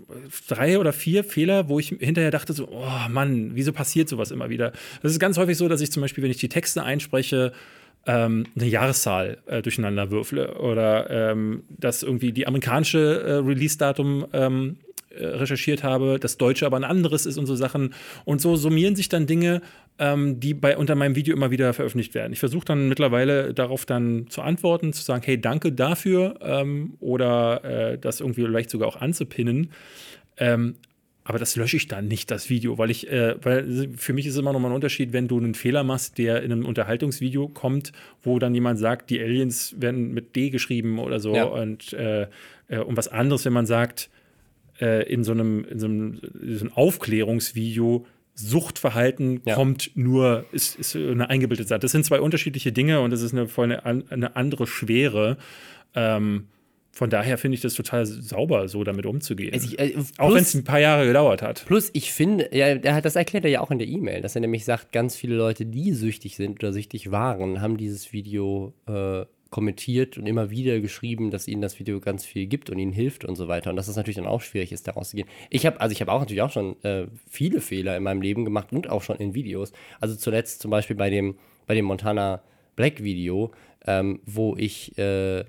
[0.48, 4.50] drei oder vier Fehler, wo ich hinterher dachte so, oh Mann, wieso passiert sowas immer
[4.50, 4.72] wieder?
[5.02, 7.54] Das ist ganz häufig so, dass ich zum Beispiel, wenn ich die Texte einspreche,
[8.06, 14.78] ähm, eine Jahreszahl äh, durcheinander würfle oder ähm, dass irgendwie die amerikanische äh, Release-Datum ähm,
[15.10, 17.94] äh, recherchiert habe, das deutsche aber ein anderes ist und so Sachen.
[18.26, 19.62] Und so summieren sich dann Dinge,
[20.00, 22.34] ähm, die bei unter meinem Video immer wieder veröffentlicht werden.
[22.34, 27.64] Ich versuche dann mittlerweile darauf dann zu antworten, zu sagen, hey, danke dafür ähm, oder
[27.64, 29.72] äh, das irgendwie vielleicht sogar auch anzupinnen.
[30.38, 30.76] Ähm,
[31.24, 34.38] aber das lösche ich dann nicht, das Video, weil ich, äh, weil für mich ist
[34.38, 37.92] immer noch mal ein Unterschied, wenn du einen Fehler machst, der in einem Unterhaltungsvideo kommt,
[38.24, 41.44] wo dann jemand sagt, die Aliens werden mit D geschrieben oder so Ja.
[41.44, 42.28] und, äh, äh,
[42.88, 44.10] was anderes, wenn man sagt,
[44.82, 49.56] äh, in so einem, in so einem, in so einem Aufklärungsvideo, Suchtverhalten Ja.
[49.56, 51.80] kommt nur, ist, ist eine eingebildete Sache.
[51.80, 55.38] Das sind zwei unterschiedliche Dinge und das ist eine, voll eine, eine andere Schwere.
[55.96, 56.48] Ähm,
[56.94, 59.54] von daher finde ich das total sauber, so damit umzugehen.
[59.54, 61.64] Also ich, äh, auch plus- wenn es ein paar Jahre gedauert hat.
[61.66, 64.36] Plus, ich finde, ja, der hat, das erklärt er ja auch in der E-Mail, dass
[64.36, 68.74] er nämlich sagt, ganz viele Leute, die süchtig sind oder süchtig waren, haben dieses Video
[68.88, 72.94] äh, kommentiert und immer wieder geschrieben, dass ihnen das Video ganz viel gibt und ihnen
[72.94, 73.70] hilft und so weiter.
[73.70, 75.28] Und dass es natürlich dann auch schwierig ist, daraus zu gehen.
[75.50, 78.46] Ich habe, also ich habe auch natürlich auch schon äh, viele Fehler in meinem Leben
[78.46, 79.74] gemacht und auch schon in Videos.
[80.00, 81.36] Also zuletzt zum Beispiel bei dem,
[81.68, 82.42] bei dem Montana
[82.78, 83.52] Black Video,
[83.86, 85.44] ähm, wo ich äh,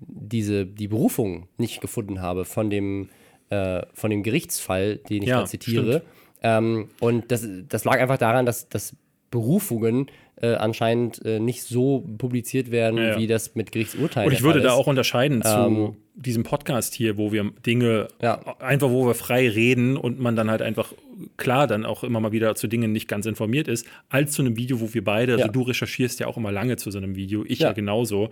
[0.00, 3.08] diese, die Berufung nicht gefunden habe von dem,
[3.48, 6.02] äh, von dem Gerichtsfall, den ich Ja, da zitiere.
[6.42, 8.94] Ähm, und das, das lag einfach daran, dass, dass
[9.30, 13.18] Berufungen äh, anscheinend äh, nicht so publiziert werden, Ja, ja.
[13.18, 14.80] wie das mit Gerichtsurteilen Und ich würde Fall da ist.
[14.80, 18.40] auch unterscheiden zu Ähm, diesem Podcast hier, wo wir Dinge Ja.
[18.58, 20.92] einfach, wo wir frei reden und man dann halt einfach
[21.36, 24.56] klar dann auch immer mal wieder zu Dingen nicht ganz informiert ist, als zu einem
[24.56, 25.38] Video, wo wir beide, Ja.
[25.38, 27.72] also du recherchierst ja auch immer lange zu so einem Video, ich ja, Ja.
[27.72, 28.30] genauso.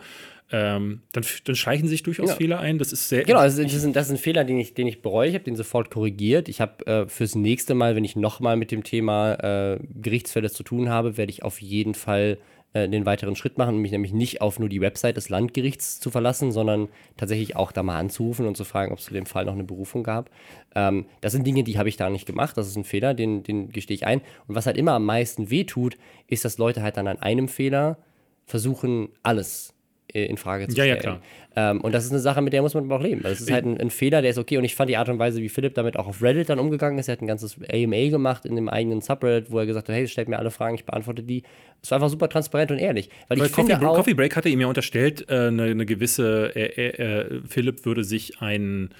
[0.51, 2.35] Ähm, dann, dann schleichen sich durchaus.
[2.35, 2.79] Fehler ein.
[2.79, 3.25] Das ist sehr.
[3.25, 5.29] Genau, das ist, das ein, das ein Fehler, den ich, den ich bereue.
[5.31, 6.49] Ich habe den sofort korrigiert.
[6.51, 9.35] Ich habe äh, fürs nächste Mal, wenn ich nochmal mit dem Thema
[9.75, 12.37] äh, Gerichtsfälle zu tun habe, werde ich auf jeden Fall
[12.75, 16.11] äh, den weiteren Schritt machen, mich nämlich nicht auf nur die Website des Landgerichts zu
[16.11, 19.45] verlassen, sondern tatsächlich auch da mal anzurufen und zu fragen, ob es zu dem Fall
[19.45, 20.31] noch eine Berufung gab.
[20.75, 22.57] Ähm, das sind Dinge, die habe ich da nicht gemacht.
[22.57, 24.21] Das ist ein Fehler, den, den gestehe ich ein.
[24.49, 25.97] Und was halt immer am meisten wehtut,
[26.27, 27.99] ist, dass Leute halt dann an einem Fehler
[28.47, 29.74] versuchen, alles
[30.13, 30.97] in Frage zu Ja, stellen.
[30.97, 31.21] ja, klar.
[31.57, 33.23] Ähm, und das ist eine Sache, mit der muss man aber auch leben.
[33.23, 34.59] Das ist halt ein, ein Fehler, der ist okay.
[34.59, 36.99] Und ich fand die Art und Weise, wie Philipp damit auch auf Reddit dann umgegangen
[36.99, 37.09] ist.
[37.09, 40.07] Er hat ein ganzes AMA gemacht in dem eigenen Subreddit, wo er gesagt hat, hey,
[40.07, 41.43] stellt mir alle Fragen, ich beantworte die.
[41.83, 43.09] Es war einfach super transparent und ehrlich.
[43.29, 45.87] Weil Weil ich Coffee, finde auch, Coffee Break hatte ihm ja unterstellt, äh, eine, eine
[45.87, 48.91] gewisse, äh, äh, äh, Philipp würde sich ein,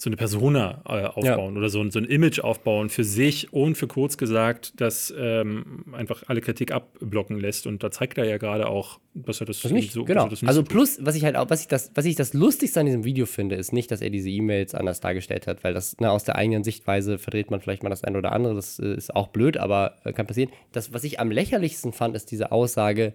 [0.00, 3.74] so eine Persona äh, aufbauen oder so, ein- so ein Image aufbauen für sich und
[3.76, 7.66] für kurz gesagt, das ähm, einfach alle Kritik abblocken lässt.
[7.66, 10.28] Und da zeigt er ja gerade auch, dass er das, Das nicht, so genau.
[10.28, 12.32] das nicht also so plus, was ich halt auch, was ich das, was ich das
[12.32, 15.74] Lustigste an diesem Video finde, ist nicht, dass er diese E-Mails anders dargestellt hat, weil
[15.74, 18.54] das ne, aus der eigenen Sichtweise verdreht man vielleicht mal das eine oder andere.
[18.54, 20.52] Das äh, ist auch blöd, aber äh, kann passieren.
[20.70, 23.14] Das, was ich am lächerlichsten fand, ist diese Aussage,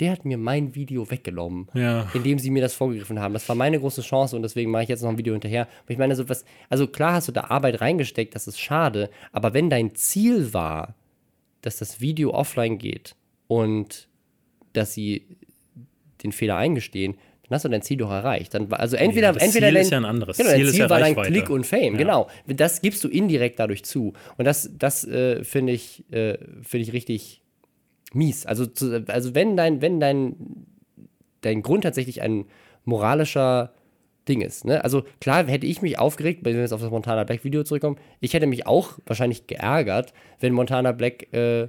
[0.00, 2.08] der hat mir mein Video weggenommen, Ja.
[2.14, 3.34] indem sie mir das vorgegriffen haben.
[3.34, 5.62] Das war meine große Chance und deswegen mache ich jetzt noch ein Video hinterher.
[5.82, 9.10] Aber ich meine, so was, also klar hast du da Arbeit reingesteckt, das ist schade,
[9.32, 10.94] aber wenn dein Ziel war,
[11.62, 13.16] dass das Video offline geht
[13.48, 14.08] und
[14.72, 15.26] dass sie
[16.22, 17.14] den Fehler eingestehen,
[17.48, 18.52] dann hast du dein Ziel doch erreicht.
[18.54, 20.36] Dann, also entweder, das entweder Ziel dein, ist ja ein anderes.
[20.36, 21.16] Genau, dein Ziel Ziel, ist ja war dein.
[21.16, 21.98] Klick und Fame, Ja.
[21.98, 22.28] genau.
[22.46, 24.12] Das gibst du indirekt dadurch zu.
[24.36, 27.42] Und das, das äh, finde ich, äh, finde ich richtig
[28.12, 28.46] mies.
[28.46, 30.36] Also, zu, also wenn dein, wenn dein,
[31.40, 32.46] dein Grund tatsächlich ein
[32.84, 33.72] moralischer
[34.28, 34.64] Ding ist.
[34.64, 34.84] Ne?
[34.84, 37.96] Also klar hätte ich mich aufgeregt, wenn wir jetzt auf das Montana Black Video zurückkommen,
[38.20, 41.68] ich hätte mich auch wahrscheinlich geärgert, wenn Montana Black äh,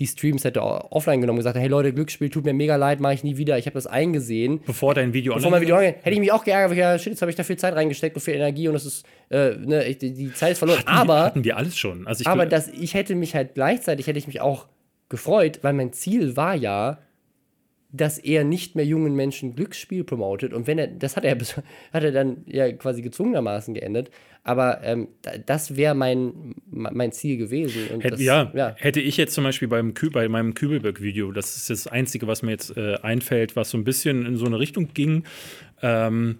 [0.00, 3.14] die Streams hätte offline genommen und gesagt, hey Leute, Glücksspiel, tut mir mega leid, mache
[3.14, 4.60] ich nie wieder, ich habe das eingesehen.
[4.66, 6.98] Bevor dein Video Bevor mein Video online, hätte ich mich auch geärgert, weil ich, ja,
[6.98, 9.50] shit, jetzt habe ich da viel Zeit reingesteckt und viel Energie und das ist, äh,
[9.56, 10.82] ne, die, die Zeit ist verloren.
[10.86, 12.06] aber hatten wir alles schon.
[12.06, 14.66] Also aber das, ich hätte mich halt gleichzeitig hätte ich mich auch
[15.08, 16.98] gefreut, weil mein Ziel war ja,
[17.92, 20.52] dass er nicht mehr jungen Menschen Glücksspiel promotet.
[20.52, 21.38] Und wenn er, das hat er,
[21.92, 24.10] hat er dann ja quasi gezwungenermaßen geendet.
[24.42, 27.88] Aber ähm, da- das wäre mein, mein Ziel gewesen.
[27.94, 28.74] Und Hätt, das, ja, ja.
[28.78, 32.50] hätte ich jetzt zum Beispiel beim bei meinem Kübelberg-Video, das ist das Einzige, was mir
[32.50, 35.22] jetzt äh, einfällt, was so ein bisschen in so eine Richtung ging,
[35.80, 36.38] ähm,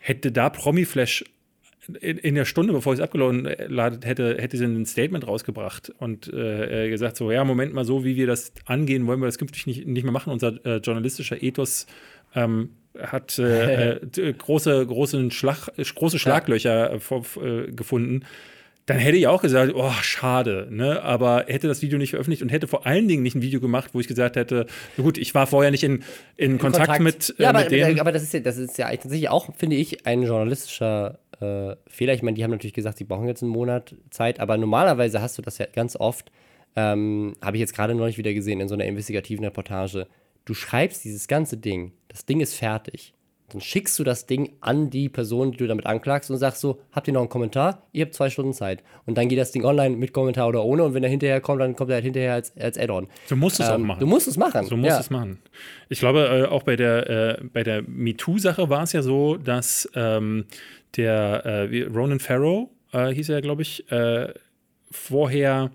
[0.00, 1.24] hätte da Promiflash
[2.00, 6.32] in, in der Stunde, bevor ich es abgeladen hätte, hätte sie ein Statement rausgebracht und
[6.32, 9.38] äh, äh, gesagt, so, ja, Moment mal, so wie wir das angehen, wollen wir das
[9.38, 10.32] künftig nicht, nicht mehr machen.
[10.32, 11.86] Unser äh, journalistischer Ethos
[12.34, 18.24] ähm, hat äh, äh, große, große, Schlag, äh, große Schlaglöcher äh, vor, äh, gefunden.
[18.86, 21.02] Dann hätte ich auch gesagt, oh, schade, ne?
[21.02, 23.90] Aber hätte das Video nicht veröffentlicht und hätte vor allen Dingen nicht ein Video gemacht,
[23.94, 24.66] wo ich gesagt hätte,
[24.96, 26.04] na gut, ich war vorher nicht in,
[26.36, 27.98] in, Kontakt, mit, äh, ja, aber, mit denen.
[27.98, 32.14] aber das ist ja, das ist ja tatsächlich auch, finde ich, ein journalistischer äh, Fehler.
[32.14, 35.38] Ich meine, die haben natürlich gesagt, sie brauchen jetzt einen Monat Zeit, aber normalerweise hast
[35.38, 36.30] du das ja ganz oft,
[36.76, 40.06] ähm, habe ich jetzt gerade neulich wieder gesehen in so einer investigativen Reportage.
[40.44, 43.12] Du schreibst dieses ganze Ding, das Ding ist fertig.
[43.48, 46.80] Dann schickst du das Ding an die Person, die du damit anklagst und sagst so,
[46.90, 47.86] habt ihr noch einen Kommentar?
[47.92, 48.82] Ihr habt zwei Stunden Zeit.
[49.06, 51.60] Und dann geht das Ding online mit Kommentar oder ohne und wenn er hinterher kommt,
[51.60, 53.06] dann kommt er halt hinterher als, als Add-on.
[53.28, 54.00] Du musst es auch Ähm, machen.
[54.00, 54.66] Du musst es machen.
[54.66, 54.96] So musst ja.
[54.96, 55.38] du es machen.
[55.88, 59.88] Ich glaube, äh, auch bei der, äh, bei der MeToo-Sache war es ja so, dass
[59.94, 60.46] ähm,
[60.96, 64.32] der äh, Ronan Farrow, äh, hieß er, glaube ich, äh,
[64.90, 65.70] vorher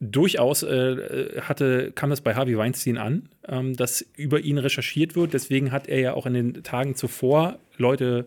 [0.00, 5.34] durchaus äh, hatte, kam das bei Harvey Weinstein an, ähm, dass über ihn recherchiert wird.
[5.34, 8.26] Deswegen hat er ja auch in den Tagen zuvor Leute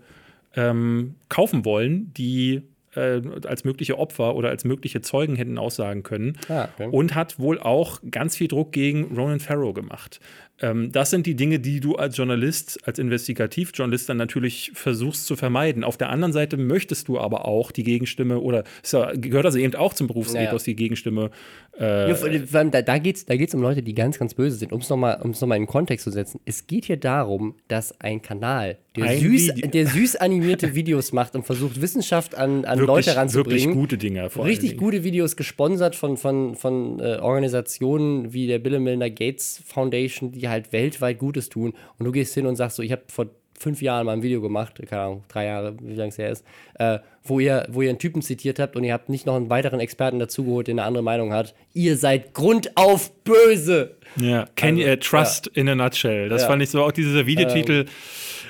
[0.55, 2.61] ähm, kaufen wollen, die
[2.95, 6.37] äh, als mögliche Opfer oder als mögliche Zeugen hätten aussagen können.
[6.47, 6.89] Ah, okay.
[6.91, 10.19] Und hat wohl auch ganz viel Druck gegen Ronan Farrow gemacht.
[10.63, 15.35] Ähm, das sind die Dinge, die du als Journalist, als Investigativjournalist dann natürlich versuchst zu
[15.35, 15.83] vermeiden.
[15.83, 19.75] Auf der anderen Seite möchtest du aber auch die Gegenstimme oder ja, gehört also eben
[19.75, 20.63] auch zum Berufsethos, Naja.
[20.65, 21.31] die Gegenstimme.
[21.77, 24.33] Äh, Ja, vor allem, da, da geht es da geht's um Leute, die ganz, ganz
[24.35, 24.71] böse sind.
[24.71, 26.39] Um es nochmal noch mal in den Kontext zu setzen.
[26.45, 29.69] Es geht hier darum, dass ein Kanal, der, Ein süß, Video.
[29.71, 33.59] der süß animierte Videos macht und versucht, Wissenschaft an, an wirklich, Leute ranzubringen.
[33.65, 34.29] wirklich gute Dinge.
[34.29, 39.09] Vor Richtig gute Videos gesponsert von, von, von äh, Organisationen wie der Bill and Melinda
[39.09, 41.73] Gates Foundation, die halt weltweit Gutes tun.
[41.97, 43.27] Und du gehst hin und sagst so, ich habe vor
[43.57, 46.43] fünf Jahren mal ein Video gemacht, keine Ahnung, drei Jahre, wie lange es her ist,
[46.79, 49.49] äh, wo, ihr, wo ihr einen Typen zitiert habt und ihr habt nicht noch einen
[49.49, 51.53] weiteren Experten dazugeholt, der eine andere Meinung hat.
[51.73, 53.95] Ihr seid grundauf böse.
[54.17, 56.29] Ja, Can Also, you, äh, Trust in a Nutshell.
[56.29, 56.47] Das Ja.
[56.49, 57.85] fand ich so auch dieser Videotitel.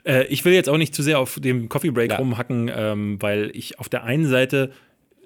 [0.05, 2.17] äh, ich will jetzt auch nicht zu sehr auf dem Coffee Break Ja.
[2.17, 4.71] rumhacken, ähm, weil ich auf der einen Seite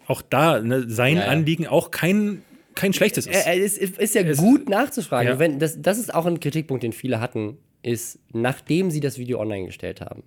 [0.07, 1.28] auch da ne, sein Ja, ja.
[1.30, 2.41] Anliegen auch kein,
[2.78, 3.45] kein schlechtes ist.
[3.45, 5.34] Äh, äh, es ist, ja gut nachzufragen.
[5.34, 5.39] Ja.
[5.39, 9.39] Wenn, das, das ist auch ein Kritikpunkt, den viele hatten, ist, nachdem sie das Video
[9.39, 10.23] online gestellt haben.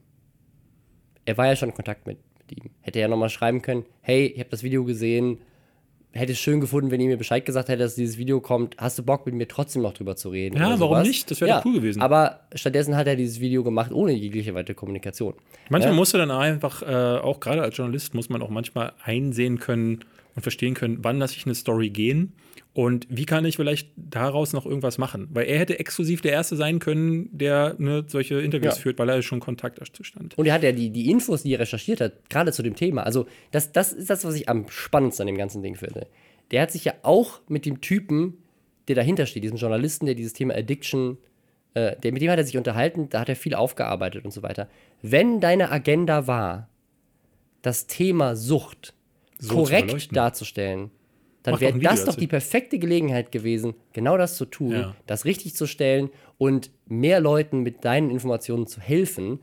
[1.24, 2.70] Er war ja schon in Kontakt mit, mit ihm.
[2.80, 5.38] Hätte er ja nochmal schreiben können, hey, ich habe das Video gesehen,
[6.12, 8.76] hätte es schön gefunden, wenn ihr mir Bescheid gesagt hättet, dass dieses Video kommt.
[8.78, 10.56] Hast du Bock, mit mir trotzdem noch drüber zu reden?
[10.56, 11.30] Ja, warum nicht?
[11.30, 12.02] Das wäre doch cool gewesen.
[12.02, 15.34] Aber stattdessen hat er dieses Video gemacht, ohne jegliche weitere Kommunikation.
[15.68, 15.96] Manchmal Ja.
[15.96, 16.86] musst du dann einfach, äh,
[17.20, 20.00] auch gerade als Journalist, muss man auch manchmal einsehen können
[20.34, 22.32] und verstehen können, wann lasse ich eine Story gehen
[22.72, 25.28] Und wie kann ich vielleicht daraus noch irgendwas machen?
[25.32, 28.82] Weil er hätte exklusiv der Erste sein können, der ne, solche Interviews Ja.
[28.82, 30.38] führt, weil er schon Kontakt dazu stand.
[30.38, 33.02] Und er hat ja die, die Infos, die er recherchiert hat, gerade zu dem Thema.
[33.02, 36.06] Also, das, das ist das, was ich am spannendsten an dem ganzen Ding finde.
[36.52, 38.34] Der hat sich ja auch mit dem Typen,
[38.86, 41.18] der dahinter steht, diesem Journalisten, der dieses Thema Addiction,
[41.74, 44.44] äh, der, mit dem hat er sich unterhalten, da hat er viel aufgearbeitet und so
[44.44, 44.68] weiter.
[45.02, 46.68] Wenn deine Agenda war,
[47.62, 48.94] das Thema Sucht
[49.42, 50.90] So korrekt darzustellen,
[51.42, 54.96] dann wäre das doch die perfekte Gelegenheit gewesen, genau das zu tun, Ja.
[55.06, 59.40] das richtig zu stellen und mehr Leuten mit deinen Informationen zu helfen,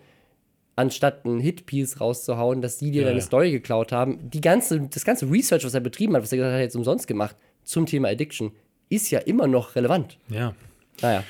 [0.76, 3.26] anstatt ein Hitpiece rauszuhauen, dass die dir Ja, deine ja.
[3.26, 4.30] Story geklaut haben.
[4.30, 6.76] Die ganze, das ganze Research, was er betrieben hat, was er gesagt hat, er jetzt
[6.76, 8.52] umsonst gemacht zum Thema Addiction,
[8.90, 10.20] ist ja immer noch relevant.
[10.30, 10.54] Ja.
[11.02, 11.24] Naja.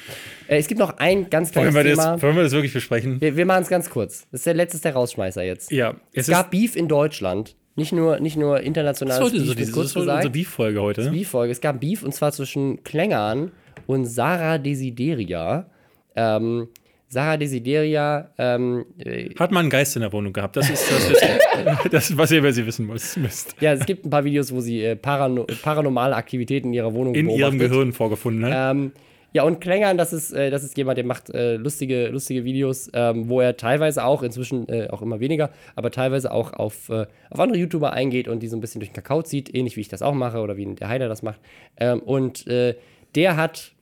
[0.47, 2.13] Äh, es gibt noch ein ganz Wollen kleines wir, Thema.
[2.13, 3.19] das, wollen wir das wirklich besprechen?
[3.21, 4.27] Wir, wir machen es ganz kurz.
[4.31, 5.71] Das ist der letzte der Rausschmeißer jetzt.
[5.71, 7.55] Ja, Es gab Beef in Deutschland.
[7.77, 10.05] Nicht nur, nicht nur das ist internationales heute Beef, so diese, das kurz ist heute
[10.05, 10.17] gesagt.
[10.25, 11.03] unsere Beef-Folge heute.
[11.05, 11.11] ne?
[11.11, 11.51] Beef-Folge.
[11.51, 13.51] Es gab Beef und zwar zwischen Klängern
[13.85, 15.69] und Sarah Desideria.
[16.15, 16.67] Ähm,
[17.09, 20.57] Sarah Desideria, ähm, äh, Hat man einen Geist in der Wohnung gehabt?
[20.57, 21.27] Das ist das, Wissen,
[21.91, 23.55] das ist, was ihr über sie wissen müsst.
[23.61, 27.15] ja, es gibt ein paar Videos, wo sie äh, parano paranormale Aktivitäten in ihrer Wohnung
[27.15, 27.59] In ihrem.
[27.59, 28.41] Gehirn vorgefunden.
[28.41, 28.51] Ne?
[28.53, 28.91] Ähm,
[29.33, 32.89] ja, und Klängern, das ist, äh, das ist jemand, der macht äh, lustige, lustige Videos,
[32.93, 37.05] ähm, wo er teilweise auch, inzwischen äh, auch immer weniger, aber teilweise auch auf, äh,
[37.29, 39.81] auf andere YouTuber eingeht und die so ein bisschen durch den Kakao zieht, ähnlich wie
[39.81, 41.41] ich das auch mache oder wie der Heider das macht.
[41.77, 42.75] Ähm, und äh,
[43.15, 43.73] der hat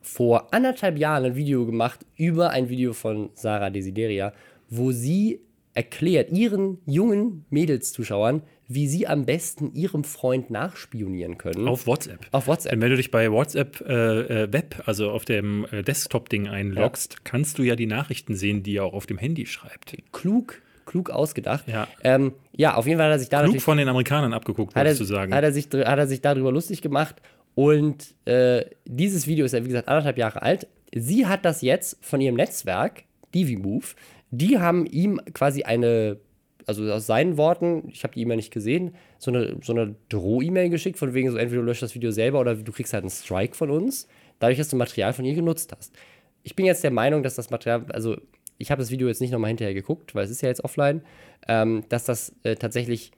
[0.00, 4.32] vor anderthalb Jahren ein Video gemacht über ein Video von Sarah Desideria,
[4.70, 5.40] wo sie
[5.74, 11.68] erklärt ihren jungen Mädelszuschauern, wie sie am besten ihrem Freund nachspionieren können.
[11.68, 12.26] Auf WhatsApp.
[12.32, 12.72] auf WhatsApp.
[12.72, 17.24] Denn wenn du dich bei WhatsApp äh, äh, Web, also auf dem äh, Desktop-Ding einloggst,
[17.24, 19.96] kannst du ja die Nachrichten sehen, die er auch auf dem Handy schreibt.
[20.12, 21.68] klug, klug ausgedacht.
[21.68, 21.86] Ja.
[22.02, 25.00] ähm, ja auf jeden Fall hat er sich da Klug von den Amerikanern abgeguckt, würdest
[25.00, 25.32] du sagen.
[25.32, 27.16] Hat, er sich, hat er sich darüber lustig gemacht.
[27.54, 30.66] Und äh, dieses Video ist ja, wie gesagt, anderthalb Jahre alt.
[30.94, 33.94] Sie hat das jetzt von ihrem Netzwerk, DiviMove,
[34.30, 36.18] die haben ihm quasi eine,
[36.66, 40.68] also aus seinen Worten, ich habe die E-Mail nicht gesehen, so eine, so eine Droh-E-Mail
[40.68, 43.10] geschickt, von wegen so, entweder du löscht das Video selber oder du kriegst halt einen
[43.10, 44.08] Strike von uns,
[44.40, 45.94] dadurch, dass du Material von ihr genutzt hast.
[46.42, 48.16] Ich bin jetzt der Meinung, dass das Material, also
[48.58, 51.02] ich habe das Video jetzt nicht nochmal hinterher geguckt, weil es ist ja jetzt offline,
[51.46, 53.12] ähm, dass das äh, tatsächlich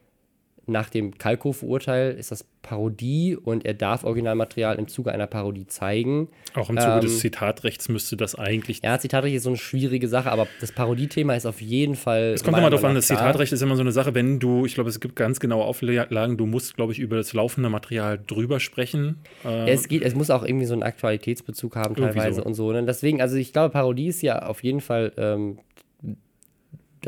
[0.68, 6.28] nach dem Kalkofe-Urteil ist das Parodie und er darf Originalmaterial im Zuge einer Parodie zeigen.
[6.54, 8.82] auch im Zuge ähm, des Zitatrechts müsste das eigentlich.
[8.84, 12.32] Ja, Zitatrecht ist so eine schwierige Sache, aber das Parodiethema ist auf jeden Fall.
[12.34, 14.74] Es kommt immer darauf an, das Zitatrecht ist immer so eine Sache, wenn du, ich
[14.74, 18.60] glaube, es gibt ganz genaue Auflagen, du musst, glaube ich, über das laufende Material drüber
[18.60, 19.16] sprechen.
[19.44, 22.44] Äh, Es, geht, es muss auch irgendwie so einen Aktualitätsbezug haben, teilweise so.
[22.44, 22.72] und so.
[22.72, 22.84] Ne?
[22.84, 25.58] Deswegen, also ich glaube, Parodie ist ja auf jeden Fall, ähm,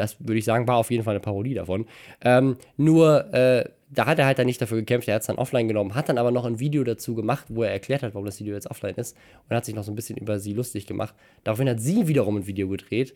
[0.01, 1.87] das würde ich sagen, war auf jeden Fall eine Parodie davon.
[2.23, 5.37] Ähm, nur, äh, da hat er halt dann nicht dafür gekämpft, er hat es dann
[5.37, 8.27] offline genommen, hat dann aber noch ein Video dazu gemacht, wo er erklärt hat, warum
[8.27, 9.17] das Video jetzt offline ist
[9.49, 11.15] und hat sich noch so ein bisschen über sie lustig gemacht.
[11.45, 13.15] Daraufhin hat sie wiederum ein Video gedreht,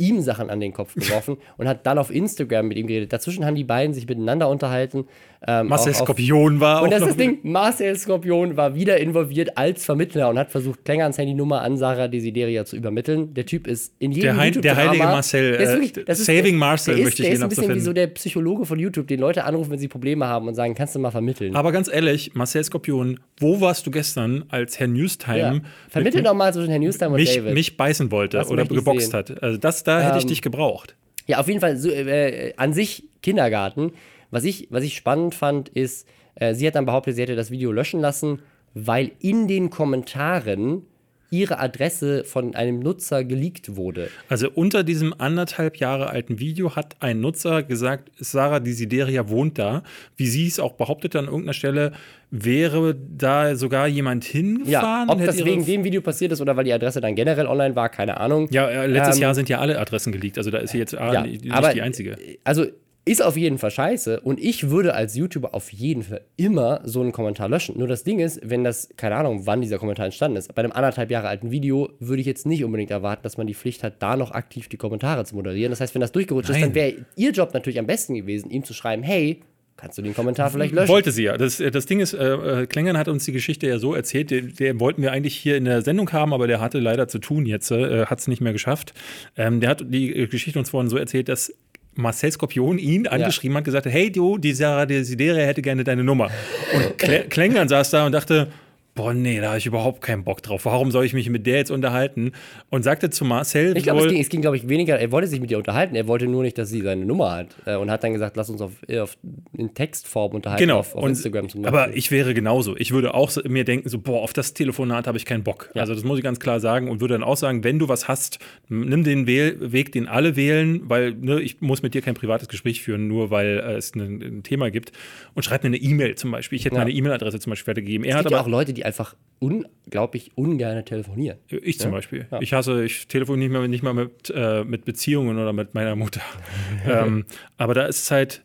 [0.00, 3.12] ihm Sachen an den Kopf geworfen und hat dann auf Instagram mit ihm geredet.
[3.12, 5.06] Dazwischen haben die beiden sich miteinander unterhalten.
[5.46, 9.84] Ähm, Marcel Skorpion war und das ist das Ding, Marcel Skorpion war wieder involviert als
[9.84, 13.34] Vermittler und hat versucht, Klängerns Handynummer an Sarah Desideria zu übermitteln.
[13.34, 16.26] Der Typ ist in jedem Der der heilige Marcel, Der ist äh, wirklich- das ist-
[16.26, 17.84] Saving Marcel der ist, möchte ich Der ist ihn ein bisschen wie abzufinden.
[17.84, 20.94] so der Psychologe von YouTube, den Leute anrufen, wenn sie Probleme haben und sagen, kannst
[20.94, 21.54] du mal vermitteln.
[21.54, 25.54] Aber ganz ehrlich, Marcel Skorpion, wo warst du gestern, als Herr Newstime ja.
[25.90, 27.54] Vermittel doch mal zwischen Herrn Newstime und mich, David.
[27.54, 29.42] mich beißen wollte Das oder geboxt hat?
[29.42, 30.96] Also das, da hätte ich Ähm, dich gebraucht.
[31.26, 33.92] Ja, auf jeden Fall so, äh, an sich Kindergarten.
[34.30, 37.50] Was ich, was ich spannend fand, ist, äh, sie hat dann behauptet, sie hätte das
[37.50, 38.42] Video löschen lassen,
[38.74, 40.82] weil in den Kommentaren
[41.30, 44.08] ihre Adresse von einem Nutzer geleakt wurde.
[44.28, 49.82] Also unter diesem anderthalb Jahre alten Video hat ein Nutzer gesagt, Sarah Desideria wohnt da.
[50.16, 51.92] Wie sie es auch behauptet an irgendeiner Stelle,
[52.30, 55.08] wäre da sogar jemand Ja, hingefahren.
[55.08, 57.74] ob hätte das wegen dem Video passiert ist oder weil die Adresse dann generell online
[57.76, 58.48] war, keine Ahnung.
[58.50, 60.38] Ja, äh, letztes Ähm, Jahr sind ja alle Adressen geleakt.
[60.38, 62.16] Also da ist sie jetzt ah, Ja, nicht aber die einzige.
[62.44, 62.66] also
[63.06, 67.00] ist auf jeden Fall scheiße und ich würde als YouTuber auf jeden Fall immer so
[67.00, 67.78] einen Kommentar löschen.
[67.78, 70.72] Nur das Ding ist, wenn das, keine Ahnung, wann dieser Kommentar entstanden ist, bei einem
[70.72, 74.02] anderthalb Jahre alten Video würde ich jetzt nicht unbedingt erwarten, dass man die Pflicht hat,
[74.02, 75.70] da noch aktiv die Kommentare zu moderieren.
[75.70, 76.70] Das heißt, wenn das durchgerutscht ist, Nein.
[76.70, 79.40] dann wäre ihr Job natürlich am besten gewesen, ihm zu schreiben, hey,
[79.76, 80.88] kannst du den Kommentar vielleicht löschen?
[80.88, 81.36] Wollte sie ja.
[81.36, 84.54] Das, das Ding ist, äh, äh, Klängern hat uns die Geschichte ja so erzählt, den,
[84.54, 87.46] den wollten wir eigentlich hier in der Sendung haben, aber der hatte leider zu tun
[87.46, 88.94] jetzt, äh, hat es nicht mehr geschafft.
[89.36, 91.54] Ähm, der hat die äh, Geschichte uns vorhin so erzählt, dass
[91.96, 96.04] Marcel Skorpion ihn angeschrieben hat, gesagt hat, hey du, die Sarah Desideria hätte gerne deine
[96.04, 96.30] Nummer.
[96.74, 98.48] Und Klä Klängern saß da und dachte,
[98.96, 100.64] boah, nee, da habe ich überhaupt keinen Bock drauf.
[100.64, 102.32] Warum soll ich mich mit der jetzt unterhalten?
[102.70, 105.28] Und sagte zu Marcel, Ich glaube, es ging, es ging glaube ich, weniger, er wollte
[105.28, 107.48] sich mit ihr unterhalten, er wollte nur nicht, dass sie seine Nummer hat.
[107.66, 109.16] Äh, und hat dann gesagt, lass uns auf, äh, auf
[109.56, 111.98] in Textform unterhalten Genau, auf, auf und, Instagram zum aber Beispiel.
[111.98, 112.76] ich wäre genauso.
[112.76, 115.70] Ich würde auch so, mir denken, so, boah, auf das Telefonat habe ich keinen Bock.
[115.74, 115.82] Ja.
[115.82, 118.08] Also das muss ich ganz klar sagen und würde dann auch sagen, wenn du was
[118.08, 122.14] hast, nimm den Wähl Weg, den alle wählen, weil ne, ich muss mit dir kein
[122.14, 124.92] privates Gespräch führen, nur weil äh, es ein, ein Thema gibt
[125.34, 126.56] und schreib mir eine E-Mail zum Beispiel.
[126.56, 126.80] Ich hätte Ja.
[126.80, 128.04] meine E-Mail-Adresse zum Beispiel weitergegeben.
[128.04, 131.38] Er es hat gibt ja aber auch Leute, die einfach unglaublich ungern telefonieren.
[131.48, 131.96] Ich zum Ja?
[131.98, 132.26] Beispiel.
[132.30, 132.40] Ja.
[132.40, 135.94] Ich hasse, ich telefoniere nicht mal, nicht mal mit, äh, mit Beziehungen oder mit meiner
[135.94, 136.22] Mutter.
[136.88, 137.26] ähm,
[137.58, 138.42] aber da ist es halt,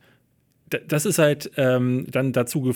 [0.70, 2.74] da- das ist halt ähm, dann dazu,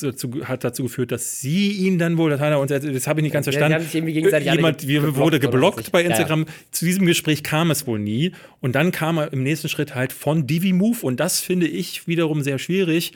[0.00, 3.46] dazu, hat dazu geführt, dass sie ihn dann wohl, das, das habe ich nicht ganz
[3.46, 3.80] verstanden.
[4.08, 6.10] Jemand ge- wir, geblockt wurde geblockt bei ich- ja.
[6.10, 6.46] Instagram.
[6.72, 8.32] Zu diesem Gespräch kam es wohl nie.
[8.60, 12.42] Und dann kam er im nächsten Schritt halt von DiviMove und das finde ich wiederum
[12.42, 13.12] sehr schwierig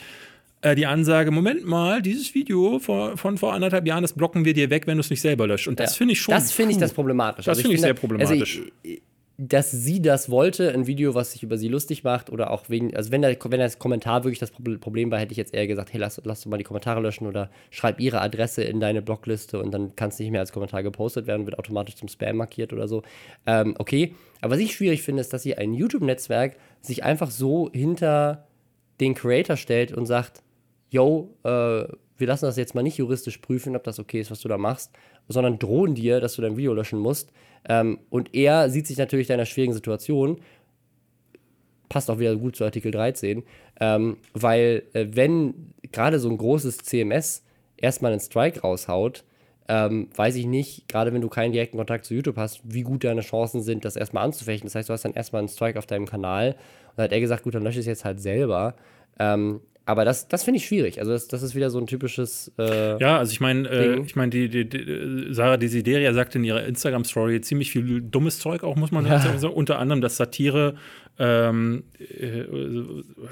[0.61, 4.53] äh, die Ansage, Moment mal, dieses Video vor, von vor anderthalb Jahren, das blocken wir
[4.53, 5.67] dir weg, wenn du es nicht selber löscht.
[5.67, 5.97] Und das Ja.
[5.97, 6.33] finde ich schon.
[6.33, 7.45] Das finde ich das problematisch.
[7.45, 8.61] Das finde ich sehr Also problematisch.
[8.83, 9.01] ich,
[9.39, 12.95] dass sie das wollte, ein Video, was sich über sie lustig macht oder auch wegen,
[12.97, 15.67] also wenn, der, wenn das Kommentar wirklich das Proble- Problem war, hätte ich jetzt eher
[15.67, 19.03] gesagt, hey, lass, lass doch mal die Kommentare löschen oder schreib ihre Adresse in deine
[19.03, 22.37] Blockliste und dann kann es nicht mehr als Kommentar gepostet werden, wird automatisch zum Spam
[22.37, 23.03] markiert oder so.
[23.45, 27.69] Ähm, okay, aber was ich schwierig finde, ist, dass sie ein YouTube-Netzwerk sich einfach so
[27.71, 28.47] hinter
[28.99, 30.41] den Creator stellt und sagt,
[30.89, 31.85] yo, äh,
[32.17, 34.57] wir lassen das jetzt mal nicht juristisch prüfen, ob das okay ist, was du da
[34.57, 34.91] machst,
[35.27, 37.31] sondern drohen dir, dass du dein Video löschen musst.
[37.67, 40.39] Ähm, und er sieht sich natürlich deiner schwierigen Situation,
[41.89, 43.43] passt auch wieder gut zu Artikel 13,
[43.79, 47.43] ähm, weil äh, wenn gerade so ein großes CMS
[47.77, 49.23] erstmal einen Strike raushaut,
[49.69, 53.03] ähm, weiß ich nicht, gerade wenn du keinen direkten Kontakt zu YouTube hast, wie gut
[53.03, 54.67] deine Chancen sind, das erstmal anzufechten.
[54.67, 56.51] Das heißt, du hast dann erstmal einen Strike auf deinem Kanal.
[56.51, 58.75] Und dann hat er gesagt, gut, dann lösche ich es jetzt halt selber.
[59.19, 60.99] Ähm, aber das, das finde ich schwierig.
[60.99, 62.51] Also, das, das ist wieder so ein typisches.
[62.59, 66.43] Äh, Ja, also ich meine, äh, ich meine, die, die, die Sarah Desideria sagte in
[66.43, 69.39] ihrer Instagram-Story ziemlich viel dummes Zeug auch, muss man sagen.
[69.39, 70.75] So, unter anderem, dass Satire
[71.19, 72.43] ähm, äh,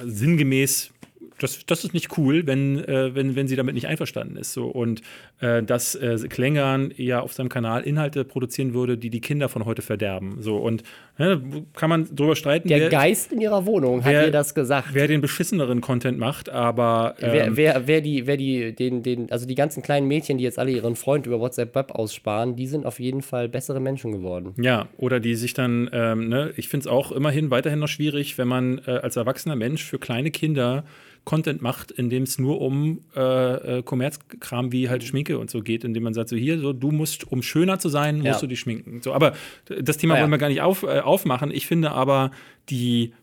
[0.05, 0.91] sinngemäß
[1.39, 4.53] das, das ist nicht cool, wenn, äh, wenn, wenn sie damit nicht einverstanden ist.
[4.53, 4.67] So.
[4.67, 5.01] Und
[5.39, 9.65] äh, dass äh, Klängern ja auf seinem Kanal Inhalte produzieren würde, die die Kinder von
[9.65, 10.37] heute verderben.
[10.39, 10.57] So.
[10.57, 10.83] Und
[11.17, 11.41] ne,
[11.73, 14.89] kann man drüber streiten, der wer, Geist in ihrer Wohnung hat wer- ihr das gesagt.
[14.93, 19.31] wer den beschisseneren Content macht, aber ähm, Wer, wer, wer die, wer die, den, den,
[19.31, 22.67] also die ganzen kleinen Mädchen, die jetzt alle ihren Freund über WhatsApp Web aussparen, die
[22.67, 24.53] sind auf jeden Fall bessere Menschen geworden.
[24.61, 28.37] Ja, oder die sich dann, ähm, ne, ich finde es auch immerhin weiterhin noch schwierig,
[28.37, 30.85] wenn man äh, als erwachsener Mensch für kleine Kinder
[31.25, 35.61] Content macht, in dem es nur um äh, äh, Kommerzkram wie halt Schminke und so
[35.61, 38.39] geht, indem man sagt, so hier, so, du musst, um schöner zu sein, musst Ja.
[38.39, 39.01] du dich schminken.
[39.01, 39.33] So, aber
[39.81, 40.21] das Thema Ah, ja.
[40.23, 41.51] wollen wir gar nicht auf, äh, aufmachen.
[41.51, 42.31] Ich finde aber,
[42.69, 43.13] die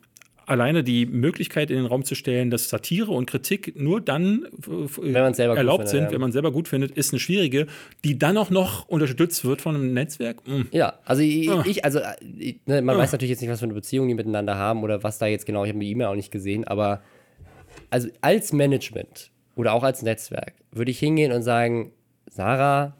[0.45, 4.45] alleine die Möglichkeit in den Raum zu stellen, dass Satire und Kritik nur dann
[4.99, 6.11] erlaubt findet, sind, ja.
[6.13, 7.69] wenn man selber gut findet, ist eine schwierige,
[8.05, 10.47] die dann auch noch unterstützt wird von einem Netzwerk.
[10.47, 10.63] Mm.
[10.73, 11.63] Ja, also ich, Ah.
[11.67, 14.15] ich also äh, ich, ne, man weiß natürlich jetzt nicht, was für eine Beziehung die
[14.15, 17.03] miteinander haben oder was da jetzt genau, ich habe die E-Mail auch nicht gesehen, aber
[17.93, 21.93] also als Management oder auch als Netzwerk würde ich hingehen und sagen,
[22.31, 22.97] Sarah,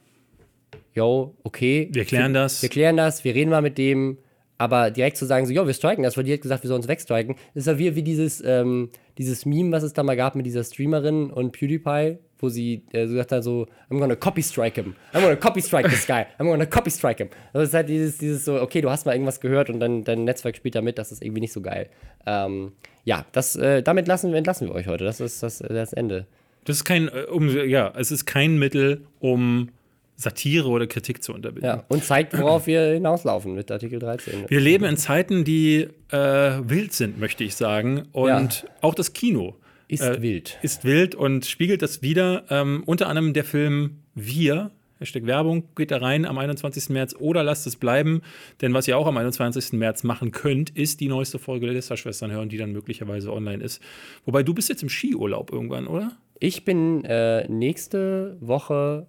[0.93, 1.89] yo, okay.
[1.93, 2.61] Wir klären das.
[2.61, 4.19] Wir klären das, wir reden mal mit dem,
[4.59, 6.83] aber direkt zu sagen, so, jo, wir striken das, weil die hat gesagt, wir sollen
[6.83, 10.35] uns wegstriken, ist ja wie, wie dieses, ähm, dieses Meme, was es da mal gab
[10.35, 14.43] mit dieser Streamerin und PewDiePie, wo sie äh, so gesagt hat, so, I'm gonna copy
[14.43, 14.95] strike him.
[15.15, 16.27] I'm gonna copy strike this guy.
[16.39, 17.31] I'm gonna copy strike him.
[17.55, 20.05] Also es ist halt dieses, dieses so, okay, du hast mal irgendwas gehört und dann
[20.05, 21.89] dein Netzwerk spielt da mit, das ist irgendwie nicht so geil.
[22.27, 22.73] Ähm,
[23.05, 25.05] ja, das, äh, damit lassen, wir- entlassen wir euch heute.
[25.05, 26.27] Das ist das, das Ende.
[26.65, 29.71] Das ist kein, äh, um, ja, es ist kein Mittel, um
[30.17, 31.65] Satire oder Kritik zu unterbinden.
[31.69, 34.45] Ja, und zeigt, worauf wir hinauslaufen mit Artikel 13.
[34.49, 38.05] Wir leben in Zeiten, die äh, wild sind, möchte ich sagen.
[38.13, 38.69] Und Ja.
[38.83, 39.57] auch das Kino
[39.89, 40.59] Ist äh, wild.
[40.63, 42.45] ist wild und spiegelt das wieder.
[42.51, 44.71] Ähm, unter anderem der Film Wir.
[45.03, 46.89] Hashtag Werbung geht da rein am 21.
[46.91, 48.23] März oder lasst es bleiben.
[48.61, 49.73] Denn was ihr auch am 21.
[49.73, 53.83] März machen könnt, ist die neueste Folge der Listerschwestern hören, die dann möglicherweise online ist.
[54.25, 56.13] Wobei du bist jetzt im Skiurlaub irgendwann, oder?
[56.39, 59.07] Ich bin äh, nächste Woche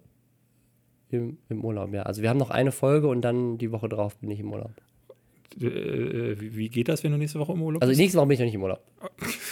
[1.10, 2.04] im, im Urlaub, ja.
[2.04, 4.74] Also wir haben noch eine Folge und dann die Woche drauf bin ich im Urlaub.
[5.62, 8.00] Äh, wie wie geht das, wenn du nächste Woche im Urlaub Also bist?
[8.00, 8.82] nächste Woche bin ich noch nicht im Urlaub.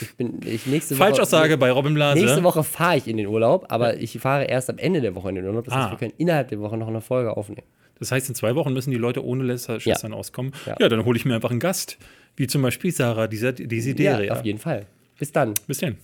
[0.01, 1.57] Ich bin ich nächste Falschaussage Woche.
[1.59, 2.19] bei Robin Blase.
[2.19, 5.29] Nächste Woche fahre ich in den Urlaub, aber ich fahre erst am Ende der Woche
[5.29, 5.65] in den Urlaub.
[5.65, 5.81] Das Ah.
[5.83, 7.67] heißt, wir können innerhalb der Woche noch eine Folge aufnehmen.
[7.99, 10.53] Das heißt, in zwei Wochen müssen die Leute ohne Lästerschwestern auskommen.
[10.65, 10.75] Ja.
[10.79, 10.89] Ja.
[10.89, 11.97] dann hole ich mir einfach einen Gast.
[12.35, 14.21] Wie zum Beispiel Sarah, dieser Desideria.
[14.21, 14.85] Ja, auf jeden Fall.
[15.19, 15.53] Bis dann.
[15.67, 15.97] Bis dann.